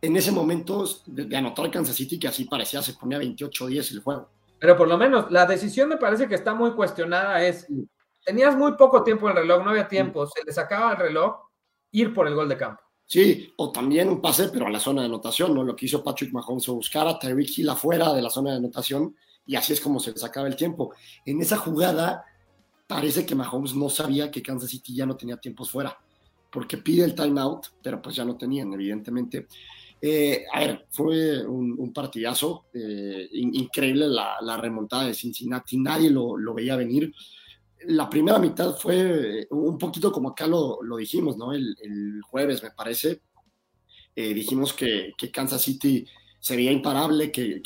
En 0.00 0.16
ese 0.16 0.32
momento 0.32 0.86
de, 1.06 1.36
anotar 1.36 1.70
Kansas 1.70 1.96
City, 1.96 2.18
que 2.18 2.28
así 2.28 2.44
parecía, 2.44 2.82
se 2.82 2.94
ponía 2.94 3.18
28-10 3.18 3.92
el 3.92 4.00
juego. 4.00 4.28
Pero 4.58 4.76
por 4.76 4.88
lo 4.88 4.96
menos 4.96 5.30
la 5.30 5.44
decisión 5.46 5.88
me 5.88 5.98
parece 5.98 6.26
que 6.26 6.34
está 6.34 6.54
muy 6.54 6.72
cuestionada. 6.72 7.44
Es, 7.44 7.66
tenías 8.24 8.56
muy 8.56 8.72
poco 8.72 9.02
tiempo 9.02 9.28
en 9.28 9.36
el 9.36 9.42
reloj, 9.42 9.62
no 9.62 9.70
había 9.70 9.86
tiempo, 9.86 10.26
se 10.26 10.42
les 10.44 10.56
acaba 10.58 10.92
el 10.92 10.98
reloj, 10.98 11.36
ir 11.92 12.12
por 12.12 12.26
el 12.26 12.34
gol 12.34 12.48
de 12.48 12.56
campo. 12.56 12.82
Sí, 13.06 13.52
o 13.58 13.70
también 13.70 14.08
un 14.08 14.20
pase, 14.20 14.48
pero 14.48 14.66
a 14.66 14.70
la 14.70 14.80
zona 14.80 15.02
de 15.02 15.08
anotación, 15.08 15.54
¿no? 15.54 15.62
Lo 15.62 15.76
que 15.76 15.86
hizo 15.86 16.02
Patrick 16.02 16.32
Mahomes 16.32 16.66
buscar 16.68 17.06
a 17.06 17.18
Tyreek 17.18 17.58
Hill 17.58 17.68
afuera 17.68 18.12
de 18.14 18.22
la 18.22 18.30
zona 18.30 18.52
de 18.52 18.56
anotación 18.56 19.14
y 19.46 19.56
así 19.56 19.74
es 19.74 19.80
como 19.80 20.00
se 20.00 20.16
sacaba 20.16 20.48
el 20.48 20.56
tiempo. 20.56 20.94
En 21.26 21.40
esa 21.40 21.58
jugada 21.58 22.24
parece 22.86 23.26
que 23.26 23.34
Mahomes 23.34 23.74
no 23.74 23.90
sabía 23.90 24.30
que 24.30 24.42
Kansas 24.42 24.70
City 24.70 24.94
ya 24.94 25.04
no 25.04 25.16
tenía 25.16 25.36
tiempos 25.36 25.70
fuera, 25.70 25.96
porque 26.50 26.78
pide 26.78 27.04
el 27.04 27.14
timeout, 27.14 27.66
pero 27.82 28.00
pues 28.00 28.16
ya 28.16 28.24
no 28.24 28.36
tenían, 28.36 28.72
evidentemente. 28.72 29.48
Eh, 30.00 30.44
a 30.52 30.60
ver, 30.60 30.86
fue 30.90 31.46
un, 31.46 31.92
partidazo, 31.92 32.66
eh, 32.72 33.28
increíble 33.32 34.08
la, 34.08 34.56
remontada 34.56 35.04
de 35.04 35.14
Cincinnati, 35.14 35.78
nadie 35.78 36.10
lo, 36.10 36.36
lo 36.36 36.54
veía 36.54 36.76
venir 36.76 37.12
la 37.88 38.08
primera 38.08 38.38
mitad 38.38 38.76
fue 38.76 39.40
eh, 39.40 39.46
un 39.50 39.78
poquito 39.78 40.12
como 40.12 40.30
acá 40.30 40.46
lo, 40.46 40.78
dijimos, 40.96 41.36
¿no? 41.36 41.52
El, 41.52 42.20
jueves, 42.28 42.62
me 42.62 42.70
parece. 42.70 43.20
Eh, 44.14 44.32
dijimos 44.32 44.72
que, 44.72 45.14
Kansas 45.32 45.62
City 45.62 46.06
sería 46.38 46.70
imparable, 46.70 47.32
que, 47.32 47.62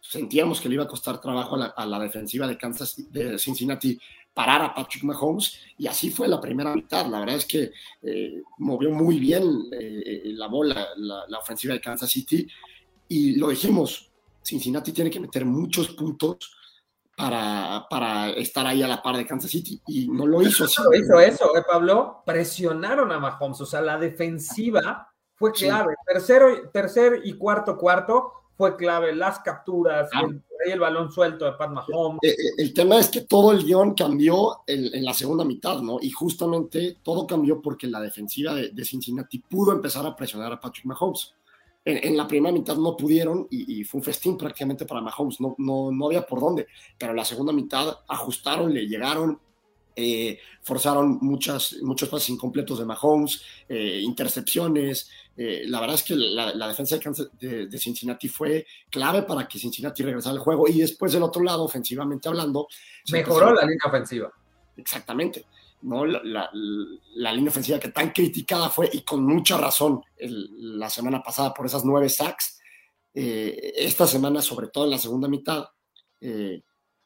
sentíamos 0.00 0.60
que 0.60 0.68
le 0.68 0.74
iba 0.74 0.84
a 0.84 0.88
costar 0.88 1.20
trabajo 1.20 1.56
a 1.56 1.86
la, 1.86 1.98
defensiva 1.98 2.46
de 2.46 2.58
Kansas 2.58 3.10
de 3.10 3.38
Cincinnati 3.38 3.98
parar 4.32 4.62
a 4.62 4.74
Patrick 4.74 5.02
Mahomes 5.02 5.58
y 5.76 5.88
así 5.88 6.10
fue 6.10 6.28
la 6.28 6.40
primera 6.40 6.74
mitad. 6.74 7.06
La 7.06 7.20
verdad 7.20 7.36
es 7.36 7.46
que 7.46 7.72
eh, 8.02 8.42
movió 8.58 8.90
muy 8.90 9.18
bien 9.18 9.42
la 10.36 10.46
bola 10.46 10.88
la, 10.96 11.24
la, 11.28 11.38
ofensiva 11.38 11.74
de 11.74 11.80
Kansas 11.80 12.10
City 12.10 12.46
y 13.08 13.36
lo 13.36 13.48
dijimos, 13.48 14.10
Cincinnati 14.42 14.92
tiene 14.92 15.10
que 15.10 15.20
meter 15.20 15.44
muchos 15.44 15.88
puntos 15.88 16.59
para, 17.88 18.30
estar 18.30 18.66
ahí 18.66 18.82
a 18.82 18.88
la 18.88 19.02
par 19.02 19.16
de 19.16 19.26
Kansas 19.26 19.50
City 19.50 19.80
y 19.86 20.08
no 20.08 20.26
lo 20.26 20.42
hizo 20.42 20.64
así. 20.64 20.82
hizo 20.98 21.20
eso, 21.20 21.56
¿eh, 21.56 21.62
Pablo? 21.68 22.22
Presionaron 22.24 23.12
a 23.12 23.18
Mahomes, 23.18 23.60
o 23.60 23.66
sea, 23.66 23.80
la 23.80 23.98
defensiva 23.98 25.12
fue 25.34 25.52
clave. 25.52 25.94
Tercero, 26.06 26.70
tercer 26.70 27.20
y 27.24 27.34
cuarto 27.34 27.76
cuarto 27.76 28.32
fue 28.56 28.76
clave, 28.76 29.14
las 29.14 29.38
capturas, 29.38 30.10
ah. 30.12 30.22
el, 30.28 30.42
el, 30.66 30.80
balón 30.80 31.10
suelto 31.10 31.46
de 31.46 31.52
Pat 31.52 31.70
Mahomes. 31.70 32.18
Eh, 32.22 32.28
eh, 32.28 32.52
el, 32.58 32.74
tema 32.74 32.98
es 32.98 33.08
que 33.08 33.22
todo 33.22 33.52
el 33.52 33.64
guion 33.64 33.94
cambió 33.94 34.58
en, 34.66 35.02
la 35.02 35.14
segunda 35.14 35.44
mitad, 35.44 35.80
¿no? 35.80 35.98
Y 36.00 36.10
justamente 36.10 36.98
todo 37.02 37.26
cambió 37.26 37.62
porque 37.62 37.86
la 37.86 38.00
defensiva 38.00 38.54
de, 38.54 38.84
Cincinnati 38.84 39.38
pudo 39.38 39.72
empezar 39.72 40.04
a 40.06 40.14
presionar 40.14 40.52
a 40.52 40.60
Patrick 40.60 40.84
Mahomes. 40.84 41.34
En, 41.84 42.16
la 42.16 42.26
primera 42.26 42.52
mitad 42.52 42.76
no 42.76 42.96
pudieron 42.96 43.46
y, 43.50 43.82
fue 43.84 43.98
un 43.98 44.04
festín 44.04 44.36
prácticamente 44.36 44.84
para 44.84 45.00
Mahomes, 45.00 45.40
no, 45.40 45.54
no, 45.58 45.90
no 45.90 46.06
había 46.06 46.26
por 46.26 46.40
dónde, 46.40 46.66
pero 46.98 47.12
en 47.12 47.16
la 47.16 47.24
segunda 47.24 47.52
mitad 47.52 48.00
ajustaron, 48.06 48.72
le 48.72 48.86
llegaron, 48.86 49.40
eh, 49.96 50.38
forzaron 50.62 51.18
muchas, 51.20 51.76
muchos 51.82 52.08
pases 52.08 52.30
incompletos 52.30 52.78
de 52.78 52.84
Mahomes, 52.84 53.42
eh, 53.68 54.00
intercepciones. 54.02 55.10
Eh, 55.36 55.64
la 55.66 55.80
verdad 55.80 55.96
es 55.96 56.02
que 56.02 56.14
la, 56.16 56.68
defensa 56.68 56.98
de, 57.38 57.66
de, 57.66 57.78
Cincinnati 57.78 58.28
fue 58.28 58.66
clave 58.90 59.22
para 59.22 59.48
que 59.48 59.58
Cincinnati 59.58 60.02
regresara 60.02 60.34
al 60.34 60.40
juego 60.40 60.68
y 60.68 60.80
después 60.80 61.12
del 61.12 61.22
otro 61.22 61.42
lado, 61.42 61.64
ofensivamente 61.64 62.28
hablando. 62.28 62.68
Mejoró 63.10 63.54
la 63.54 63.62
línea 63.62 63.86
ofensiva. 63.86 64.32
Exactamente. 64.76 65.44
¿No? 65.82 66.04
La, 66.04 66.50
línea 67.32 67.50
ofensiva 67.50 67.78
que 67.78 67.88
tan 67.88 68.10
criticada 68.10 68.68
fue 68.68 68.88
y 68.92 69.02
con 69.02 69.24
mucha 69.24 69.56
razón 69.56 70.02
la 70.18 70.90
semana 70.90 71.22
pasada 71.22 71.52
por 71.54 71.66
esas 71.66 71.84
nueve 71.84 72.08
sacks. 72.08 72.60
esta 73.12 74.06
semana, 74.06 74.42
sobre 74.42 74.68
todo 74.68 74.84
en 74.84 74.90
la 74.90 74.98
segunda 74.98 75.28
mitad, 75.28 75.66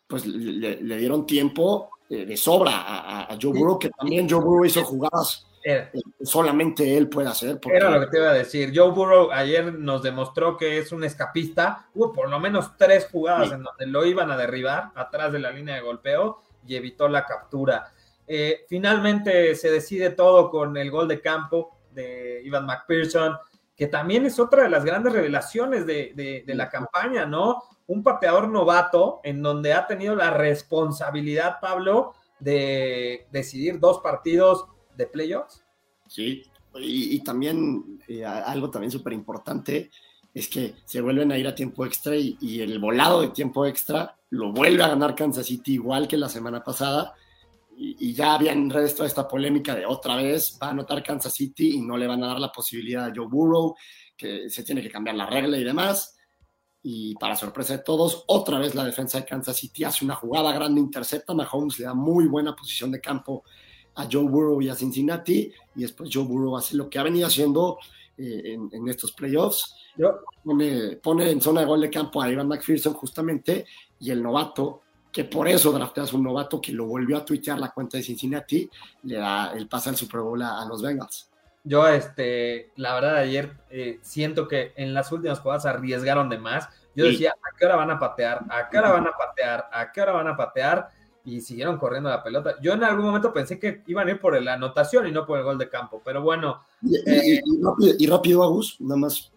pues 0.06 0.26
le, 0.26 0.96
dieron 0.96 1.26
tiempo 1.26 1.90
eh, 2.08 2.26
de 2.26 2.36
sobra 2.36 2.72
a, 3.28 3.38
Joe 3.40 3.52
Burrow, 3.52 3.78
que 3.78 3.90
también 3.90 4.28
Joe 4.28 4.40
Burrow 4.40 4.64
hizo 4.64 4.84
jugadas 4.84 5.46
eh, 5.66 5.90
solamente 6.22 6.96
él 6.96 7.08
puede 7.08 7.28
hacer. 7.28 7.58
Era 7.72 7.88
lo 7.90 8.00
que 8.00 8.06
te 8.08 8.18
iba 8.18 8.30
a 8.30 8.34
decir. 8.34 8.70
Joe 8.74 8.90
Burrow 8.90 9.32
ayer 9.32 9.72
nos 9.72 10.02
demostró 10.02 10.58
que 10.58 10.78
es 10.78 10.92
un 10.92 11.04
escapista. 11.04 11.86
Hubo 11.94 12.12
por 12.12 12.28
lo 12.28 12.38
menos 12.38 12.76
tres 12.76 13.08
jugadas 13.10 13.50
en 13.50 13.62
donde 13.62 13.86
lo 13.86 14.04
iban 14.04 14.30
a 14.30 14.36
derribar 14.36 14.90
atrás 14.94 15.32
de 15.32 15.38
la 15.38 15.50
línea 15.50 15.76
de 15.76 15.80
golpeo 15.80 16.42
y 16.66 16.76
evitó 16.76 17.08
la 17.08 17.24
captura. 17.24 17.92
Eh, 18.26 18.64
finalmente 18.68 19.54
se 19.54 19.70
decide 19.70 20.10
todo 20.10 20.50
con 20.50 20.76
el 20.76 20.90
gol 20.90 21.08
de 21.08 21.20
campo 21.20 21.78
de 21.92 22.40
Ivan 22.44 22.66
McPherson, 22.66 23.36
que 23.76 23.86
también 23.86 24.24
es 24.24 24.38
otra 24.38 24.62
de 24.64 24.70
las 24.70 24.84
grandes 24.84 25.12
revelaciones 25.12 25.86
de, 25.86 26.42
de 26.46 26.54
la 26.54 26.68
campaña, 26.68 27.26
¿no? 27.26 27.62
un 27.86 28.02
pateador 28.02 28.48
novato 28.48 29.20
en 29.24 29.42
donde 29.42 29.72
ha 29.72 29.86
tenido 29.86 30.14
la 30.14 30.30
responsabilidad, 30.30 31.58
Pablo, 31.60 32.14
de 32.38 33.26
decidir 33.30 33.78
dos 33.78 34.00
partidos 34.00 34.66
de 34.96 35.06
playoffs. 35.06 35.62
Sí, 36.08 36.42
y, 36.76 37.22
también 37.22 38.00
eh, 38.08 38.24
algo 38.24 38.70
también 38.70 38.90
súper 38.90 39.12
importante 39.12 39.90
es 40.32 40.48
que 40.48 40.74
se 40.84 41.00
vuelven 41.00 41.30
a 41.30 41.38
ir 41.38 41.46
a 41.46 41.54
tiempo 41.54 41.86
extra 41.86 42.16
y, 42.16 42.60
el 42.60 42.78
volado 42.78 43.20
de 43.20 43.28
tiempo 43.28 43.66
extra 43.66 44.16
lo 44.30 44.52
vuelve 44.52 44.82
a 44.82 44.88
ganar 44.88 45.14
Kansas 45.14 45.46
City 45.46 45.74
igual 45.74 46.08
que 46.08 46.16
la 46.16 46.28
semana 46.28 46.64
pasada. 46.64 47.14
Y, 47.76 48.12
ya 48.14 48.34
había 48.34 48.52
en 48.52 48.70
redes 48.70 48.94
toda 48.94 49.08
esta 49.08 49.26
polémica 49.26 49.74
de 49.74 49.86
otra 49.86 50.16
vez 50.16 50.58
va 50.62 50.68
a 50.68 50.70
anotar 50.70 51.02
Kansas 51.02 51.34
City 51.34 51.76
y 51.76 51.80
no 51.80 51.96
le 51.96 52.06
van 52.06 52.22
a 52.22 52.28
dar 52.28 52.40
la 52.40 52.52
posibilidad 52.52 53.06
a 53.06 53.12
Joe 53.14 53.26
Burrow, 53.26 53.74
que 54.16 54.48
se 54.48 54.62
tiene 54.62 54.82
que 54.82 54.90
cambiar 54.90 55.16
la 55.16 55.26
regla 55.26 55.58
y 55.58 55.64
demás. 55.64 56.16
Y 56.82 57.14
para 57.14 57.34
sorpresa 57.34 57.78
de 57.78 57.82
todos, 57.82 58.24
otra 58.26 58.58
vez 58.58 58.74
la 58.74 58.84
defensa 58.84 59.18
de 59.18 59.24
Kansas 59.24 59.56
City 59.56 59.84
hace 59.84 60.04
una 60.04 60.14
jugada 60.14 60.52
grande, 60.52 60.80
intercepta, 60.80 61.34
Mahomes 61.34 61.78
le 61.78 61.86
da 61.86 61.94
muy 61.94 62.26
buena 62.26 62.54
posición 62.54 62.92
de 62.92 63.00
campo 63.00 63.42
a 63.94 64.06
Joe 64.10 64.24
Burrow 64.24 64.60
y 64.60 64.68
a 64.68 64.74
Cincinnati, 64.74 65.52
y 65.76 65.82
después 65.82 66.10
Joe 66.12 66.24
Burrow 66.24 66.56
hace 66.56 66.76
lo 66.76 66.90
que 66.90 66.98
ha 66.98 67.02
venido 67.02 67.26
haciendo 67.26 67.78
eh, 68.18 68.58
en, 68.70 68.88
estos 68.88 69.12
playoffs, 69.12 69.74
pone, 70.44 70.96
pone, 70.96 71.30
en 71.30 71.40
zona 71.40 71.60
de 71.62 71.66
gol 71.66 71.80
de 71.80 71.90
campo 71.90 72.20
a 72.20 72.30
Ivan 72.30 72.48
McPherson 72.48 72.92
justamente, 72.94 73.66
y 73.98 74.10
el 74.10 74.22
novato, 74.22 74.82
que 75.14 75.22
por 75.22 75.46
eso 75.46 75.70
drafteas 75.70 76.12
un 76.12 76.24
novato 76.24 76.60
que 76.60 76.72
lo 76.72 76.86
volvió 76.86 77.16
a 77.16 77.24
tuitear 77.24 77.56
la 77.60 77.70
cuenta 77.70 77.96
de 77.96 78.02
Cincinnati, 78.02 78.68
le 79.04 79.14
da 79.14 79.52
el 79.52 79.68
pase 79.68 79.90
al 79.90 79.96
Super 79.96 80.20
Bowl 80.20 80.42
a, 80.42 80.66
los 80.66 80.82
Bengals. 80.82 81.30
Yo, 81.62 81.86
este, 81.86 82.72
la 82.74 82.94
verdad, 82.94 83.18
ayer 83.18 83.52
eh, 83.70 84.00
siento 84.02 84.48
que 84.48 84.72
en 84.74 84.92
las 84.92 85.12
últimas 85.12 85.38
jugadas 85.38 85.66
arriesgaron 85.66 86.28
de 86.28 86.38
más. 86.38 86.68
Yo 86.96 87.04
decía, 87.04 87.30
¿a 87.30 87.56
qué 87.56 87.64
hora 87.64 87.76
van 87.76 87.92
a 87.92 87.98
patear? 88.00 88.44
¿A 88.50 88.68
qué 88.68 88.76
hora 88.76 88.90
van 88.90 89.06
a 89.06 89.12
patear? 89.12 89.68
¿A 89.72 89.92
qué 89.92 90.02
hora 90.02 90.12
van 90.12 90.26
a 90.26 90.36
patear? 90.36 90.88
Y 91.24 91.40
siguieron 91.40 91.78
corriendo 91.78 92.10
la 92.10 92.22
pelota. 92.22 92.56
Yo 92.60 92.72
en 92.72 92.82
algún 92.82 93.04
momento 93.04 93.32
pensé 93.32 93.60
que 93.60 93.82
iban 93.86 94.08
a 94.08 94.10
ir 94.10 94.20
por 94.20 94.40
la 94.42 94.54
anotación 94.54 95.06
y 95.06 95.12
no 95.12 95.24
por 95.24 95.38
el 95.38 95.44
gol 95.44 95.58
de 95.58 95.68
campo, 95.68 96.02
pero 96.04 96.22
bueno. 96.22 96.60
Y, 96.82 96.96
eh, 96.96 97.40
rápido, 98.08 98.42
Agus, 98.42 98.80
nada 98.80 98.98
más 98.98 99.30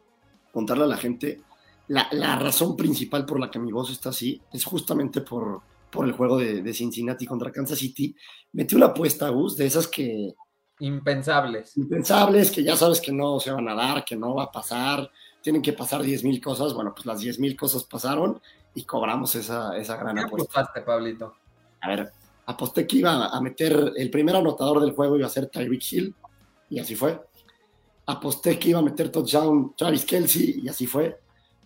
contarle 0.52 0.86
a 0.86 0.88
la 0.88 0.98
gente. 0.98 1.40
La, 1.88 2.36
razón 2.36 2.76
principal 2.76 3.26
por 3.26 3.40
la 3.40 3.50
que 3.50 3.60
mi 3.60 3.72
voz 3.72 3.92
está 3.92 4.10
así 4.10 4.42
es 4.52 4.66
justamente 4.66 5.22
por, 5.22 5.62
por 5.90 6.06
el 6.06 6.12
juego 6.12 6.38
de, 6.38 6.62
de 6.62 6.74
Cincinnati 6.74 7.26
contra 7.26 7.52
Kansas 7.52 7.80
City. 7.80 8.16
Metí 8.54 8.76
una 8.76 8.88
apuesta, 8.88 9.28
Agus, 9.28 9.56
de 9.56 9.66
esas 9.66 9.88
que 9.88 10.36
Impensables. 10.80 11.76
Impensables, 11.76 12.52
que 12.52 12.64
ya 12.64 12.76
sabes 12.76 13.02
que 13.02 13.12
no 13.12 13.40
se 13.40 13.52
van 13.52 13.68
a 13.68 13.74
dar, 13.74 14.06
que 14.06 14.16
no 14.16 14.36
va 14.36 14.44
a 14.44 14.52
pasar, 14.52 15.10
tienen 15.42 15.62
que 15.62 15.74
pasar 15.74 16.04
10 16.04 16.24
mil 16.24 16.40
cosas. 16.40 16.74
Bueno, 16.74 16.94
pues 16.94 17.06
las 17.06 17.20
10 17.20 17.40
mil 17.40 17.56
cosas 17.56 17.84
pasaron 17.84 18.40
y 18.76 18.84
cobramos 18.84 19.34
esa, 19.36 19.76
esa 19.78 19.98
gran 19.98 20.16
¿Qué 20.16 20.24
apuesta. 20.24 20.62
apostaste, 20.62 20.82
Pablito? 20.82 21.36
A 21.82 21.90
ver, 21.90 22.12
aposté 22.46 22.86
que 22.86 22.98
iba 22.98 23.26
a 23.26 23.42
meter 23.42 23.94
el 23.96 24.10
primer 24.12 24.36
anotador 24.36 24.80
del 24.80 24.92
juego, 24.92 25.18
iba 25.18 25.26
a 25.26 25.32
ser 25.32 25.48
Tyreek 25.48 25.92
Hill, 25.92 26.16
y 26.70 26.80
así 26.80 26.96
fue. 26.96 27.20
Aposté 28.06 28.60
que 28.60 28.70
iba 28.70 28.80
a 28.80 28.84
meter 28.84 29.10
touchdown 29.10 29.74
Travis 29.76 30.06
Kelsey, 30.06 30.62
y 30.64 30.70
así 30.70 30.86
fue. 30.86 31.20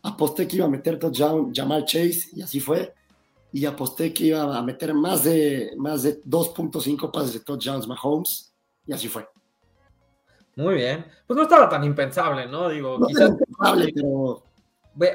Aposté 0.04 0.48
que 0.48 0.58
iba 0.58 0.66
a 0.66 0.70
meter 0.70 0.98
touchdown 0.98 1.54
Jamal 1.54 1.86
Chase, 1.86 2.30
y 2.34 2.42
así 2.42 2.60
fue. 2.60 2.94
Y 3.54 3.66
aposté 3.66 4.14
que 4.14 4.26
iba 4.26 4.58
a 4.58 4.62
meter 4.62 4.94
más 4.94 5.24
de, 5.24 5.74
más 5.78 6.04
de 6.04 6.24
2.5 6.24 7.12
pases 7.12 7.34
de 7.34 7.40
touchdowns 7.42 7.88
Mahomes, 7.88 8.54
y 8.86 8.94
así 8.94 9.08
fue. 9.08 9.28
Muy 10.56 10.76
bien. 10.76 11.06
Pues 11.26 11.38
no 11.38 11.44
estaba 11.44 11.70
tan 11.70 11.84
impensable, 11.84 12.46
¿no? 12.48 12.70
Digo, 12.70 13.00
quizás. 13.08 13.30
Impensable, 13.30 13.92
pero... 13.94 14.44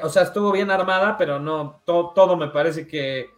O 0.03 0.09
sea, 0.09 0.23
estuvo 0.23 0.51
bien 0.51 0.71
armada, 0.71 1.15
pero 1.17 1.39
no, 1.39 1.81
todo, 1.85 2.35
me 2.35 2.47
parece 2.47 2.87
que 2.87 3.29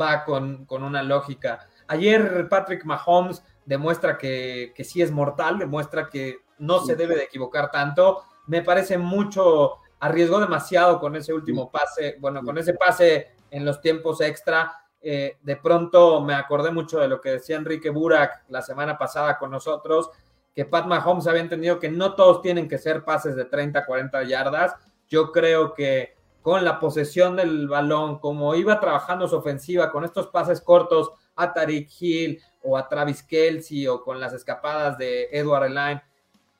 va 0.00 0.24
con, 0.24 0.66
una 0.70 1.02
lógica. 1.02 1.66
Ayer 1.88 2.48
Patrick 2.48 2.84
Mahomes 2.84 3.42
demuestra 3.66 4.16
que, 4.16 4.72
que 4.76 4.84
sí 4.84 5.02
es 5.02 5.10
mortal, 5.10 5.58
demuestra 5.58 6.08
que 6.08 6.38
no 6.58 6.84
se 6.84 6.94
debe 6.94 7.16
de 7.16 7.24
equivocar 7.24 7.70
tanto. 7.72 8.22
Me 8.46 8.62
parece 8.62 8.96
mucho, 8.96 9.78
arriesgó 10.00 10.40
demasiado 10.40 10.98
con 11.00 11.16
ese 11.16 11.32
último 11.32 11.70
pase, 11.70 12.16
bueno, 12.20 12.42
con 12.42 12.58
ese 12.58 12.74
pase 12.74 13.32
en 13.50 13.64
los 13.64 13.80
tiempos 13.80 14.20
extra. 14.20 14.72
Eh, 15.00 15.36
de 15.42 15.56
pronto 15.56 16.20
me 16.20 16.34
acordé 16.34 16.70
mucho 16.70 16.98
de 16.98 17.08
lo 17.08 17.20
que 17.20 17.30
decía 17.30 17.56
Enrique 17.56 17.90
Burak 17.90 18.44
la 18.48 18.62
semana 18.62 18.98
pasada 18.98 19.38
con 19.38 19.50
nosotros, 19.50 20.10
que 20.54 20.64
Pat 20.64 20.86
Mahomes 20.86 21.26
había 21.26 21.42
entendido 21.42 21.78
que 21.78 21.88
no 21.88 22.14
todos 22.14 22.42
tienen 22.42 22.68
que 22.68 22.78
ser 22.78 23.04
pases 23.04 23.36
de 23.36 23.44
30, 23.44 23.86
40 23.86 24.24
yardas. 24.24 24.74
Yo 25.08 25.30
creo 25.30 25.72
que 25.72 26.16
con 26.42 26.64
la 26.64 26.80
posesión 26.80 27.36
del 27.36 27.68
balón, 27.68 28.18
como 28.18 28.54
iba 28.54 28.80
trabajando 28.80 29.28
su 29.28 29.36
ofensiva 29.36 29.90
con 29.92 30.04
estos 30.04 30.28
pases 30.28 30.60
cortos 30.60 31.10
a 31.36 31.52
Tariq 31.52 31.88
Hill 32.00 32.42
o 32.62 32.76
a 32.76 32.88
Travis 32.88 33.22
Kelsey 33.22 33.86
o 33.86 34.02
con 34.02 34.20
las 34.20 34.32
escapadas 34.32 34.98
de 34.98 35.28
Edward 35.30 35.66
Elaine, 35.66 36.02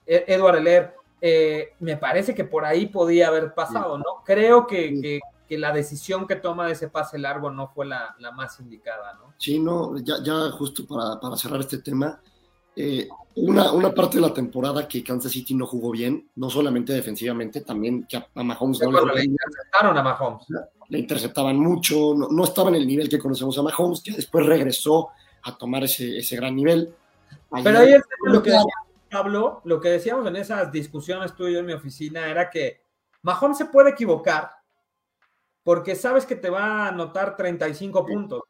Edward 0.06 0.56
Heller, 0.56 0.94
eh, 1.20 1.70
me 1.80 1.96
parece 1.96 2.34
que 2.34 2.44
por 2.44 2.64
ahí 2.64 2.86
podía 2.86 3.28
haber 3.28 3.54
pasado, 3.54 3.98
¿no? 3.98 4.22
Creo 4.24 4.66
que, 4.66 5.20
que 5.48 5.58
la 5.58 5.72
decisión 5.72 6.26
que 6.26 6.36
toma 6.36 6.66
de 6.66 6.72
ese 6.74 6.88
pase 6.88 7.18
largo 7.18 7.50
no 7.50 7.68
fue 7.68 7.86
la, 7.86 8.14
más 8.36 8.60
indicada, 8.60 9.14
¿no? 9.14 9.32
Sí, 9.38 9.58
no, 9.58 9.96
ya, 9.98 10.16
ya 10.22 10.50
justo 10.50 10.86
para, 10.86 11.36
cerrar 11.36 11.60
este 11.60 11.78
tema, 11.78 12.20
eh, 12.76 13.08
una, 13.36 13.72
una, 13.72 13.94
parte 13.94 14.18
de 14.18 14.22
la 14.22 14.34
temporada 14.34 14.86
que 14.86 15.02
Kansas 15.02 15.32
City 15.32 15.54
no 15.54 15.66
jugó 15.66 15.90
bien, 15.90 16.28
no 16.36 16.50
solamente 16.50 16.92
defensivamente, 16.92 17.62
también 17.62 18.04
que 18.06 18.18
a, 18.18 18.26
Mahomes 18.34 18.80
no 18.82 19.06
le, 19.06 19.24
interceptaron 19.24 19.96
a 19.96 20.02
Mahomes. 20.02 20.46
Le 20.88 20.98
interceptaban 20.98 21.56
mucho, 21.56 22.14
no, 22.14 22.44
estaba 22.44 22.68
en 22.68 22.76
el 22.76 22.86
nivel 22.86 23.08
que 23.08 23.18
conocemos 23.18 23.58
a 23.58 23.62
Mahomes, 23.62 24.02
que 24.02 24.12
después 24.12 24.44
regresó 24.44 25.08
a 25.42 25.56
tomar 25.56 25.84
ese, 25.84 26.18
ese 26.18 26.36
gran 26.36 26.54
nivel. 26.54 26.94
Pero 27.64 27.78
ahí 27.78 27.92
es 27.92 28.02
lo 28.22 28.42
que 28.42 28.52
Pablo, 29.10 29.60
lo 29.64 29.80
que 29.80 29.88
decíamos 29.88 30.26
en 30.26 30.36
esas 30.36 30.70
discusiones 30.70 31.34
tú 31.34 31.46
y 31.46 31.54
yo 31.54 31.60
en 31.60 31.66
mi 31.66 31.72
oficina 31.72 32.28
era 32.28 32.50
que 32.50 32.80
Mahomes 33.22 33.58
se 33.58 33.66
puede 33.66 33.90
equivocar, 33.90 34.50
porque 35.62 35.94
sabes 35.94 36.24
que 36.24 36.36
te 36.36 36.50
va 36.50 36.84
a 36.84 36.88
anotar 36.88 37.36
35 37.36 38.06
puntos. 38.06 38.42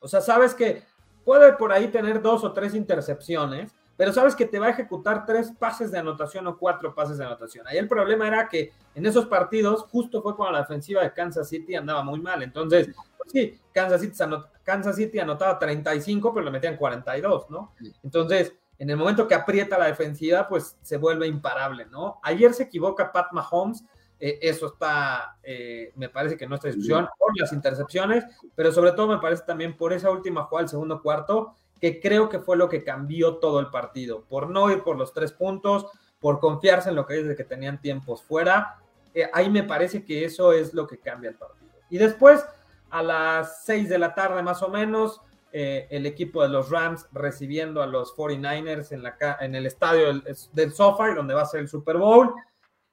O 0.00 0.08
sea, 0.08 0.20
sabes 0.20 0.54
que 0.54 0.82
puede 1.24 1.52
por 1.54 1.72
ahí 1.72 1.88
tener 1.88 2.22
dos 2.22 2.44
o 2.44 2.52
tres 2.52 2.74
intercepciones, 2.74 3.72
pero 3.96 4.12
sabes 4.12 4.34
que 4.34 4.44
te 4.44 4.58
va 4.58 4.66
a 4.66 4.70
ejecutar 4.70 5.24
tres 5.24 5.50
pases 5.58 5.90
de 5.90 5.98
anotación 5.98 6.46
o 6.46 6.58
cuatro 6.58 6.94
pases 6.94 7.18
de 7.18 7.24
anotación. 7.24 7.66
Ahí 7.66 7.78
el 7.78 7.88
problema 7.88 8.28
era 8.28 8.48
que 8.48 8.72
en 8.94 9.06
esos 9.06 9.26
partidos 9.26 9.82
justo 9.84 10.22
fue 10.22 10.36
cuando 10.36 10.52
la 10.52 10.60
defensiva 10.60 11.02
de 11.02 11.12
Kansas 11.12 11.48
City 11.48 11.74
andaba 11.74 12.02
muy 12.02 12.20
mal. 12.20 12.42
Entonces, 12.42 12.90
pues 13.16 13.32
sí, 13.32 13.58
Kansas 13.72 14.02
City, 14.02 14.14
Kansas 14.62 14.96
City 14.96 15.18
anotaba 15.18 15.58
35, 15.58 16.34
pero 16.34 16.44
le 16.44 16.50
metían 16.50 16.76
42, 16.76 17.48
¿no? 17.50 17.72
Entonces, 18.02 18.52
en 18.78 18.90
el 18.90 18.96
momento 18.96 19.26
que 19.26 19.34
aprieta 19.34 19.78
la 19.78 19.86
defensiva, 19.86 20.48
pues 20.48 20.76
se 20.82 20.96
vuelve 20.96 21.26
imparable, 21.26 21.86
¿no? 21.86 22.20
Ayer 22.22 22.52
se 22.52 22.64
equivoca 22.64 23.12
Pat 23.12 23.32
Mahomes 23.32 23.84
eh, 24.18 24.38
eso 24.40 24.66
está, 24.66 25.36
eh, 25.42 25.92
me 25.96 26.08
parece 26.08 26.36
que 26.36 26.46
no 26.46 26.54
está 26.54 26.68
discusión, 26.68 27.06
por 27.18 27.38
las 27.38 27.52
intercepciones, 27.52 28.24
pero 28.54 28.72
sobre 28.72 28.92
todo 28.92 29.08
me 29.08 29.18
parece 29.18 29.42
también 29.46 29.76
por 29.76 29.92
esa 29.92 30.10
última 30.10 30.44
jugada 30.44 30.62
del 30.62 30.70
segundo 30.70 31.02
cuarto, 31.02 31.54
que 31.80 32.00
creo 32.00 32.28
que 32.30 32.38
fue 32.38 32.56
lo 32.56 32.68
que 32.68 32.82
cambió 32.82 33.36
todo 33.36 33.60
el 33.60 33.66
partido, 33.68 34.24
por 34.24 34.48
no 34.48 34.70
ir 34.70 34.82
por 34.82 34.96
los 34.96 35.12
tres 35.12 35.32
puntos, 35.32 35.86
por 36.18 36.40
confiarse 36.40 36.88
en 36.88 36.94
lo 36.94 37.04
que 37.04 37.14
dice 37.14 37.36
que 37.36 37.44
tenían 37.44 37.80
tiempos 37.80 38.22
fuera. 38.22 38.78
eh, 39.14 39.28
ahí 39.32 39.50
me 39.50 39.62
parece 39.62 40.04
que 40.04 40.24
eso 40.24 40.52
es 40.52 40.72
lo 40.72 40.86
que 40.86 40.98
cambia 40.98 41.30
el 41.30 41.36
partido. 41.36 41.70
Y 41.90 41.98
después, 41.98 42.44
a 42.90 43.02
las 43.02 43.64
6 43.64 43.88
de 43.88 43.98
la 43.98 44.14
tarde 44.14 44.42
más 44.42 44.62
o 44.62 44.68
menos, 44.68 45.20
eh, 45.58 45.86
el 45.90 46.04
equipo 46.04 46.42
de 46.42 46.50
los 46.50 46.68
Rams 46.68 47.06
recibiendo 47.12 47.82
a 47.82 47.86
los 47.86 48.14
49ers 48.14 48.92
en, 48.92 49.02
la, 49.02 49.16
en 49.40 49.54
el 49.54 49.64
estadio 49.64 50.08
del, 50.08 50.22
del 50.52 50.72
SoFi, 50.72 51.14
donde 51.14 51.32
va 51.32 51.42
a 51.42 51.46
ser 51.46 51.60
el 51.60 51.68
Super 51.68 51.96
Bowl. 51.96 52.34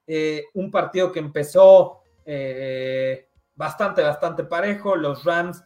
Eh, 0.07 0.45
un 0.53 0.72
partido 0.72 1.11
que 1.11 1.20
empezó 1.20 1.99
bastante, 3.55 4.01
bastante 4.01 4.45
parejo. 4.45 4.95
Los 4.95 5.26
Rams 5.26 5.61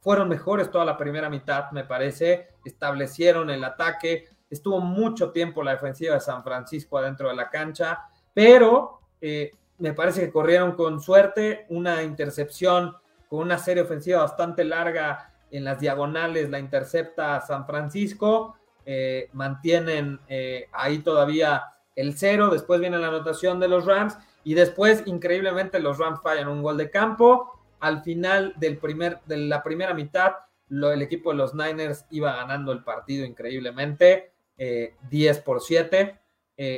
fueron 0.00 0.28
mejores 0.28 0.70
toda 0.70 0.86
la 0.86 0.96
primera 0.96 1.28
mitad, 1.28 1.70
me 1.72 1.84
parece. 1.84 2.54
Establecieron 2.64 3.50
el 3.50 3.62
ataque. 3.62 4.28
Estuvo 4.48 4.80
mucho 4.80 5.30
tiempo 5.30 5.62
la 5.62 5.72
defensiva 5.72 6.14
de 6.14 6.20
San 6.20 6.42
Francisco 6.42 6.96
adentro 6.96 7.28
de 7.28 7.34
la 7.34 7.50
cancha, 7.50 8.08
pero 8.32 9.00
eh, 9.20 9.50
me 9.78 9.92
parece 9.92 10.20
que 10.20 10.30
corrieron 10.32 10.72
con 10.72 11.00
suerte 11.00 11.66
una 11.70 12.02
intercepción 12.02 12.94
con 13.28 13.40
una 13.40 13.58
serie 13.58 13.82
ofensiva 13.82 14.22
bastante 14.22 14.64
larga 14.64 15.34
en 15.50 15.64
las 15.64 15.80
diagonales, 15.80 16.50
la 16.50 16.58
intercepta 16.58 17.40
San 17.40 17.66
Francisco, 17.66 18.56
eh, 18.84 19.28
mantienen 19.32 20.20
eh, 20.28 20.68
ahí 20.72 20.98
todavía 20.98 21.64
el 21.94 22.16
cero, 22.16 22.50
después 22.50 22.80
viene 22.80 22.98
la 22.98 23.08
anotación 23.08 23.58
de 23.58 23.68
los 23.68 23.86
Rams 23.86 24.18
y 24.44 24.54
después 24.54 25.02
increíblemente 25.06 25.80
los 25.80 25.98
Rams 25.98 26.20
fallan 26.22 26.48
un 26.48 26.62
gol 26.62 26.76
de 26.76 26.90
campo, 26.90 27.52
al 27.80 28.02
final 28.02 28.54
del 28.56 28.78
primer, 28.78 29.20
de 29.26 29.38
la 29.38 29.62
primera 29.62 29.94
mitad 29.94 30.32
el 30.68 31.00
equipo 31.00 31.30
de 31.30 31.36
los 31.36 31.54
Niners 31.54 32.06
iba 32.10 32.34
ganando 32.34 32.72
el 32.72 32.82
partido 32.82 33.24
increíblemente, 33.24 34.32
10 34.56 35.38
por 35.40 35.60
7, 35.60 36.18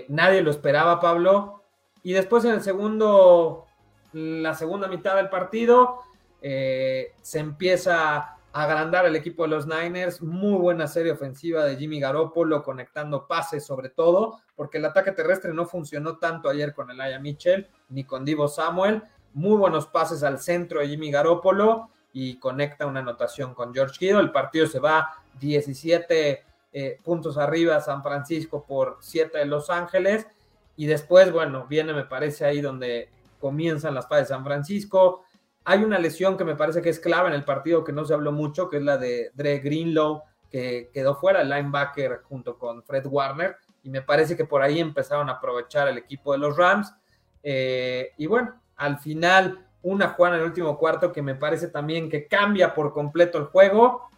nadie 0.08 0.42
lo 0.42 0.50
esperaba 0.50 1.00
Pablo, 1.00 1.58
y 2.02 2.12
después 2.12 2.44
en 2.44 2.52
el 2.52 2.62
segundo, 2.62 3.66
la 4.12 4.54
segunda 4.54 4.88
mitad 4.88 5.16
del 5.16 5.28
partido, 5.28 6.00
eh, 6.40 7.12
se 7.22 7.40
empieza 7.40 8.37
agrandar 8.52 9.06
el 9.06 9.16
equipo 9.16 9.42
de 9.44 9.48
los 9.50 9.66
Niners. 9.66 10.22
Muy 10.22 10.58
buena 10.58 10.86
serie 10.86 11.12
ofensiva 11.12 11.64
de 11.64 11.76
Jimmy 11.76 12.00
Garoppolo, 12.00 12.62
conectando 12.62 13.26
pases 13.26 13.64
sobre 13.64 13.90
todo, 13.90 14.40
porque 14.56 14.78
el 14.78 14.84
ataque 14.84 15.12
terrestre 15.12 15.52
no 15.52 15.66
funcionó 15.66 16.18
tanto 16.18 16.48
ayer 16.48 16.74
con 16.74 16.90
el 16.90 17.00
Aya 17.00 17.18
Mitchell 17.18 17.68
ni 17.90 18.04
con 18.04 18.24
Divo 18.24 18.48
Samuel. 18.48 19.02
Muy 19.34 19.56
buenos 19.56 19.86
pases 19.86 20.22
al 20.22 20.38
centro 20.38 20.80
de 20.80 20.88
Jimmy 20.88 21.10
Garoppolo 21.10 21.90
y 22.12 22.38
conecta 22.38 22.86
una 22.86 23.00
anotación 23.00 23.54
con 23.54 23.72
George 23.72 23.98
Kittle. 23.98 24.20
El 24.20 24.32
partido 24.32 24.66
se 24.66 24.80
va 24.80 25.10
17 25.38 26.44
eh, 26.72 26.98
puntos 27.02 27.38
arriba 27.38 27.80
San 27.80 28.02
Francisco 28.02 28.64
por 28.66 28.98
7 29.00 29.38
de 29.38 29.46
Los 29.46 29.70
Ángeles 29.70 30.26
y 30.76 30.86
después, 30.86 31.32
bueno, 31.32 31.66
viene, 31.68 31.92
me 31.92 32.04
parece, 32.04 32.44
ahí 32.44 32.60
donde 32.60 33.08
comienzan 33.40 33.94
las 33.94 34.06
pases 34.06 34.28
de 34.28 34.34
San 34.34 34.44
Francisco. 34.44 35.24
Hay 35.70 35.84
una 35.84 35.98
lesión 35.98 36.38
que 36.38 36.44
me 36.44 36.56
parece 36.56 36.80
que 36.80 36.88
es 36.88 36.98
clave 36.98 37.28
en 37.28 37.34
el 37.34 37.44
partido 37.44 37.84
que 37.84 37.92
no 37.92 38.06
se 38.06 38.14
habló 38.14 38.32
mucho, 38.32 38.70
que 38.70 38.78
es 38.78 38.82
la 38.82 38.96
de 38.96 39.32
Dre 39.34 39.58
Greenlow, 39.58 40.22
que 40.50 40.88
quedó 40.94 41.14
fuera 41.14 41.42
el 41.42 41.50
linebacker 41.50 42.22
junto 42.26 42.56
con 42.56 42.82
Fred 42.82 43.04
Warner. 43.06 43.56
Y 43.82 43.90
me 43.90 44.00
parece 44.00 44.34
que 44.34 44.46
por 44.46 44.62
ahí 44.62 44.80
empezaron 44.80 45.28
a 45.28 45.32
aprovechar 45.32 45.86
el 45.88 45.98
equipo 45.98 46.32
de 46.32 46.38
los 46.38 46.56
Rams. 46.56 46.94
Eh, 47.42 48.12
y 48.16 48.24
bueno, 48.24 48.58
al 48.76 48.98
final, 48.98 49.66
una 49.82 50.08
jugada 50.08 50.36
en 50.36 50.40
el 50.40 50.48
último 50.48 50.78
cuarto 50.78 51.12
que 51.12 51.20
me 51.20 51.34
parece 51.34 51.68
también 51.68 52.08
que 52.08 52.26
cambia 52.26 52.72
por 52.72 52.94
completo 52.94 53.36
el 53.36 53.44
juego. 53.44 54.08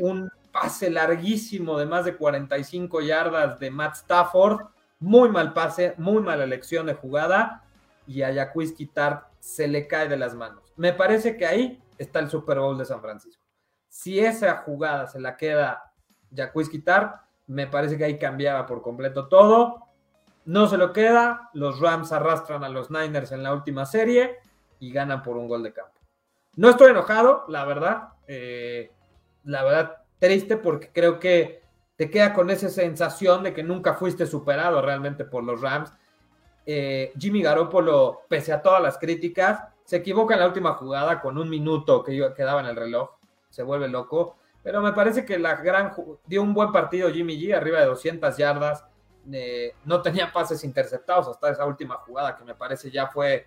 Un 0.00 0.30
pase 0.50 0.88
larguísimo 0.88 1.78
de 1.78 1.84
más 1.84 2.06
de 2.06 2.16
45 2.16 3.02
yardas 3.02 3.60
de 3.60 3.70
Matt 3.70 3.96
Stafford 3.96 4.66
muy 4.98 5.28
mal 5.28 5.52
pase, 5.52 5.94
muy 5.98 6.22
mala 6.22 6.44
elección 6.44 6.86
de 6.86 6.94
jugada 6.94 7.62
y 8.06 8.22
a 8.22 8.30
Yacuiz 8.30 8.72
quitar 8.72 9.28
se 9.46 9.68
le 9.68 9.86
cae 9.86 10.08
de 10.08 10.16
las 10.16 10.34
manos. 10.34 10.72
Me 10.74 10.92
parece 10.92 11.36
que 11.36 11.46
ahí 11.46 11.80
está 11.98 12.18
el 12.18 12.28
Super 12.28 12.58
Bowl 12.58 12.76
de 12.76 12.84
San 12.84 13.00
Francisco. 13.00 13.44
Si 13.88 14.18
esa 14.18 14.56
jugada 14.56 15.06
se 15.06 15.20
la 15.20 15.36
queda 15.36 15.94
Yacuiz 16.30 16.68
quitar, 16.68 17.20
me 17.46 17.68
parece 17.68 17.96
que 17.96 18.04
ahí 18.04 18.18
cambiaba 18.18 18.66
por 18.66 18.82
completo 18.82 19.28
todo. 19.28 19.86
No 20.46 20.66
se 20.66 20.76
lo 20.76 20.92
queda, 20.92 21.48
los 21.54 21.78
Rams 21.78 22.10
arrastran 22.10 22.64
a 22.64 22.68
los 22.68 22.90
Niners 22.90 23.30
en 23.30 23.44
la 23.44 23.52
última 23.52 23.86
serie 23.86 24.38
y 24.80 24.90
ganan 24.90 25.22
por 25.22 25.36
un 25.36 25.46
gol 25.46 25.62
de 25.62 25.72
campo. 25.72 26.00
No 26.56 26.70
estoy 26.70 26.90
enojado, 26.90 27.44
la 27.46 27.64
verdad. 27.64 28.08
Eh, 28.26 28.90
la 29.44 29.62
verdad, 29.62 29.98
triste 30.18 30.56
porque 30.56 30.90
creo 30.92 31.20
que 31.20 31.62
te 31.94 32.10
queda 32.10 32.34
con 32.34 32.50
esa 32.50 32.68
sensación 32.68 33.44
de 33.44 33.54
que 33.54 33.62
nunca 33.62 33.94
fuiste 33.94 34.26
superado 34.26 34.82
realmente 34.82 35.24
por 35.24 35.44
los 35.44 35.60
Rams. 35.60 35.92
Eh, 36.66 37.12
Jimmy 37.16 37.42
Garoppolo, 37.42 38.22
pese 38.28 38.52
a 38.52 38.60
todas 38.60 38.82
las 38.82 38.98
críticas, 38.98 39.62
se 39.84 39.96
equivoca 39.96 40.34
en 40.34 40.40
la 40.40 40.48
última 40.48 40.74
jugada 40.74 41.20
con 41.20 41.38
un 41.38 41.48
minuto 41.48 42.02
que 42.02 42.32
quedaba 42.36 42.60
en 42.60 42.66
el 42.66 42.76
reloj, 42.76 43.10
se 43.48 43.62
vuelve 43.62 43.88
loco, 43.88 44.36
pero 44.64 44.82
me 44.82 44.92
parece 44.92 45.24
que 45.24 45.38
la 45.38 45.54
gran 45.54 45.92
dio 46.26 46.42
un 46.42 46.52
buen 46.52 46.72
partido 46.72 47.08
Jimmy 47.10 47.40
G, 47.40 47.54
arriba 47.54 47.78
de 47.78 47.86
200 47.86 48.36
yardas, 48.36 48.84
eh, 49.32 49.74
no 49.84 50.02
tenía 50.02 50.32
pases 50.32 50.64
interceptados 50.64 51.28
hasta 51.28 51.50
esa 51.50 51.64
última 51.64 51.96
jugada 51.98 52.36
que 52.36 52.44
me 52.44 52.54
parece 52.54 52.90
ya 52.90 53.06
fue 53.06 53.46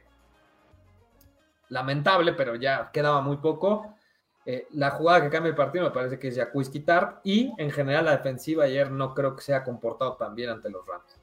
lamentable, 1.67 2.34
pero 2.34 2.55
ya 2.55 2.89
quedaba 2.91 3.22
muy 3.22 3.38
poco. 3.38 3.95
Eh, 4.45 4.67
la 4.72 4.91
jugada 4.91 5.22
que 5.22 5.30
cambia 5.30 5.49
el 5.49 5.55
partido 5.55 5.86
me 5.86 5.91
parece 5.91 6.17
que 6.17 6.30
es 6.30 6.36
Jacques 6.36 6.70
Quitar 6.70 7.20
y 7.24 7.53
en 7.57 7.70
general 7.70 8.05
la 8.05 8.17
defensiva 8.17 8.63
ayer 8.63 8.89
no 8.89 9.13
creo 9.13 9.36
que 9.36 9.41
se 9.41 9.53
haya 9.53 9.63
comportado 9.63 10.15
tan 10.15 10.36
bien 10.36 10.49
ante 10.49 10.70
los 10.70 10.88
Rams. 10.88 11.18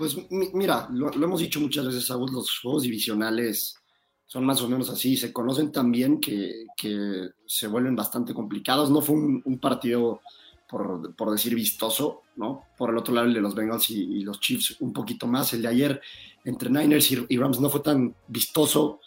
Pues 0.00 0.16
mira, 0.30 0.88
lo, 0.94 1.12
hemos 1.12 1.40
dicho 1.40 1.60
muchas 1.60 1.84
veces, 1.84 2.08
los 2.08 2.58
juegos 2.58 2.84
divisionales 2.84 3.76
son 4.24 4.46
más 4.46 4.62
o 4.62 4.66
menos 4.66 4.88
así, 4.88 5.14
se 5.14 5.30
conocen 5.30 5.70
también 5.70 6.18
que, 6.18 6.64
que 6.74 7.28
se 7.44 7.66
vuelven 7.66 7.94
bastante 7.94 8.32
complicados. 8.32 8.88
No 8.88 9.02
fue 9.02 9.16
un, 9.16 9.58
partido, 9.58 10.22
por, 10.66 11.14
por, 11.14 11.30
decir, 11.30 11.54
vistoso, 11.54 12.22
¿no? 12.36 12.62
Por 12.78 12.88
el 12.88 12.96
otro 12.96 13.12
lado, 13.12 13.26
el 13.26 13.34
de 13.34 13.42
los 13.42 13.54
Bengals 13.54 13.90
y, 13.90 14.22
los 14.22 14.40
Chiefs 14.40 14.76
un 14.80 14.94
poquito 14.94 15.26
más. 15.26 15.52
El 15.52 15.60
de 15.60 15.68
ayer 15.68 16.00
entre 16.46 16.70
Niners 16.70 17.10
y, 17.28 17.36
Rams 17.36 17.60
no 17.60 17.68
fue 17.68 17.80
tan 17.80 18.14
vistoso, 18.26 19.00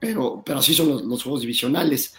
pero, 0.00 0.42
pero 0.42 0.60
así 0.60 0.72
son 0.72 0.88
los, 0.88 1.04
los 1.04 1.22
juegos 1.22 1.42
divisionales. 1.42 2.14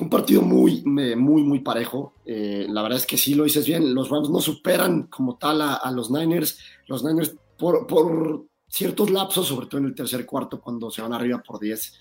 Un 0.00 0.08
partido 0.08 0.42
muy, 0.42 0.82
muy, 0.84 1.42
muy 1.42 1.60
parejo. 1.60 2.14
Eh, 2.24 2.66
la 2.68 2.82
verdad 2.82 2.98
es 2.98 3.06
que 3.06 3.18
sí 3.18 3.34
lo 3.34 3.44
dices 3.44 3.66
bien. 3.66 3.94
Los 3.94 4.10
Rams 4.10 4.30
no 4.30 4.40
superan 4.40 5.04
como 5.04 5.36
tal 5.36 5.60
a, 5.60 5.90
los 5.90 6.10
Niners. 6.10 6.58
Los 6.86 7.02
Niners, 7.02 7.34
por, 7.58 7.86
por, 7.86 8.44
ciertos 8.68 9.10
lapsos, 9.10 9.48
sobre 9.48 9.66
todo 9.66 9.80
en 9.80 9.86
el 9.86 9.94
tercer 9.94 10.24
cuarto, 10.24 10.60
cuando 10.60 10.90
se 10.90 11.02
van 11.02 11.14
arriba 11.14 11.42
por 11.42 11.58
10, 11.58 11.94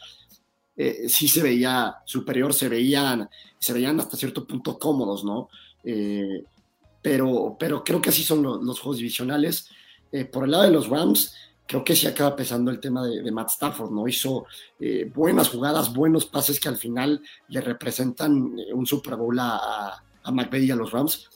eh, 0.76 1.10
sí 1.10 1.28
se 1.28 1.42
veía 1.42 1.96
superior, 2.06 2.54
se 2.54 2.70
veían, 2.70 3.28
se 3.58 3.74
veían 3.74 4.00
hasta 4.00 4.18
cierto 4.18 4.46
punto 4.46 4.78
cómodos, 4.78 5.24
¿no? 5.24 5.50
Eh, 5.84 6.44
pero, 7.02 7.56
pero 7.58 7.84
creo 7.84 8.02
que 8.02 8.10
así 8.10 8.24
son 8.24 8.44
los, 8.44 8.64
los 8.64 8.80
juegos 8.80 8.98
divisionales. 8.98 9.70
por 10.32 10.44
el 10.44 10.52
lado 10.52 10.64
de 10.64 10.72
los 10.72 10.88
Rams, 10.88 11.34
creo 11.68 11.84
que 11.84 11.96
sí 11.96 12.08
acaba 12.08 12.36
pesando 12.36 12.72
el 12.72 12.80
tema 12.80 13.06
de, 13.06 13.32
Matt 13.32 13.50
Stafford, 13.50 13.92
¿no? 13.92 14.08
Hizo 14.08 14.46
eh, 14.80 15.12
buenas 15.14 15.50
jugadas, 15.50 15.94
buenos 15.94 16.26
pases 16.26 16.60
que 16.60 16.70
al 16.70 16.78
final 16.78 17.22
le 17.50 17.62
representan 17.62 18.58
eh, 18.58 18.74
un 18.74 18.86
Super 18.86 19.16
Bowl 19.16 19.38
a, 19.38 20.02
a 20.24 20.32
McVay 20.32 20.66
y 20.66 20.72
a 20.72 20.76
los 20.76 20.92
Rams. 20.92 21.30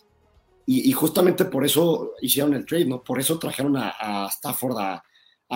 Y, 0.66 0.92
justamente 0.94 1.46
por 1.46 1.66
eso 1.66 2.14
hicieron 2.22 2.54
el 2.54 2.66
trade, 2.66 2.86
¿no? 2.86 3.04
Por 3.04 3.20
eso 3.20 3.38
trajeron 3.38 3.76
a, 3.76 4.28
Stafford 4.30 4.78
a, 4.78 5.04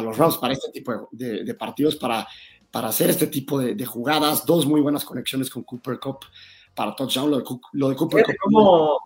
los 0.02 0.18
Rams 0.18 0.38
para 0.38 0.54
este 0.54 0.72
tipo 0.72 1.08
de, 1.12 1.54
partidos, 1.54 1.96
para, 1.96 2.28
para 2.70 2.90
hacer 2.90 3.12
este 3.12 3.28
tipo 3.28 3.60
de, 3.60 3.86
jugadas. 3.86 4.46
Dos 4.46 4.66
muy 4.66 4.82
buenas 4.82 5.06
conexiones 5.06 5.50
con 5.50 5.64
Cooper 5.64 6.00
Cup 6.00 6.26
para 6.74 6.94
touchdown. 6.94 7.32
Lo 7.32 7.38
de, 7.38 7.46
lo 7.74 7.90
de 7.90 7.96
Cooper 7.96 8.26
Cup. 8.26 8.36
Como, 8.42 9.00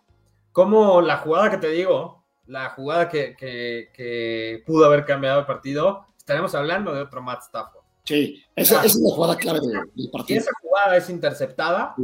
como 0.50 1.00
la 1.00 1.18
jugada 1.18 1.50
que 1.50 1.58
te 1.58 1.70
digo, 1.70 2.19
la 2.50 2.70
jugada 2.70 3.08
que, 3.08 4.62
pudo 4.66 4.84
haber 4.84 5.04
cambiado 5.04 5.40
el 5.40 5.46
partido, 5.46 6.04
estaremos 6.16 6.54
hablando 6.54 6.92
de 6.92 7.02
otro 7.02 7.22
Matt 7.22 7.42
Stafford. 7.42 7.84
Sí, 8.04 8.42
esa, 8.56 8.84
es 8.84 8.96
la 8.96 9.14
jugada 9.14 9.36
clave 9.36 9.60
del, 9.60 10.10
partido. 10.10 10.40
Si 10.40 10.48
esa 10.48 10.50
jugada 10.60 10.96
es 10.96 11.08
interceptada, 11.10 11.94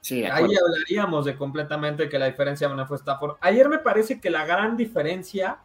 sí, 0.00 0.24
ahí 0.24 0.44
hablaríamos 0.56 1.24
de 1.24 1.34
completamente 1.34 2.08
que 2.08 2.20
la 2.20 2.26
diferencia 2.26 2.68
no 2.68 2.86
fue 2.86 2.98
Stafford. 2.98 3.36
Ayer 3.40 3.68
me 3.68 3.78
parece 3.78 4.20
que 4.20 4.30
la 4.30 4.46
gran 4.46 4.76
diferencia 4.76 5.58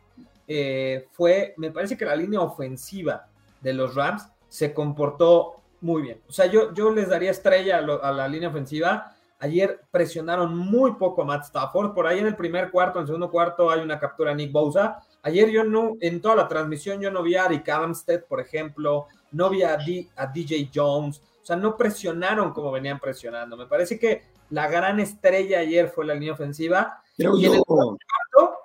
eh, 0.48 1.08
fue, 1.12 1.54
me 1.58 1.70
parece 1.70 1.96
que 1.96 2.06
la 2.06 2.16
línea 2.16 2.42
ofensiva 2.42 3.28
de 3.62 3.74
los 3.74 3.94
Rams 3.94 4.28
se 4.50 4.74
comportó 4.74 5.62
muy 5.82 6.02
bien. 6.02 6.22
O 6.28 6.32
sea, 6.32 6.48
yo, 6.48 6.74
yo 6.74 6.92
les 6.92 7.10
daría 7.10 7.30
estrella 7.30 7.78
a 7.78 8.12
la 8.12 8.28
línea 8.28 8.50
ofensiva 8.50 9.15
Ayer 9.40 9.82
presionaron 9.92 10.58
muy 10.58 10.94
poco 10.94 11.22
a 11.22 11.26
Matt 11.26 11.46
Stafford. 11.46 11.94
Por 11.94 12.08
ahí 12.08 12.20
en 12.20 12.28
el 12.28 12.36
primer 12.36 12.72
cuarto, 12.72 13.00
en 13.00 13.04
el 13.04 13.08
segundo 13.08 13.30
cuarto 13.30 13.70
hay 13.70 13.82
una 13.82 14.00
captura 14.00 14.32
a 14.32 14.36
Nick 14.36 14.52
Bosa. 14.52 15.00
Ayer 15.24 15.50
yo 15.50 15.64
no, 15.64 15.94
en 16.00 16.22
toda 16.22 16.36
la 16.36 16.48
transmisión 16.48 17.02
yo 17.02 17.12
no 17.12 17.22
vi 17.22 17.36
a 17.36 17.46
Eric 17.46 17.68
Armstead, 17.68 18.26
por 18.26 18.40
ejemplo, 18.40 19.08
no 19.32 19.50
vi 19.50 19.64
a, 19.64 19.78
DJ 19.78 20.70
Jones. 20.74 21.22
O 21.42 21.46
sea, 21.46 21.56
no 21.56 21.76
presionaron 21.76 22.54
como 22.54 22.72
venían 22.72 23.00
presionando. 23.00 23.58
Me 23.58 23.68
parece 23.68 24.00
que 24.00 24.24
la 24.50 24.68
gran 24.68 25.00
estrella 25.00 25.60
ayer 25.60 25.90
fue 25.90 26.06
la 26.06 26.14
línea 26.14 26.34
ofensiva. 26.34 27.02
y 27.18 27.46
en 27.46 27.54
el 27.54 27.64
cuarto, 27.64 28.58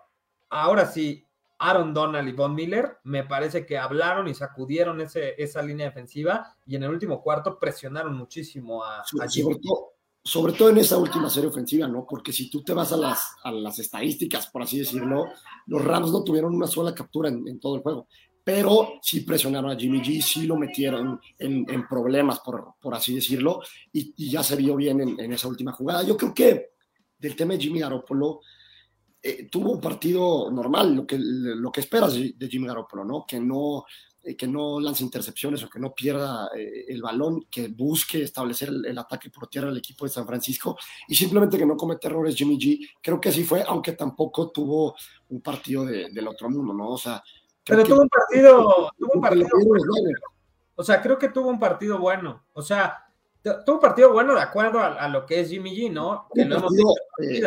ahora 0.48 0.86
sí, 0.86 1.26
Aaron 1.60 1.92
Donald 1.92 2.26
y 2.26 2.32
Von 2.32 2.54
Miller, 2.54 2.98
me 3.04 3.24
parece 3.24 3.66
que 3.66 3.76
hablaron 3.76 4.28
y 4.28 4.34
sacudieron 4.34 5.00
ese, 5.00 5.34
esa 5.42 5.60
línea 5.60 5.86
defensiva 5.86 6.54
y 6.66 6.76
en 6.76 6.84
el 6.84 6.90
último 6.90 7.22
cuarto 7.22 7.58
presionaron 7.58 8.16
muchísimo 8.16 8.82
a, 8.82 9.00
a 9.00 9.28
sobre, 9.28 9.56
todo, 9.56 9.92
sobre, 10.22 10.52
todo, 10.52 10.70
en 10.70 10.78
esa 10.78 10.98
última 10.98 11.30
serie 11.30 11.48
ofensiva, 11.48 11.88
¿no? 11.88 12.06
Porque 12.08 12.32
si 12.32 12.50
tú 12.50 12.62
te 12.62 12.72
vas 12.72 12.92
a 12.92 12.96
las, 12.96 13.36
a 13.42 13.50
las 13.50 13.78
estadísticas, 13.78 14.48
por 14.48 14.62
así 14.62 14.78
decirlo, 14.78 15.26
los 15.66 15.84
Rams 15.84 16.10
no 16.10 16.22
tuvieron 16.22 16.54
una 16.54 16.66
sola 16.66 16.94
captura 16.94 17.28
en, 17.28 17.58
todo 17.60 17.76
el 17.76 17.82
juego 17.82 18.06
pero 18.42 18.94
sí 19.02 19.20
presionaron 19.20 19.70
a 19.70 19.76
Jimmy 19.76 20.00
G, 20.00 20.20
sí 20.20 20.46
lo 20.46 20.56
metieron 20.56 21.20
en, 21.38 21.86
problemas, 21.86 22.40
por, 22.40 22.74
por, 22.80 22.94
así 22.94 23.14
decirlo, 23.14 23.60
y, 23.92 24.12
y, 24.16 24.30
ya 24.30 24.42
se 24.42 24.56
vio 24.56 24.74
bien 24.74 25.00
en, 25.00 25.20
en, 25.20 25.32
esa 25.32 25.46
última 25.46 25.72
jugada. 25.72 26.02
Yo 26.02 26.16
creo 26.16 26.34
que 26.34 26.70
del 27.20 27.36
tema 27.36 27.52
de 27.52 27.60
Jimmy 27.60 27.80
Garoppolo, 27.80 28.40
eh, 29.22 29.48
tuvo 29.50 29.72
un 29.72 29.80
partido 29.80 30.50
normal, 30.50 30.94
lo 30.94 31.06
que, 31.06 31.16
lo 31.18 31.70
que 31.70 31.80
esperas 31.80 32.14
de 32.14 32.48
Jimmy 32.48 32.66
Garoppolo, 32.66 33.04
¿no? 33.04 33.26
Que 33.28 33.38
no, 33.38 33.84
eh, 34.22 34.36
que 34.36 34.46
no 34.46 34.80
lance 34.80 35.02
intercepciones 35.02 35.62
o 35.62 35.70
que 35.70 35.78
no 35.78 35.94
pierda 35.94 36.50
eh, 36.56 36.86
el 36.88 37.00
balón, 37.00 37.46
que 37.50 37.68
busque 37.68 38.22
establecer 38.22 38.68
el, 38.68 38.86
el, 38.86 38.98
ataque 38.98 39.30
por 39.30 39.48
tierra 39.48 39.68
del 39.68 39.78
equipo 39.78 40.04
de 40.04 40.10
San 40.10 40.26
Francisco 40.26 40.76
y 41.08 41.14
simplemente 41.14 41.56
que 41.56 41.64
no 41.64 41.76
cometa 41.76 42.08
errores 42.08 42.36
Jimmy 42.36 42.58
G. 42.58 42.88
Creo 43.02 43.20
que 43.20 43.30
así 43.30 43.44
fue, 43.44 43.64
aunque 43.66 43.92
tampoco 43.92 44.50
tuvo 44.50 44.94
un 45.30 45.40
partido 45.40 45.84
de, 45.84 46.10
del 46.10 46.28
otro 46.28 46.50
mundo, 46.50 46.74
¿no? 46.74 46.90
O 46.90 46.98
sea, 46.98 47.22
pero 47.64 47.84
tuvo 47.84 48.02
un 48.02 48.08
partido, 48.08 48.90
tuvo 48.98 49.10
un 49.14 49.20
partido 49.20 49.48
bueno. 49.64 50.18
O 50.74 50.82
sea, 50.82 51.00
creo 51.00 51.18
que 51.18 51.28
tuvo 51.28 51.48
un 51.48 51.58
partido 51.58 51.98
bueno. 51.98 52.44
O 52.54 52.62
sea, 52.62 53.06
tuvo 53.42 53.76
un 53.76 53.80
partido 53.80 54.12
bueno 54.12 54.34
de 54.34 54.40
acuerdo 54.40 54.80
a, 54.80 54.94
a 54.94 55.08
lo 55.08 55.24
que 55.26 55.40
es 55.40 55.50
Jimmy 55.50 55.74
G, 55.76 55.92
¿no? 55.92 56.26
Que 56.34 56.44
lo 56.44 56.56
hemos 56.56 56.72
dicho 56.72 56.88
eh, 57.22 57.42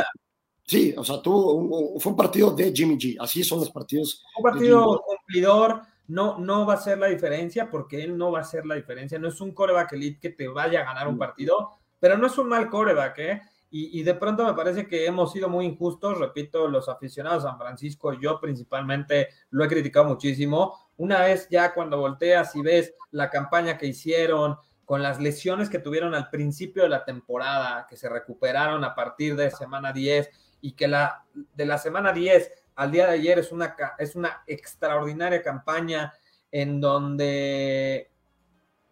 Sí, 0.65 0.93
o 0.97 1.03
sea, 1.03 1.21
tuvo 1.21 1.53
un, 1.55 1.99
fue 1.99 2.11
un 2.11 2.17
partido 2.17 2.51
de 2.51 2.71
Jimmy 2.71 2.97
G. 2.97 3.17
Así 3.19 3.43
son 3.43 3.59
los 3.59 3.69
partidos. 3.69 4.24
Un 4.38 4.43
partido 4.43 5.03
cumplidor. 5.05 5.82
No, 6.08 6.38
no 6.38 6.66
va 6.66 6.76
a 6.76 6.78
ser 6.78 6.97
la 6.97 7.08
diferencia 7.08 7.70
porque 7.70 8.04
él 8.04 8.18
no 8.18 8.32
va 8.32 8.41
a 8.41 8.43
ser 8.43 8.66
la 8.66 8.76
diferencia. 8.76 9.20
No 9.20 9.30
es 9.30 9.39
un 9.41 9.54
coreback 9.54 9.93
elite 9.93 10.20
que 10.20 10.30
te 10.30 10.47
vaya 10.47 10.82
a 10.82 10.86
ganar 10.86 11.08
un 11.08 11.18
partido, 11.18 11.72
pero 11.99 12.18
no 12.18 12.28
es 12.28 12.38
un 12.38 12.49
mal 12.49 12.70
coreback, 12.70 13.20
¿eh? 13.20 13.41
Y, 13.72 13.99
y, 13.99 14.04
de 14.04 14.14
pronto 14.14 14.45
me 14.45 14.54
parece 14.54 14.88
que 14.88 15.08
hemos 15.08 15.32
sido 15.32 15.49
muy 15.49 15.66
injustos, 15.66 16.20
repito, 16.20 16.68
los 16.68 16.88
aficionados 16.89 17.43
a 17.43 17.49
San 17.49 17.58
Francisco, 17.58 18.14
yo 18.14 18.39
principalmente 18.39 19.30
lo 19.49 19.64
he 19.64 19.68
criticado 19.68 20.06
muchísimo. 20.06 20.78
Una 20.97 21.22
vez 21.22 21.47
ya 21.49 21.74
cuando 21.74 21.97
volteas 21.97 22.56
y 22.56 22.62
ves 22.62 22.93
la 23.10 23.32
campaña 23.32 23.80
que 23.80 23.88
hicieron, 23.88 24.58
con 24.86 25.01
las 25.01 25.20
lesiones 25.20 25.70
que 25.70 25.80
tuvieron 25.80 26.14
al 26.14 26.30
principio 26.30 26.84
de 26.84 26.89
la 26.89 27.06
temporada, 27.06 27.88
que 27.89 27.95
se 27.95 28.10
recuperaron 28.10 28.84
a 28.84 28.95
partir 28.95 29.36
de 29.36 29.49
semana 29.49 29.93
10 29.93 30.30
y 30.62 30.74
que 30.74 30.88
la, 30.88 31.26
de 31.34 31.66
la 31.66 31.78
semana 31.78 32.12
10 32.12 32.51
al 32.76 32.91
día 32.91 33.07
de 33.07 33.13
ayer 33.13 33.39
es 33.39 33.51
una, 33.51 33.76
es 33.97 34.15
una 34.15 34.43
extraordinaria 34.47 35.41
campaña 35.41 36.13
en 36.51 36.80
donde, 36.80 38.11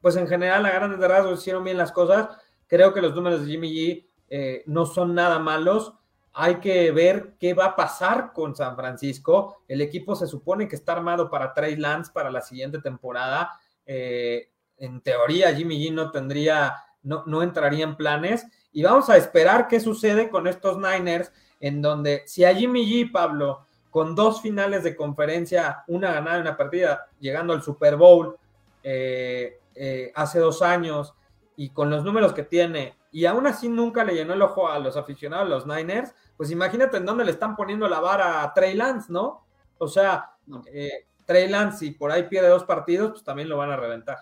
pues 0.02 0.16
en 0.16 0.28
general, 0.28 0.66
a 0.66 0.72
grandes 0.72 1.08
rasgos 1.08 1.40
hicieron 1.40 1.64
bien 1.64 1.78
las 1.78 1.92
cosas. 1.92 2.30
Creo 2.68 2.94
que 2.94 3.02
los 3.02 3.14
números 3.14 3.42
de 3.42 3.52
Jimmy 3.52 3.72
G 3.72 4.08
eh, 4.30 4.64
no 4.66 4.86
son 4.86 5.14
nada 5.14 5.38
malos. 5.40 5.94
Hay 6.34 6.56
que 6.56 6.92
ver 6.92 7.36
qué 7.40 7.54
va 7.54 7.66
a 7.66 7.76
pasar 7.76 8.32
con 8.34 8.56
San 8.56 8.76
Francisco. 8.76 9.64
El 9.68 9.82
equipo 9.82 10.16
se 10.16 10.26
supone 10.26 10.68
que 10.68 10.76
está 10.76 10.94
armado 10.94 11.30
para 11.30 11.54
Trey 11.54 11.76
Lance 11.76 12.12
para 12.14 12.32
la 12.32 12.42
siguiente 12.42 12.80
temporada. 12.80 13.60
Eh, 13.86 14.50
en 14.78 15.02
teoría, 15.02 15.54
Jimmy 15.54 15.86
G 15.86 15.94
no 15.94 16.10
tendría, 16.10 16.78
no, 17.04 17.24
no 17.28 17.44
entraría 17.44 17.84
en 17.84 17.96
planes. 17.96 18.48
Y 18.72 18.82
vamos 18.84 19.10
a 19.10 19.18
esperar 19.18 19.68
qué 19.68 19.80
sucede 19.80 20.30
con 20.30 20.48
estos 20.48 20.78
Niners, 20.78 21.32
en 21.60 21.82
donde 21.82 22.24
si 22.26 22.44
a 22.44 22.56
Jimmy 22.56 22.86
G, 22.86 23.12
Pablo, 23.12 23.68
con 23.92 24.16
dos 24.16 24.42
finales 24.42 24.84
de 24.84 24.96
conferencia, 24.96 25.84
una 25.88 26.14
ganada 26.14 26.38
y 26.38 26.42
una 26.42 26.58
perdida, 26.58 27.08
llegando 27.20 27.54
al 27.54 27.62
Super 27.62 27.98
Bowl 27.98 28.38
eh, 28.82 29.60
eh, 29.76 30.12
hace 30.16 30.40
dos 30.40 30.62
años, 30.62 31.14
y 31.58 31.70
con 31.70 31.90
los 31.90 32.04
números 32.04 32.34
que 32.34 32.44
tiene, 32.44 32.98
y 33.12 33.26
aún 33.26 33.46
así 33.46 33.68
nunca 33.68 34.06
le 34.06 34.16
llenó 34.16 34.34
el 34.34 34.42
ojo 34.42 34.70
a 34.70 34.80
los 34.80 34.96
aficionados, 34.96 35.50
los 35.50 35.68
Niners, 35.68 36.16
pues 36.38 36.50
imagínate 36.50 36.98
en 36.98 37.06
dónde 37.06 37.26
le 37.26 37.32
están 37.32 37.56
poniendo 37.56 37.88
la 37.90 38.00
vara 38.00 38.42
a 38.42 38.54
Trey 38.54 38.74
Lance, 38.74 39.12
¿no? 39.12 39.46
O 39.78 39.88
sea, 39.88 40.32
eh, 40.74 41.06
Trey 41.26 41.50
Lance, 41.50 41.80
si 41.80 41.92
por 41.92 42.12
ahí 42.12 42.24
pierde 42.24 42.48
dos 42.48 42.64
partidos, 42.64 43.12
pues 43.12 43.24
también 43.26 43.50
lo 43.50 43.58
van 43.58 43.72
a 43.72 43.76
reventar. 43.76 44.18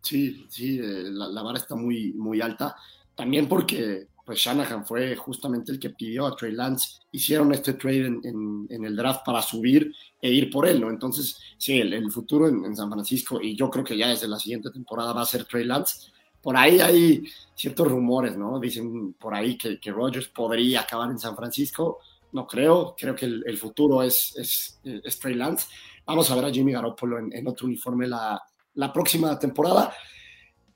Sí, 0.00 0.46
sí, 0.48 0.80
la, 0.80 1.28
la, 1.28 1.42
vara 1.42 1.58
está 1.58 1.74
muy, 1.74 2.14
muy 2.14 2.40
alta. 2.40 2.74
También 3.14 3.48
porque 3.48 4.08
pues 4.26 4.40
Shanahan 4.40 4.84
fue 4.84 5.14
justamente 5.14 5.70
el 5.70 5.78
que 5.78 5.90
pidió 5.90 6.26
a 6.26 6.34
Trey 6.34 6.50
Lance, 6.50 6.98
hicieron 7.12 7.52
este 7.54 7.74
trade 7.74 8.06
en, 8.06 8.20
en, 8.24 8.66
en 8.68 8.84
el 8.84 8.96
draft 8.96 9.24
para 9.24 9.40
subir 9.40 9.94
e 10.20 10.28
ir 10.28 10.50
por 10.50 10.66
él, 10.66 10.80
¿no? 10.80 10.90
Entonces, 10.90 11.38
sí, 11.56 11.80
el, 11.80 11.92
el 11.92 12.10
futuro 12.10 12.48
en, 12.48 12.64
en, 12.64 12.74
San 12.74 12.90
Francisco, 12.90 13.40
y 13.40 13.54
yo 13.56 13.70
creo 13.70 13.84
que 13.84 13.96
ya 13.96 14.08
desde 14.08 14.26
la 14.26 14.40
siguiente 14.40 14.70
temporada 14.70 15.12
va 15.12 15.22
a 15.22 15.26
ser 15.26 15.44
Trey 15.44 15.64
Lance, 15.64 16.10
por 16.42 16.56
ahí 16.56 16.80
hay 16.80 17.24
ciertos 17.54 17.86
rumores, 17.86 18.36
¿no? 18.36 18.58
Dicen 18.58 19.12
por 19.14 19.32
ahí 19.32 19.56
que, 19.56 19.78
que 19.78 19.92
Rodgers 19.92 20.28
podría 20.28 20.80
acabar 20.80 21.10
en 21.10 21.18
San 21.18 21.36
Francisco. 21.36 21.98
No 22.32 22.48
creo, 22.48 22.96
creo 22.98 23.14
que 23.14 23.26
el, 23.26 23.44
el 23.46 23.56
futuro 23.58 24.02
es, 24.02 24.34
es, 24.36 24.80
es, 24.82 25.18
Trey 25.20 25.34
Lance. 25.34 25.68
Vamos 26.04 26.28
a 26.30 26.34
ver 26.34 26.44
a 26.44 26.50
Jimmy 26.50 26.72
Garoppolo 26.72 27.18
en 27.18 27.48
otro 27.48 27.66
uniforme 27.66 28.06
la, 28.08 28.40
la, 28.74 28.92
próxima 28.92 29.38
temporada. 29.38 29.92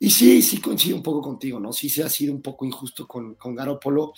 Y 0.01 0.11
sí, 0.11 0.42
sí 0.42 0.61
coincido 0.61 0.96
un 0.96 1.03
poco 1.03 1.20
contigo, 1.20 1.61
¿no? 1.61 1.72
Sí 1.72 1.88
se 1.88 2.03
ha 2.03 2.09
sido 2.09 2.32
un 2.32 2.42
poco 2.42 2.64
injusto 2.64 3.07
con, 3.07 3.34
con 3.34 3.55
Garoppolo. 3.55 4.14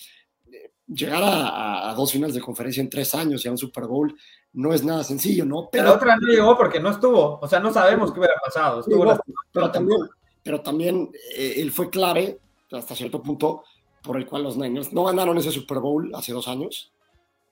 Llegar 0.87 1.23
a, 1.23 1.91
a, 1.91 1.95
dos 1.95 2.13
finales 2.13 2.35
de 2.35 2.41
conferencia 2.41 2.81
en 2.81 2.89
tres 2.89 3.15
años 3.15 3.45
y 3.45 3.49
a 3.49 3.51
un 3.51 3.59
Super 3.59 3.87
Bowl 3.87 4.15
no 4.55 4.73
es 4.73 4.85
nada 4.85 5.03
sencillo, 5.03 5.45
¿no? 5.45 5.69
Pero 5.71 5.85
la 5.85 5.95
otra 5.95 6.17
no 6.17 6.29
llegó 6.29 6.57
porque 6.57 6.81
no 6.81 6.91
estuvo, 6.91 7.39
o 7.41 7.49
sea, 7.49 7.61
no 7.61 7.73
sabemos 7.73 8.13
qué 8.13 8.21
hubiera 8.21 8.37
pasado. 8.45 8.81
Estuvo 8.81 9.19
pero 9.53 9.71
también 9.71 9.99
pero 10.43 10.61
también 10.61 11.11
eh, 11.37 11.55
él 11.57 11.71
fue 11.71 11.91
clave 11.91 12.39
hasta 12.71 12.95
cierto 12.95 13.23
punto 13.23 13.65
por 14.03 14.17
el 14.17 14.27
cual 14.27 14.43
los 14.43 14.57
Niners 14.57 14.93
no 14.93 15.05
ganaron 15.05 15.39
ese 15.39 15.53
Super 15.53 15.79
Bowl 15.79 16.11
hace 16.15 16.33
dos 16.33 16.49
años, 16.49 16.93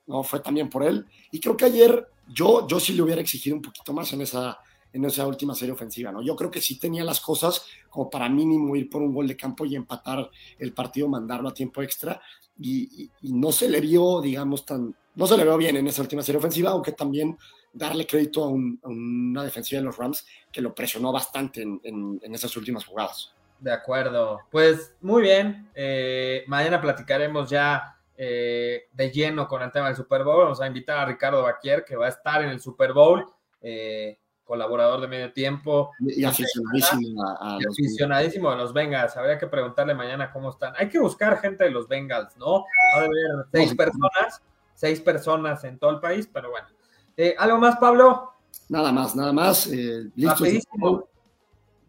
no 0.07 0.23
fue 0.23 0.41
también 0.41 0.69
por 0.69 0.83
él. 0.83 1.05
Y 1.31 1.39
creo 1.39 1.55
que 1.55 1.65
ayer 1.65 2.07
yo, 2.27 2.67
yo 2.67 2.79
sí 2.79 2.93
le 2.93 3.01
hubiera 3.01 3.21
exigido 3.21 3.55
un 3.55 3.61
poquito 3.61 3.93
más 3.93 4.11
en 4.13 4.21
esa, 4.21 4.59
en 4.93 5.05
esa 5.05 5.25
última 5.27 5.55
serie 5.55 5.73
ofensiva, 5.73 6.11
¿no? 6.11 6.21
Yo 6.21 6.35
creo 6.35 6.51
que 6.51 6.61
sí 6.61 6.79
tenía 6.79 7.03
las 7.03 7.19
cosas 7.19 7.65
como 7.89 8.09
para 8.09 8.29
mínimo 8.29 8.75
ir 8.75 8.89
por 8.89 9.01
un 9.01 9.13
gol 9.13 9.27
de 9.27 9.37
campo 9.37 9.65
y 9.65 9.75
empatar 9.75 10.29
el 10.57 10.73
partido, 10.73 11.07
mandarlo 11.07 11.49
a 11.49 11.53
tiempo 11.53 11.81
extra. 11.81 12.21
Y, 12.59 13.09
no 13.21 13.51
se 13.51 13.69
le 13.69 13.81
vio, 13.81 14.21
digamos, 14.21 14.65
tan, 14.65 14.95
no 15.15 15.25
se 15.25 15.37
le 15.37 15.43
vio 15.43 15.57
bien 15.57 15.77
en 15.77 15.87
esa 15.87 16.01
última 16.01 16.21
serie 16.21 16.39
ofensiva, 16.39 16.71
aunque 16.71 16.91
también 16.91 17.37
darle 17.73 18.05
crédito 18.05 18.43
a, 18.43 18.47
un, 18.47 18.79
a, 18.83 18.89
una 18.89 19.43
defensiva 19.43 19.79
de 19.79 19.85
los 19.85 19.97
Rams 19.97 20.25
que 20.51 20.61
lo 20.61 20.75
presionó 20.75 21.11
bastante 21.11 21.61
en 21.61 22.35
esas 22.35 22.55
últimas 22.57 22.85
jugadas. 22.85 23.33
De 23.61 23.71
acuerdo. 23.71 24.39
Pues 24.49 24.95
muy 25.01 25.21
bien. 25.21 25.69
Eh, 25.75 26.43
mañana 26.47 26.81
platicaremos 26.81 27.47
ya 27.47 27.95
eh, 28.17 28.87
de 28.91 29.11
lleno 29.11 29.47
con 29.47 29.61
el 29.61 29.71
tema 29.71 29.85
del 29.85 29.95
Super 29.95 30.23
Bowl. 30.23 30.45
Vamos 30.45 30.59
a 30.59 30.65
invitar 30.65 30.97
a 30.97 31.05
Ricardo 31.05 31.43
Baquier, 31.43 31.85
que 31.85 31.95
va 31.95 32.07
a 32.07 32.09
estar 32.09 32.43
en 32.43 32.49
el 32.49 32.59
Super 32.59 32.91
Bowl, 32.91 33.23
eh, 33.61 34.17
colaborador 34.51 34.99
de 34.99 35.07
medio 35.07 35.31
tiempo. 35.31 35.91
Y 36.01 36.25
aficionadísimo 36.25 37.23
a, 37.25 37.55
a, 37.55 37.57
y 37.61 37.65
aficionadísimo 37.65 38.49
a 38.49 38.55
los 38.55 38.73
Bengals. 38.73 39.15
Habría 39.15 39.37
que 39.37 39.47
preguntarle 39.47 39.95
mañana 39.95 40.29
cómo 40.29 40.49
están. 40.49 40.73
Hay 40.77 40.89
que 40.89 40.99
buscar 40.99 41.39
gente 41.39 41.63
de 41.63 41.69
los 41.71 41.87
Bengals, 41.87 42.35
¿no? 42.35 42.65
Va 42.95 42.95
a 42.95 43.05
haber 43.05 43.45
seis 43.49 43.73
personas, 43.73 44.41
seis 44.73 44.99
personas 44.99 45.63
en 45.63 45.79
todo 45.79 45.91
el 45.91 46.01
país, 46.01 46.29
pero 46.33 46.49
bueno. 46.49 46.67
Eh, 47.15 47.33
¿Algo 47.39 47.59
más, 47.59 47.77
Pablo? 47.77 48.33
Nada 48.67 48.91
más, 48.91 49.15
nada 49.15 49.31
más. 49.31 49.67
Eh, 49.67 50.09
listo. 50.15 50.43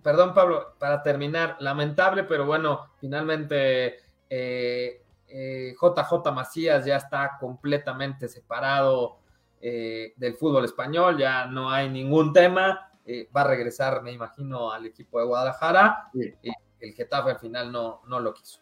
Perdón, 0.00 0.32
Pablo, 0.32 0.76
para 0.78 1.02
terminar, 1.02 1.56
lamentable, 1.58 2.22
pero 2.22 2.46
bueno, 2.46 2.92
finalmente 3.00 3.96
eh, 4.30 5.02
JJ 5.26 6.32
Macías 6.32 6.84
ya 6.84 6.96
está 6.96 7.38
completamente 7.40 8.28
separado 8.28 9.18
eh, 9.62 10.12
del 10.16 10.34
fútbol 10.34 10.66
español, 10.66 11.16
ya 11.16 11.46
no 11.46 11.70
hay 11.70 11.88
ningún 11.88 12.32
tema, 12.32 12.90
va 13.34 13.40
a 13.40 13.46
regresar, 13.46 14.02
me 14.02 14.12
imagino, 14.12 14.70
al 14.70 14.86
equipo 14.86 15.18
de 15.18 15.26
Guadalajara. 15.26 16.10
Sí. 16.12 16.34
el 16.80 16.92
Getafe 16.92 17.30
al 17.30 17.38
final 17.38 17.72
no, 17.72 18.02
no 18.06 18.20
lo 18.20 18.34
quiso. 18.34 18.60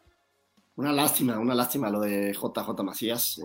Una 0.77 0.93
lástima, 0.93 1.39
una 1.39 1.55
lástima 1.55 1.91
lo 1.91 2.01
de 2.01 2.33
JJ 2.33 2.83
Macías. 2.83 3.41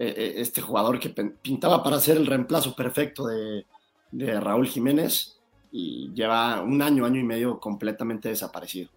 Eh, 0.00 0.34
este 0.40 0.60
jugador 0.60 1.00
que 1.00 1.10
pintaba 1.10 1.82
para 1.82 1.98
ser 1.98 2.16
el 2.18 2.26
reemplazo 2.26 2.76
perfecto 2.76 3.26
de, 3.26 3.66
de, 4.12 4.38
Raúl 4.38 4.68
Jiménez 4.68 5.40
y 5.72 6.12
lleva 6.14 6.62
un 6.62 6.80
año, 6.80 7.04
año 7.04 7.18
y 7.18 7.24
medio 7.24 7.58
completamente 7.58 8.28
desaparecido. 8.28 8.90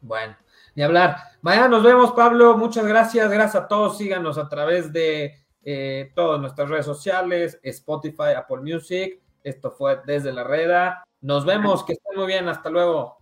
Bueno, 0.00 0.34
ni 0.74 0.82
hablar. 0.82 1.18
Mañana 1.42 1.68
nos 1.68 1.82
vemos, 1.82 2.12
Pablo. 2.12 2.56
Muchas 2.56 2.86
gracias. 2.86 3.30
Gracias 3.30 3.64
a 3.64 3.68
todos. 3.68 3.98
Síganos 3.98 4.38
a 4.38 4.48
través 4.48 4.92
de 4.94 5.44
eh, 5.68 6.12
todas 6.14 6.40
nuestras 6.40 6.70
redes 6.70 6.86
sociales, 6.86 7.58
Spotify, 7.62 8.34
Apple 8.36 8.58
Music. 8.62 9.20
Esto 9.42 9.72
fue 9.72 10.00
Desde 10.06 10.32
la 10.32 10.44
Reda. 10.44 11.04
Nos 11.20 11.44
vemos. 11.44 11.84
Que 11.84 11.94
estén 11.94 12.16
muy 12.16 12.28
bien. 12.28 12.48
Hasta 12.48 12.70
luego. 12.70 13.18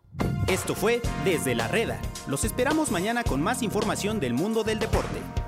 Esto 0.46 0.74
fue 0.74 1.00
Desde 1.24 1.54
la 1.54 1.68
Reda. 1.68 1.98
Los 2.28 2.44
esperamos 2.44 2.90
mañana 2.90 3.24
con 3.24 3.42
más 3.42 3.62
información 3.62 4.20
del 4.20 4.34
mundo 4.34 4.62
del 4.62 4.78
deporte. 4.78 5.43